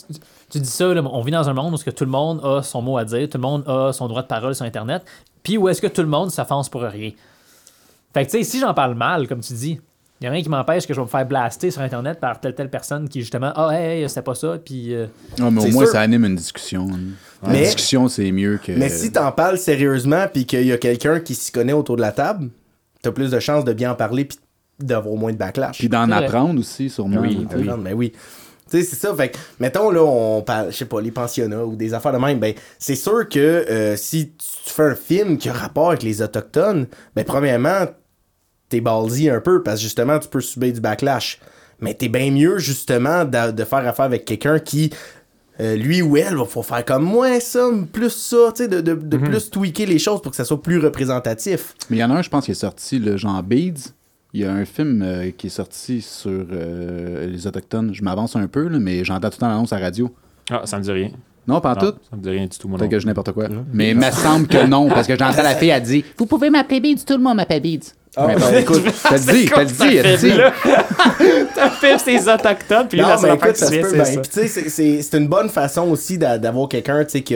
[0.49, 2.61] tu dis ça, là, on vit dans un monde où que tout le monde a
[2.63, 5.03] son mot à dire, tout le monde a son droit de parole sur Internet,
[5.43, 7.11] puis où est-ce que tout le monde s'offense pour rien.
[8.13, 9.79] Fait que tu sais, si j'en parle mal, comme tu dis,
[10.21, 12.55] il a rien qui m'empêche que je vais me faire blaster sur Internet par telle
[12.55, 14.93] telle personne qui justement, ah, hey, hey, c'était pas ça, puis.
[14.93, 15.07] euh,
[15.39, 15.93] Ah, mais au moins, sûr.
[15.93, 16.87] ça anime une discussion.
[17.43, 18.71] La Mais- discussion, c'est mieux que.
[18.73, 22.01] Mais si t'en parles sérieusement puis qu'il y a quelqu'un qui s'y connaît autour de
[22.01, 22.49] la table,
[23.01, 24.37] t'as plus de chances de bien en parler puis
[24.79, 25.77] d'avoir moins de backlash.
[25.77, 27.21] Puis d'en apprendre aussi, sûrement.
[27.21, 27.63] Oui, tu sais.
[27.63, 27.69] Oui.
[27.83, 28.11] Ben oui.
[28.71, 29.15] Tu sais, c'est ça.
[29.15, 32.17] Fait que, mettons, là, on parle, je sais pas, les pensionnats ou des affaires de
[32.19, 32.39] même.
[32.39, 36.21] Ben, c'est sûr que euh, si tu fais un film qui a rapport avec les
[36.21, 37.85] Autochtones, ben, premièrement,
[38.69, 41.39] t'es ballsy un peu parce que justement, tu peux subir du backlash.
[41.81, 44.91] Mais t'es bien mieux, justement, de, de faire affaire avec quelqu'un qui,
[45.61, 48.81] euh, lui ou elle, va faut faire comme moi, ça, plus ça, tu sais, de,
[48.81, 51.75] de, de plus tweaker les choses pour que ça soit plus représentatif.
[51.89, 53.93] Mais il y en a un, je pense, qui est sorti, le genre Beads.
[54.33, 57.93] Il y a un film euh, qui est sorti sur euh, les Autochtones.
[57.93, 60.13] Je m'avance un peu, là, mais j'entends tout le temps l'annonce à la radio.
[60.51, 61.11] Ah, ça me dit rien.
[61.47, 61.97] Non, pas en Non, tout?
[62.11, 62.77] Ça me dit rien du tout, moi.
[62.77, 63.47] Peut-être que je n'importe quoi.
[63.73, 66.49] Mais il me semble que non, parce que j'entends la fille, elle dit Vous pouvez
[66.51, 67.95] m'appeler Beads, tout le monde m'appelle Beads.
[68.17, 70.31] Mais bon, écoute, t'as dit, t'as dit, elle dit.
[71.55, 74.05] T'as fait ces autochtones, puis mais affaire écoute, ça se peut c'est bien.
[74.05, 74.11] ça.
[74.21, 77.35] Puis tu sais, c'est- une bonne façon aussi d'a- d'avoir quelqu'un, tu sais, qui,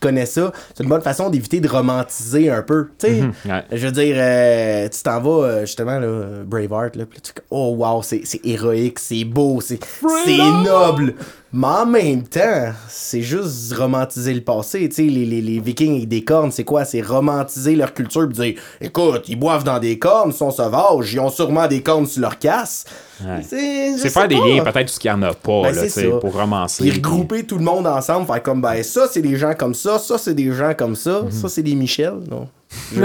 [0.00, 0.52] connaît ça.
[0.74, 2.88] C'est une bonne façon d'éviter de romantiser un peu.
[2.98, 3.62] Tu sais, Ouais.
[3.72, 7.32] je veux dire, euh, tu t'en vas euh, justement, là, Braveheart, là, puis là, tu
[7.50, 9.78] oh wow, c'est héroïque, c'est beau, c'est
[10.24, 11.14] c'est noble.
[11.52, 14.88] Mais en même temps, c'est juste romantiser le passé.
[14.88, 16.84] Tu sais, les, les, les Vikings avec des cornes, c'est quoi?
[16.84, 21.12] C'est romantiser leur culture pis dire, écoute, ils boivent dans des cornes, ils sont sauvages,
[21.12, 22.84] ils ont sûrement des cornes sur leur casse.
[23.24, 23.42] Ouais.
[23.42, 25.86] C'est faire des liens, peut-être, tout ce qu'il y en a pas, Ben, là, c'est
[25.86, 26.16] tu sais, ça.
[26.18, 26.82] pour romancer.
[26.82, 29.98] Puis regrouper tout le monde ensemble, faire comme, ben, ça, c'est des gens comme ça,
[29.98, 32.48] ça, c'est des gens comme ça, ça, c'est des Michel, non?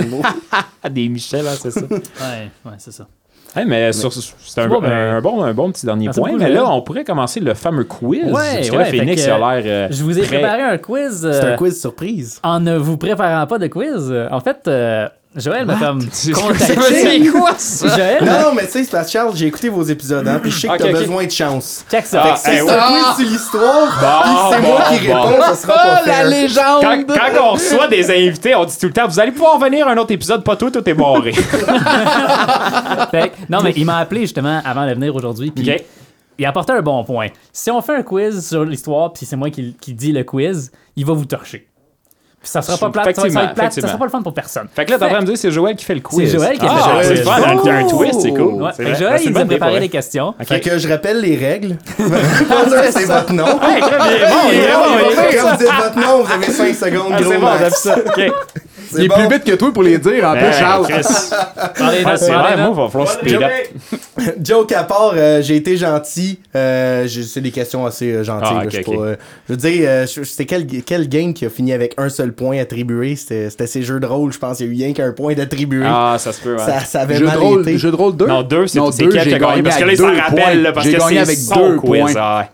[0.92, 1.82] Des Michel, hein, c'est ça.
[1.90, 3.08] Ouais, ouais, c'est ça.
[3.56, 6.34] Hey, mais sur- c'est un, Bon, ben, un bon, un bon petit dernier merci point.
[6.38, 6.72] Mais là, Joël.
[6.74, 8.26] on pourrait commencer le fameux quiz.
[8.26, 9.64] Ouais, ouais, Phoenix que, a l'air.
[9.66, 11.22] euh, Je vous ai préparé un quiz.
[11.22, 12.40] C'est euh, un quiz surprise.
[12.44, 14.10] En ne vous préparant pas de quiz.
[14.12, 17.28] euh, En fait, euh, Joël m'a comme C'est contacté.
[17.32, 17.88] quoi ça?
[17.90, 20.40] Joël, Non, non, mais tu sais, c'est parce que Charles, j'ai écouté vos épisodes, hein,
[20.42, 21.84] puis je sais que t'as besoin de chance.
[21.92, 22.22] check ça.
[22.24, 25.22] Ah, Fait que si hey, c'est un quiz sur l'histoire, c'est moi qui bon.
[25.24, 26.26] réponds, ça sera pas la fair.
[26.28, 26.82] légende!
[26.82, 29.88] Quand, quand on reçoit des invités, on dit tout le temps Vous allez pouvoir venir
[29.88, 31.34] à un autre épisode, pas tout, tout est barré.
[33.12, 35.52] Fait que- non, mais il m'a appelé justement avant de venir aujourd'hui.
[35.52, 35.70] Puis
[36.38, 37.28] il a apporté un bon point.
[37.54, 40.72] Si on fait un quiz sur l'histoire, puis c'est moi qui, qui dis le quiz,
[40.96, 41.68] il va vous torcher.
[42.46, 44.68] Ça sera pas plate, ça va- être plate, sera pas le fun pour personne.
[44.74, 46.02] Fait que là, t'es en train de me dire que c'est Joël qui fait le
[46.02, 46.30] quiz.
[46.32, 47.20] C'est Joël qui a fait ah, le c'est quiz.
[47.20, 47.90] le fun, un, Oh!
[47.90, 48.62] twist, c'est cool.
[48.62, 48.98] Ouais, C'est fait que.
[48.98, 50.34] Joël, Ah, c'est il nous a préparé des questions.
[50.44, 51.78] Fait que je rappelle les règles.
[52.92, 53.46] C'est votre nom.
[53.46, 55.42] Bon, il est bon, il est bon.
[55.42, 57.96] Quand vous dites votre nom, vous avez 5 secondes, Ah, gros c'est bon, ça.
[58.98, 59.16] Il est bon.
[59.16, 60.88] plus vite que toi pour les dire, en Ben, plus, Charles.
[60.88, 61.04] Chris.
[61.78, 64.36] Parlez Ouais, de c'est vrai, moi, il va falloir up.
[64.44, 66.40] Joke à part, euh, j'ai été gentil.
[66.56, 68.58] Euh, c'est des questions assez euh, gentilles.
[68.60, 69.16] Ah, là, je pas, euh,
[69.50, 73.16] veux dire, euh, c'était quel, quel game qui a fini avec un seul point attribué?
[73.16, 74.60] C'était c'était ces jeux de rôle, je pense.
[74.60, 75.84] Il y a eu rien qu'un point d'attribué.
[75.86, 76.60] Ah, ça se peut, ouais.
[76.60, 77.78] ça, ça avait Jeu mal rôle, été.
[77.78, 78.26] jeu de rôle 2?
[78.28, 79.64] Non, deux, c'est Non, c'est deux, Kev qui j'ai a gagné?
[79.64, 80.54] Parce que là, avec il s'en deux rappelle, points.
[80.56, 82.46] là, parce J'ai que gagné c'est avec deux points.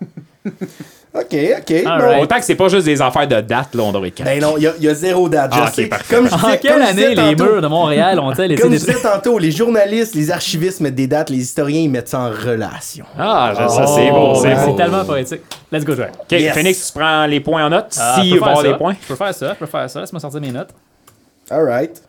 [1.14, 1.70] Ok, ok.
[1.70, 2.06] All bon.
[2.08, 2.22] right.
[2.22, 4.54] Autant que c'est pas juste des affaires de date, là, on devrait être Ben non,
[4.56, 5.52] il y, a- il y a zéro date.
[5.54, 5.86] Je Ah, ok, sais.
[5.86, 6.14] parfait.
[6.16, 8.52] Comme je En disais, quelle comme je disais année les tantôt- murs de Montréal ont-elles
[8.52, 11.90] été Comme je disais tantôt, les journalistes, les archivistes mettent des dates, les historiens, ils
[11.90, 13.04] mettent ça en relation.
[13.18, 14.60] Ah, je- ça, c'est beau, c'est Ouais, beau.
[14.70, 15.40] C'est tellement poétique.
[15.70, 16.12] Let's go, Joël.
[16.18, 16.54] OK, Yes.
[16.54, 17.94] Phoenix, tu prends les points en note.
[18.00, 18.62] Ah, avoir ça.
[18.62, 18.94] des points.
[19.02, 20.00] Je peux faire ça, je peux faire ça.
[20.00, 20.70] Laisse-moi sortir mes notes.
[21.50, 22.02] Alright.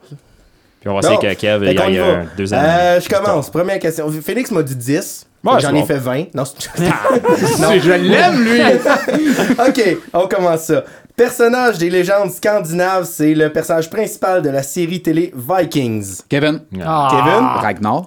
[0.80, 2.68] Puis on va essayer que Kev il y a deux années.
[2.70, 3.50] Euh, je commence.
[3.50, 4.10] Première question.
[4.22, 5.26] Félix m'a dit 10.
[5.44, 5.86] Ouais, J'en ai bon.
[5.86, 6.26] fait 20.
[6.36, 6.70] Non, c'est-
[7.80, 8.62] Je l'aime, lui!
[9.68, 10.84] ok, on commence ça.
[11.16, 16.22] Personnage des légendes scandinaves, c'est le personnage principal de la série télé Vikings.
[16.30, 16.62] Kevin.
[16.84, 17.08] Ah.
[17.12, 17.46] Kevin?
[17.62, 18.04] Ragnar.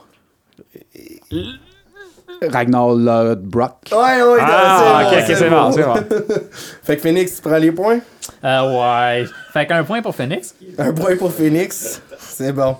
[2.43, 3.73] Ragnar Lodbrok.
[3.93, 5.95] Ouais, ouais, Ah, ok, c'est ok, c'est bon, c'est bon.
[6.83, 7.99] Fait que Phoenix, tu prends les points?
[8.45, 9.25] Euh, ouais.
[9.53, 10.55] Fait qu'un point pour Phoenix.
[10.79, 12.01] Un point pour Phoenix.
[12.19, 12.77] C'est bon.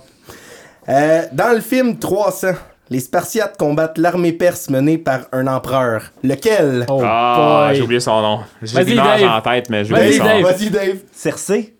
[0.89, 2.49] Euh, dans le film 300,
[2.89, 6.03] les Spartiates combattent l'armée perse menée par un empereur.
[6.23, 6.85] Lequel?
[6.89, 8.39] Oh, Ah, j'ai oublié son nom.
[8.61, 10.41] J'ai l'image en tête, mais j'ai oublié son Dave.
[10.41, 10.47] nom.
[10.47, 10.97] Vas-y, Dave.
[11.13, 11.73] Cersei?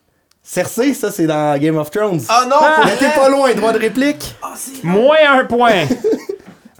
[0.43, 2.21] Cersei, ça, c'est dans Game of Thrones.
[2.29, 2.55] Ah non!
[2.85, 4.35] Mais t'es pas loin, droit de réplique.
[4.83, 5.85] Moins un point.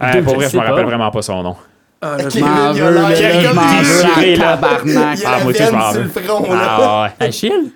[0.00, 1.56] Euh, Deux, pour je vrai, je me rappelle vraiment pas son nom.
[2.00, 5.18] Ah, là, Kevin, m'en il a veux, là, je m'en veux, tabarnak.
[5.18, 6.10] Il y a Ah, moi aussi, je m'en veux.
[6.52, 7.26] Ah, ouais.
[7.26, 7.72] Achille?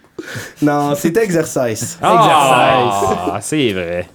[0.62, 1.98] Non, c'était Exercice.
[2.00, 4.08] Ah, c'est vrai.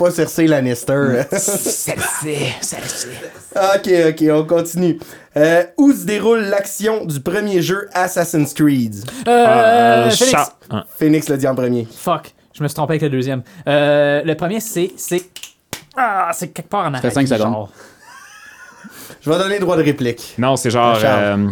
[0.00, 1.26] Pas Cersei Lannister.
[3.54, 4.98] ok, ok, on continue.
[5.36, 8.94] Euh, où se déroule l'action du premier jeu Assassin's Creed?
[9.28, 10.50] Euh, Euh, Phoenix.
[10.70, 10.84] Ah.
[10.98, 11.86] Phoenix l'a dit en premier.
[11.94, 12.32] Fuck.
[12.54, 13.42] Je me suis trompé avec le deuxième.
[13.68, 14.90] Euh, le premier, c'est.
[14.96, 15.22] c'est...
[15.94, 17.38] Ah, c'est quelque part en cinq secondes.
[17.38, 17.70] genre.
[19.20, 20.34] Je vais donner droit de réplique.
[20.38, 20.98] Non, c'est genre.
[20.98, 21.22] Charles.
[21.46, 21.48] euh,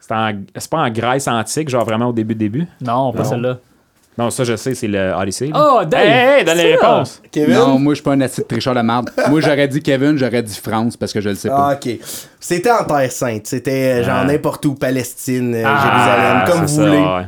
[0.00, 2.66] c'est en- c'est pas en Grèce antique, genre vraiment au début début?
[2.82, 3.28] Non, pas Non.
[3.30, 3.58] celle-là.
[4.18, 5.50] Non, ça je sais, c'est le Odyssey.
[5.54, 6.00] Oh, Dave!
[6.04, 7.22] Hey, hey, donne les réponses.
[7.30, 7.54] Kevin?
[7.54, 9.10] Non, moi, je suis pas un acide tricheur de merde.
[9.30, 11.74] moi, j'aurais dit Kevin, j'aurais dit France parce que je le sais Ah, pas.
[11.90, 11.98] ok.
[12.40, 13.46] C'était en Terre Sainte.
[13.46, 14.24] C'était euh, genre Ah.
[14.24, 16.98] n'importe où, Palestine, euh, Ah, Jérusalem, comme vous ça, voulez.
[16.98, 17.26] ouais.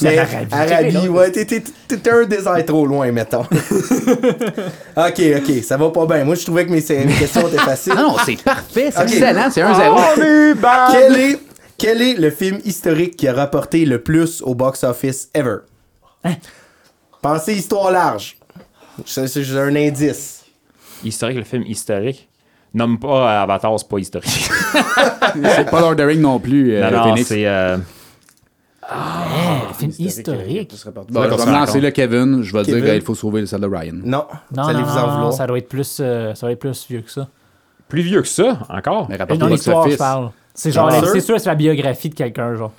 [0.00, 0.46] Mais Arabie.
[0.74, 1.62] Arabie, ouais, t'es- t'es
[1.96, 3.40] t'es un désert trop loin, mettons.
[4.96, 6.24] ok, ok, ça va pas bien.
[6.24, 7.94] Moi, je trouvais que mes, mes questions étaient faciles.
[7.94, 9.08] Non, non, c'est parfait, c'est Ok.
[9.12, 10.56] excellent, c'est 1-0.
[10.92, 11.38] Quel est,
[11.76, 15.56] quel est le film historique qui a rapporté le plus au box-office ever?
[17.22, 18.36] Pensez histoire large.
[19.04, 20.44] C'est juste un indice.
[21.04, 22.28] Historique, le film historique.
[22.74, 24.28] Nomme pas Avatar, c'est pas historique.
[25.44, 27.28] C'est pas Lord of the Rings non plus, euh, non, non, Phoenix.
[27.28, 27.46] c'est.
[27.46, 27.78] euh,
[28.90, 30.74] Un film historique.
[31.10, 32.42] Bon, je vais me lancer là, Kevin.
[32.42, 32.84] Je vais Kevin.
[32.84, 33.92] dire qu'il faut sauver le salle de Ryan.
[34.04, 37.10] Non, Non, allez non, ça doit être plus, euh, ça doit être plus vieux que
[37.10, 37.28] ça.
[37.88, 39.06] plus vieux que ça, encore?
[39.08, 39.40] Mais rapporte
[39.90, 40.30] je parle.
[40.54, 42.72] C'est genre, Ah, c'est sûr, c'est la biographie de quelqu'un, genre.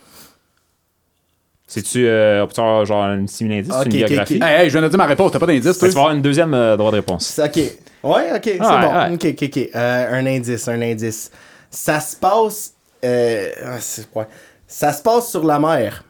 [1.71, 2.45] C'est-tu euh,
[2.85, 4.37] genre une simili-indice, Ok, une biographie?
[4.37, 4.41] ok.
[4.41, 5.87] Hey, hey, je viens de dire ma réponse, t'as pas d'indice, toi?
[5.87, 7.39] tu vas avoir une deuxième euh, droit de réponse.
[7.39, 7.57] Ok.
[8.01, 8.93] Ouais, ok, c'est Ah, bon.
[8.97, 9.13] ouais.
[9.13, 9.69] Ok, ok, ok.
[9.75, 11.31] Euh, un indice, un indice.
[11.69, 12.73] Ça se passe.
[13.05, 14.25] Euh, ah, c'est- ouais.
[14.65, 16.03] Ça se passe sur la mer.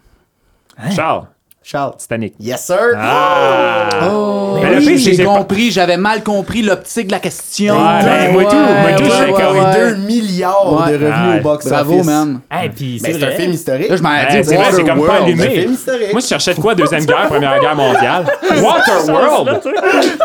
[0.95, 1.27] Charles,
[1.71, 1.93] Charles.
[1.99, 2.33] Titanic.
[2.39, 2.95] Yes, sir!
[2.97, 3.89] Ah!
[4.11, 7.75] Oh, Mais oui, c'est que j'ai compris, j'avais mal compris l'optique de la question.
[7.75, 9.91] Ouais, ben, moi tout, moi tout, ouais, ouais, comme ouais.
[9.91, 10.91] 2 milliards Ouais.
[10.97, 11.39] de revenus Ouais.
[11.39, 11.69] au box-office.
[11.71, 12.39] Bravo, man.
[12.49, 13.87] Hey, puis Mais c'est c'est un film historique.
[13.89, 15.45] Là, je m'en dit c'est vrai, c'est comme pas allumé.
[15.45, 16.11] Un film historique.
[16.11, 18.25] Moi, je cherchais de quoi, Deuxième Guerre, Première Guerre mondiale?
[18.49, 19.61] Waterworld!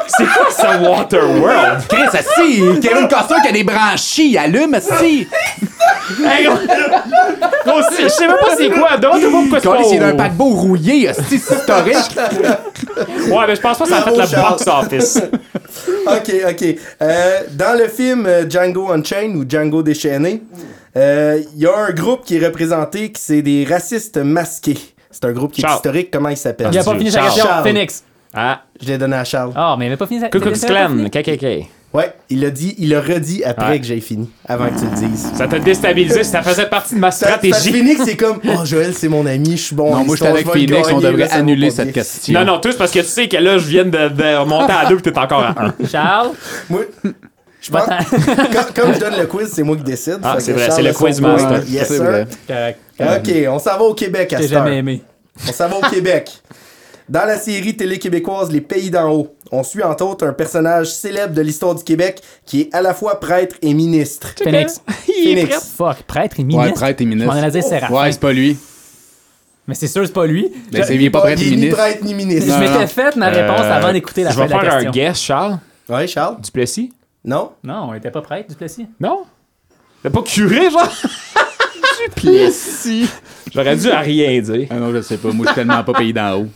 [0.08, 1.86] C'est quoi ça, Waterworld?
[1.88, 4.74] Chris, assis, Kevin Costner qui a des branchies, allume.
[4.76, 4.80] Hey,
[7.90, 9.98] c'est- je sais même pas c'est quoi, donc, je sais pas pourquoi c'est Quand il
[9.98, 12.16] pas a un paquebot rouillé, c'est historique.
[13.30, 14.50] Ouais, mais je pense pas que ça a fait le Charles.
[14.58, 15.18] box-office.
[16.06, 16.64] ok, ok.
[17.02, 20.42] Euh, dans le film euh, Django Unchained ou Django déchaîné,
[20.96, 24.78] euh, il y a un groupe qui est représenté qui c'est des racistes masqués.
[25.10, 25.76] C'est un groupe qui est Charles.
[25.76, 26.10] historique.
[26.12, 26.68] Comment il s'appelle?
[26.72, 27.32] Il a pas fini sa Charles.
[27.34, 27.62] question.
[27.62, 28.04] Phoenix.
[28.32, 29.52] Ah, Je l'ai donné à Charles.
[29.54, 31.08] Ah, mais il avait pas fini sa Ku Klux Klan.
[31.10, 31.68] KKK.
[31.94, 33.78] Ouais, il l'a dit, il l'a redit après Ouais.
[33.80, 35.30] que j'ai fini, avant que tu le dises.
[35.36, 37.70] Ça t'a déstabilisé, ça faisait partie de ma Ça, ça, stratégie.
[37.72, 39.94] Phoenix, c'est comme, oh Joël, c'est mon ami, je suis bon.
[39.94, 42.34] Non, moi, j'étais avec Phoenix, on devrait là, ça annuler cette question.
[42.40, 44.86] Non, non, tous parce que tu sais que là, je viens de, de remonter à
[44.88, 45.74] deux puis t'es encore à un.
[45.88, 46.30] Charles,
[46.68, 46.80] Moi,
[47.60, 50.18] je pense, quand- comme je donne le quiz, c'est moi qui décide.
[50.24, 51.62] Ah, c'est vrai, c'est le quiz master.
[51.68, 52.26] Yes, sir.
[53.00, 54.64] Ok, on s'en va au Québec à J'ai cette heure.
[54.66, 55.02] jamais aimé.
[55.48, 56.30] On s'en va au Québec.
[57.08, 60.86] Dans la série télé québécoise Les Pays d'en haut, on suit entre autres un personnage
[60.90, 64.32] célèbre de l'histoire du Québec qui est à la fois prêtre et ministre.
[64.42, 64.80] Phoenix.
[65.06, 65.72] Phoenix.
[65.76, 66.74] Fuck, prêtre et Ouais, ministre?
[66.80, 67.34] prêtre et Je ministre.
[67.34, 67.94] allais dire Séraphin.
[67.94, 68.56] Ouais, c'est pas lui.
[69.68, 70.50] Mais c'est sûr, c'est pas lui.
[70.72, 71.76] Je- c'est il est pas prêtre ni ministre.
[71.76, 72.50] prêtre ni Je ministre.
[72.50, 74.74] Non, m'étais fait ma réponse Euh, avant d'écouter la Je fin vais de la faire
[74.88, 75.58] un guess, Charles.
[75.88, 76.40] Ouais, Charles?
[76.40, 76.92] Duplessis?
[77.24, 77.52] Non?
[77.62, 78.86] Non, on était pas prêtre, Duplessis.
[78.98, 79.24] Non?
[80.02, 80.90] T'as pas curé, genre?
[82.16, 83.08] Duplessis.
[83.52, 84.68] J'aurais dû à rien dire.
[84.70, 85.30] Ah non, je sais pas.
[85.32, 86.46] Moi, je suis tellement pas pays d'en haut.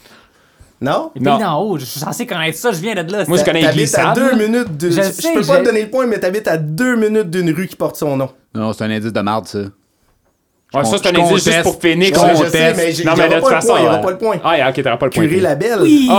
[0.80, 1.10] Non?
[1.18, 1.38] Non.
[1.38, 3.24] d'en haut, je suis censé connaître ça, je viens de là.
[3.26, 4.90] Moi, je connais les T'habites à deux minutes de...
[4.90, 7.30] Je Je, sais, peux pas j'ai- te donner le point, mais t'habites à deux minutes
[7.30, 8.28] d'une rue qui porte son nom.
[8.54, 9.58] Non, c'est un indice de marde, ça.
[10.74, 12.18] Ouais, ça, c'est un indice juste pour Phoenix.
[12.18, 12.50] Je Ouais, là.
[12.50, 13.74] sais, mais j'ai- Non, mais de toute façon.
[13.78, 14.36] il y aura pas le point.
[14.44, 15.24] Ah, ok, t'auras pas le point.
[15.26, 15.78] Curé la belle.
[15.80, 16.08] Oui!
[16.10, 16.14] Oh!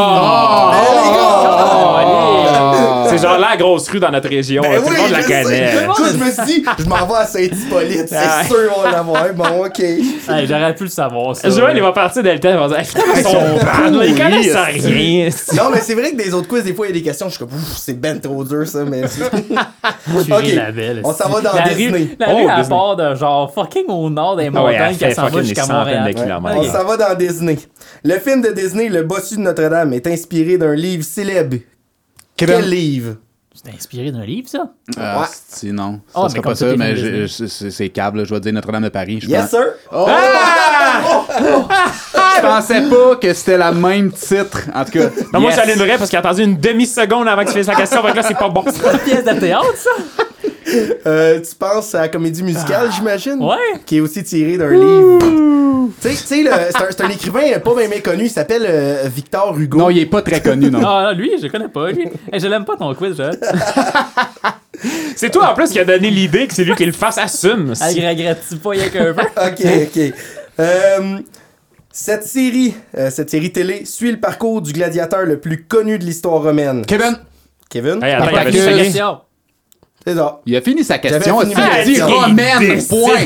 [2.01, 4.61] Oh, C'est genre la grosse rue dans notre région.
[4.61, 5.73] Ben Tout oui, le monde la connaît.
[5.83, 8.41] Écoute, je me suis dit, je m'en vais à Saint-Hippolyte, Ah.
[8.43, 9.33] c'est sûr on va l'avoir.
[9.33, 9.79] Bon, ok.
[9.79, 11.49] Hey, J'aurais pu le savoir, ça.
[11.49, 12.29] Joël, il va partir temps.
[12.31, 15.29] Il va dire, finalement, ils sont bad, là, ils connaissent rien.
[15.55, 17.27] Non, mais c'est vrai que des autres quiz, des fois, il y a des questions,
[17.27, 19.01] je suis comme, c'est ben trop dur, ça, mais.
[19.01, 21.01] Curé Ok, la belle.
[21.03, 22.09] on s'en va dans la Disney.
[22.19, 22.69] La Oh, rue à Disney.
[22.77, 26.13] part de genre fucking au nord des Ah montagnes qu'elle s'en va jusqu'à Montréal.
[26.57, 27.57] On s'en va dans Disney.
[28.03, 31.57] Le film de Disney, Le Bossu de Notre-Dame, est inspiré d'un livre célèbre.
[32.35, 33.15] Quel livre?
[33.61, 34.69] C'est inspiré d'un livre, ça?
[34.97, 35.25] Ah, Ouais.
[35.49, 35.99] si, non.
[36.15, 38.25] Ah, Ça mais sera comme pas ça, mais c'est- c'est câble.
[38.25, 39.19] Je vais dire Notre-Dame de Paris.
[39.21, 39.49] Je Yes, pense.
[39.49, 39.65] sir.
[39.91, 40.07] Oh!
[42.37, 44.61] Je pensais pas que c'était la même titre.
[44.73, 45.09] En tout cas.
[45.33, 45.75] Non, moi, yes.
[45.77, 48.01] une parce qu'il a attendu une demi-seconde avant que tu fasses la question.
[48.01, 48.63] Que là, c'est pas bon.
[48.65, 49.89] Une pièce de théâtre, ça?
[51.05, 53.41] Euh, tu penses à la comédie musicale, j'imagine?
[53.41, 53.79] Ouais.
[53.85, 55.19] Qui est aussi tirée d'un livre.
[56.01, 56.51] Tu sais- tu sais, le-
[56.89, 59.77] c'est un, écrivain pas bien méconnu, il s'appelle euh, Victor Hugo.
[59.79, 60.81] Non, il est pas très connu, non.
[60.85, 62.07] Ah, lui, je connais pas, lui.
[62.31, 63.39] Hey, je l'aime pas ton quiz, Joël.
[65.15, 67.17] C'est toi, en plus, qui a donné l'idée que c'est lui qui le fasse.
[67.17, 67.73] Assume.
[67.81, 69.21] Elle regrette-tu pas, y'a qu'un peu?
[69.35, 70.13] Ok, ok.
[70.59, 71.17] Euh,
[71.91, 76.05] cette série, euh, cette série télé suit le parcours du gladiateur le plus connu de
[76.05, 76.85] l'histoire romaine.
[76.85, 77.17] Kevin,
[77.69, 78.01] Kevin?
[78.01, 78.93] Hey, attends, il
[80.05, 80.39] C'est ça.
[80.45, 81.39] il a fini sa question.
[81.41, 83.25] J'avais fini Il ma a dit romaine, Il point.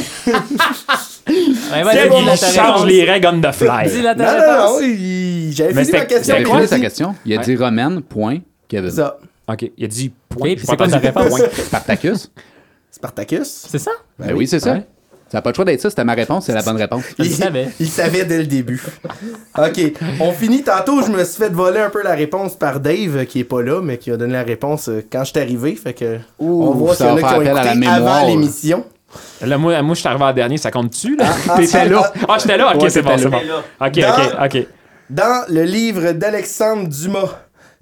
[1.26, 4.02] Ouais, C'est bon, il change les règles on the fly.
[4.04, 4.26] Non, non,
[4.58, 6.36] non, il- j'avais fini ma question.
[6.44, 7.16] Quoi fini sa dit- question.
[7.26, 8.40] Il a dit romaine, point.
[8.68, 8.90] Kevin.
[8.90, 9.18] C'est ça.
[9.48, 10.54] Ok, il a dit point.
[10.58, 11.30] C'est quoi ta entendu réponse?
[11.30, 11.50] point.
[11.66, 12.32] Spartacus.
[12.92, 13.66] Spartacus.
[13.70, 13.92] C'est ça?
[14.20, 14.78] Ben oui, c'est ça.
[15.34, 15.90] Ça n'a pas le choix d'être ça.
[15.90, 16.46] C'était ma réponse.
[16.46, 17.02] C'est la bonne réponse.
[17.18, 17.68] Il, savais.
[17.80, 18.80] il savait dès le début.
[19.58, 19.82] OK.
[20.20, 20.62] On finit.
[20.62, 23.64] Tantôt, je me suis fait voler un peu la réponse par Dave, qui est pas
[23.64, 25.76] là, mais qui a donné la réponse euh, quand je suis arrivé.
[25.76, 28.16] Fait que on voit s'il y en a qui ont appel à la écouté mémoire.
[28.18, 28.86] avant l'émission.
[29.42, 31.26] Là, moi, moi je suis arrivé en dernier, ça compte-tu, là?
[31.58, 32.14] T'étais là.
[32.30, 32.72] Ah, j'étais là?
[32.76, 33.38] Ok, Ouais, c'est bon, c'est bon.
[33.82, 34.10] Ok, Dans-
[34.46, 34.68] ok, ok.
[35.10, 37.40] Dans le livre d'Alexandre Dumas,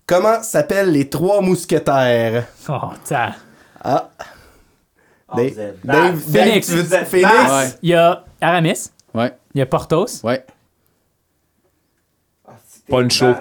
[0.08, 2.46] comment s'appellent les trois mousquetaires?
[2.70, 3.32] Oh, t'as.
[3.84, 4.10] Ah,
[5.32, 6.70] Ah, Dave, Dave, Phoenix.
[6.72, 7.68] Ouais.
[7.82, 10.06] Il y a Aramis, Ouais, il y a Portos.
[10.24, 10.46] ouais.
[12.48, 12.52] Ah,
[12.90, 13.34] Poncho.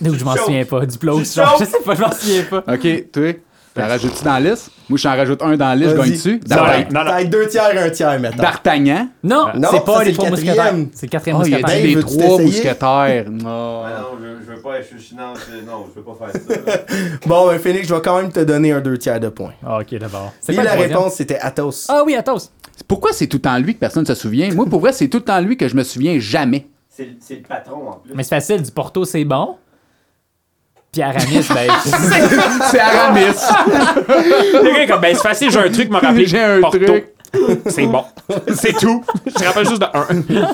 [0.00, 0.84] D'où je m'en souviens pas.
[0.86, 1.18] Du Plos.
[1.24, 1.42] Chaud.
[1.42, 2.64] Genre, je sais pas, je m'en souviens pas.
[2.74, 3.32] OK, toi,
[3.74, 4.70] t'en rajoutes-tu dans la liste?
[4.88, 5.90] Moi, je t'en rajoute un dans la liste.
[5.90, 6.04] Je Vas-y.
[6.08, 6.40] gagne dessus.
[6.48, 6.88] Non, D'Artagnan.
[6.92, 7.10] non, non.
[7.10, 8.42] T'as deux tiers, un tiers, maintenant.
[8.42, 9.08] D'Artagnan?
[9.22, 10.74] Non, Non, c'est pas les le trois mousquetaires.
[10.94, 11.80] C'est le quatrième Oh, il a mousquetaire.
[11.80, 13.30] dit les veux-tu trois mousquetaires.
[13.30, 13.82] Non.
[13.84, 16.78] Ah non, je, je veux pas, je suis non, je- veux pas faire ça.
[17.26, 19.52] Bon, ben Phoenix, je vais quand même te donner un deux tiers de points.
[19.66, 20.32] Ah, ok, d'abord.
[20.48, 20.88] Et la troisième?
[20.90, 21.86] réponse, c'était Athos.
[21.88, 22.50] Ah oui, Athos.
[22.88, 24.52] Pourquoi c'est tout le temps lui que personne ne se souvient?
[24.54, 26.66] Moi, pour vrai, c'est tout le temps lui que je me souviens jamais.
[26.88, 28.12] C'est le patron en plus.
[28.14, 29.56] Mais c'est facile, du Porto, c'est bon.
[30.92, 31.72] Puis Aramis, ben.
[32.70, 33.34] c'est Aramis.
[34.06, 36.26] Le gars, comme, ben, c'est facile, j'ai un truc, m'a rappelé.
[36.26, 36.78] J'ai un Porto.
[36.78, 37.06] truc.
[37.66, 38.04] C'est bon.
[38.54, 39.02] C'est tout.
[39.26, 40.46] Je te rappelle juste de un.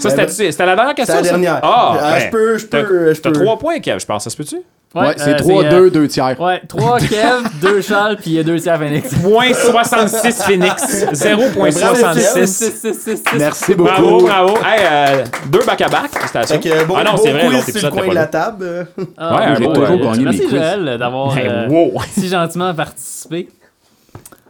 [0.00, 1.16] Ça, c'était c'était la dernière C'est question?
[1.16, 1.28] la ça?
[1.28, 1.60] dernière.
[1.62, 3.40] Ah, Euh, ben, je peux, je peux, je t'as peux.
[3.44, 4.24] trois points, Kev, je pense.
[4.24, 4.56] Ça se peut-tu?
[4.94, 6.40] Ouais, c'est euh, 3, euh, 2, 2 tiers.
[6.40, 9.12] Ouais, 3 Kev, 2 Charles, puis il y a 2 tiers Phoenix.
[9.22, 11.04] Point 66 Phoenix.
[11.12, 13.22] 0.66.
[13.38, 13.90] Merci beaucoup.
[13.90, 14.56] Bravo, bravo.
[14.64, 14.80] Hey,
[15.20, 16.10] euh, deux back-à-back.
[16.12, 16.60] Félicitations.
[16.60, 18.86] Fait que bon, ah non, c'est vrai, l'autre épisode coin de pas la table.
[19.18, 20.48] Ah, Ouais, j'ai toujours euh, gagné Merci.
[20.48, 22.00] Joël d'avoir euh, wow.
[22.12, 23.48] si gentiment participé.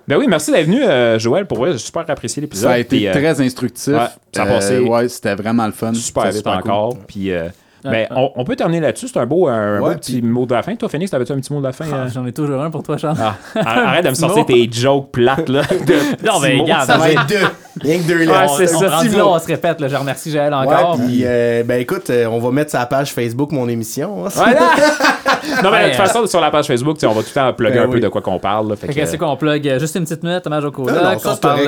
[0.07, 1.47] Ben oui, merci d'être venu, euh, Joël.
[1.47, 2.69] Pour vrai, j'ai super apprécié l'épisode.
[2.69, 3.95] Ça a été euh, très instructif.
[3.95, 4.01] ouais,
[4.35, 5.95] ça a Euh, passé ouais, c'était vraiment le fun.
[5.95, 6.53] super C'était vite cool.
[6.55, 6.99] encore.
[7.07, 7.31] Puis,
[7.87, 9.09] euh, Ben, on, on peut terminer là-dessus.
[9.09, 10.75] C'est un beau, un Ouais, beau petit puis- mot de la fin.
[10.77, 11.85] Toi, Phoenix, t'avais-tu un petit mot de la fin?
[11.93, 12.09] Ah, euh?
[12.13, 13.17] J'en ai toujours un pour toi, Charles.
[13.21, 13.35] Ah,
[13.89, 15.63] arrête de me sortir tes jokes plates, là.
[15.87, 17.37] de Non, mais regarde, Ça va être deux.
[17.81, 18.57] Rien que deux Ouais, lettres.
[18.57, 19.31] c'est ça, là, mots.
[19.35, 19.81] on se répète.
[19.81, 20.97] Là, je remercie Jaël Ouais, encore.
[20.97, 24.27] puis, euh, ben écoute, euh, on va mettre la page Facebook mon émission.
[24.27, 24.29] hein.
[24.33, 24.61] Voilà.
[25.63, 27.79] Non, mais de toute façon, sur la page Facebook, on va tout le temps plugger
[27.81, 28.69] Ben un peu de quoi qu'on parle.
[28.71, 28.77] là.
[28.77, 31.21] fait Fait que, c'est qu'on plug euh, juste une petite minute, hommage au Kodak.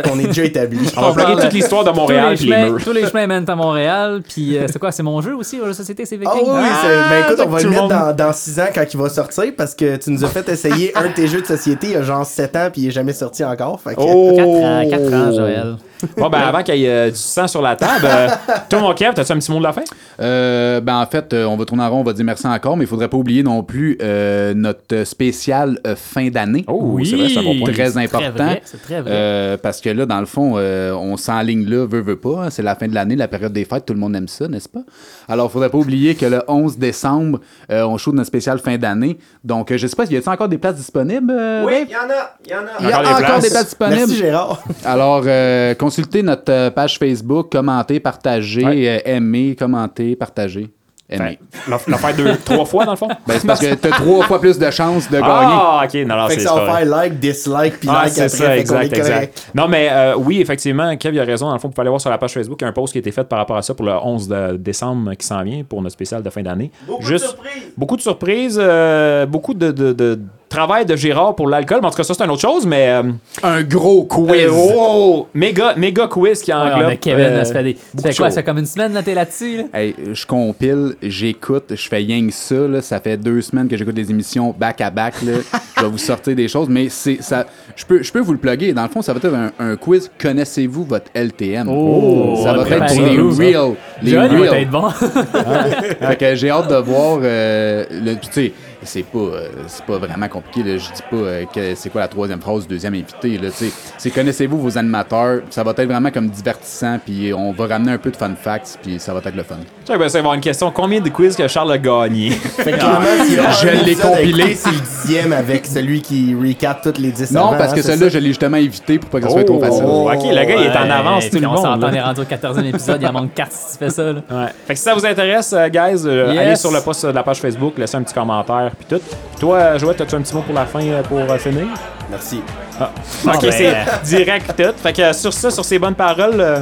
[0.04, 0.78] qu'on est déjà établi.
[0.96, 2.36] on va plugger toute l'histoire de Montréal
[2.84, 4.22] tous les chemins mènent à Montréal.
[4.28, 6.48] Puis euh, c'est quoi, c'est mon jeu aussi, Jeu de société, c'est Ah Viking?
[6.52, 8.96] oui, oui, c'est- ben écoute, on va le mettre dans, dans 6 ans quand il
[9.00, 11.88] va sortir parce que tu nous as fait essayer un de tes jeux de société
[11.88, 13.80] il y a genre 7 ans puis il est jamais sorti encore.
[13.80, 14.34] Fait que- Oh!
[14.36, 15.76] 4 ans, 4 ans, Joël.
[16.18, 18.28] Bon, ben avant qu'il y ait euh, du sang sur la table, euh,
[18.68, 19.80] toi, mon Kev, t'as-tu un petit mot de la fin?
[20.20, 22.76] Euh, ben en fait, euh, on va tourner en rond, on va dire merci encore,
[22.76, 26.64] mais il faudrait pas oublier non plus euh, notre spécial euh, fin d'année.
[26.68, 27.72] Oh, c'est vrai, c'est un bon point.
[27.72, 28.44] Très important.
[28.46, 29.10] vrai, C'est très vrai.
[29.12, 32.44] Euh, parce que là, dans le fond, euh, on s'enligne là, veut, veut pas.
[32.44, 32.50] hein.
[32.50, 34.68] c'est la fin de l'année, la période des fêtes, tout le monde aime ça, n'est-ce
[34.68, 34.80] pas?
[35.28, 37.40] Alors, faudrait pas oublier que le 11 décembre,
[37.70, 39.18] euh, on shoot notre spécial fin d'année.
[39.44, 41.32] Donc, euh, je sais pas, y a-t-il encore des places disponibles?
[41.36, 42.70] euh, Oui, il y en a, il y en a.
[42.80, 43.42] Il y a Encore des encore places.
[43.42, 43.96] des places disponibles?
[43.98, 44.62] Merci Gérard.
[44.84, 48.88] Alors, euh, consultez notre page Facebook, commentez, partagez, Ouais.
[48.88, 50.68] euh, aimez, commentez, partagez,
[51.08, 51.36] Ben,
[51.68, 53.06] la faire deux, trois fois, dans le fond?
[53.26, 55.28] Ben, c'est parce que t'as trois fois plus de chances de gagner.
[55.30, 58.22] Ah, ok, non, non, Fait que ça va faire like, dislike puis Ah, like c'est
[58.24, 58.36] après.
[58.38, 59.50] ça, exact, exact.
[59.54, 61.46] Non, mais euh, oui, effectivement, Kev, il a raison.
[61.46, 62.72] Dans le fond, vous pouvez aller voir sur la page Facebook, il y a un
[62.72, 65.24] post qui a été fait par rapport à ça pour le 11 de décembre qui
[65.26, 66.72] s'en vient pour notre spécial de fin d'année.
[66.86, 67.62] Beaucoup Juste- de surprises.
[67.76, 71.78] Beaucoup de surprises, euh, beaucoup de, de- de travail de Gérard pour l'alcool.
[71.80, 72.88] Mais en tout cas, ça, c'est une autre chose, mais...
[72.88, 73.02] euh,
[73.42, 74.30] Un gros quiz.
[74.46, 75.26] euh, wow!
[75.34, 76.90] méga, méga quiz qui Ouais, englobe...
[76.90, 77.72] a Kevin, euh, ça fait des.
[77.74, 79.56] beaucoup Ça fait quoi, de ça fait comme une semaine là, t'es là-dessus?
[79.58, 79.64] là?
[79.74, 82.54] Hey, je compile, j'écoute, je fais rien que ça.
[82.54, 82.80] Là.
[82.82, 85.14] Ça fait deux semaines que j'écoute des émissions back à back.
[85.22, 85.32] Là.
[85.76, 87.46] je vais vous sortir des choses, mais c'est ça.
[87.74, 88.72] Je peux, je peux vous le plugger.
[88.72, 90.10] Dans le fond, ça va être un, un quiz.
[90.20, 93.42] Connaissez-vous votre LTM Oh, Ça va être pour les préparez-vous, ça.
[93.42, 93.70] real.
[94.02, 94.62] Les Joël, il va real.
[94.62, 94.88] être bon.
[96.08, 97.18] Fait que j'ai hâte de voir.
[97.22, 98.52] euh, le, tu sais,
[98.86, 100.62] c'est pas, euh, c'est pas vraiment compliqué.
[100.62, 100.78] Là.
[100.78, 103.38] Je dis pas euh, que c'est quoi la troisième phrase du deuxième invité.
[103.38, 103.72] Là, tu sais.
[103.98, 105.40] c'est connaissez-vous vos animateurs?
[105.50, 106.98] Ça va être vraiment comme divertissant.
[107.04, 108.78] Puis on va ramener un peu de fun facts.
[108.82, 109.56] Puis ça va être le fun.
[109.84, 110.70] Tiens, ben, ça va avoir une question.
[110.70, 112.30] Combien de quiz que Charles a gagné?
[112.30, 114.54] Fait que clairement, s'il y a Je l'ai compilé.
[114.54, 117.82] C'est le dixième avec celui qui recap toutes les 10 Non, avant, parce que hein,
[117.82, 118.14] celui-là, ça?
[118.14, 119.84] je l'ai justement évité pour pas que ce soit trop facile.
[119.86, 121.58] Oh, ok, le gars, il est en Ouais, avance, tout le on monde.
[121.62, 124.02] s'entend, on est rendu au 14e épisode, il en manque 4 si tu fais ça.
[124.04, 124.20] Là.
[124.30, 124.46] Ouais.
[124.66, 126.38] Fait que si ça vous intéresse, euh, guys, Yes.
[126.38, 129.02] allez sur le post de la page Facebook, laissez un petit commentaire, puis tout.
[129.04, 131.66] Puis toi, Joël, as-tu un petit mot pour la fin euh, pour euh, finir?
[132.10, 132.40] Merci.
[132.80, 132.90] Ah.
[133.34, 133.72] Ok, ben, c'est euh,
[134.04, 134.72] direct tout.
[134.82, 136.60] Fait que euh, sur ça, sur ces bonnes paroles, euh,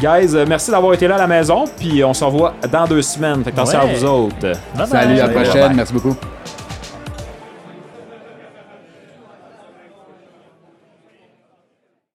[0.00, 3.02] guys, euh, merci d'avoir été là à la maison, puis on se revoit dans deux
[3.02, 3.42] semaines.
[3.44, 3.90] Fait que attention Ouais.
[3.90, 4.36] à vous autres.
[4.40, 5.44] Bye Salut, à la bye.
[5.44, 5.72] prochaine.
[5.74, 6.16] Merci beaucoup.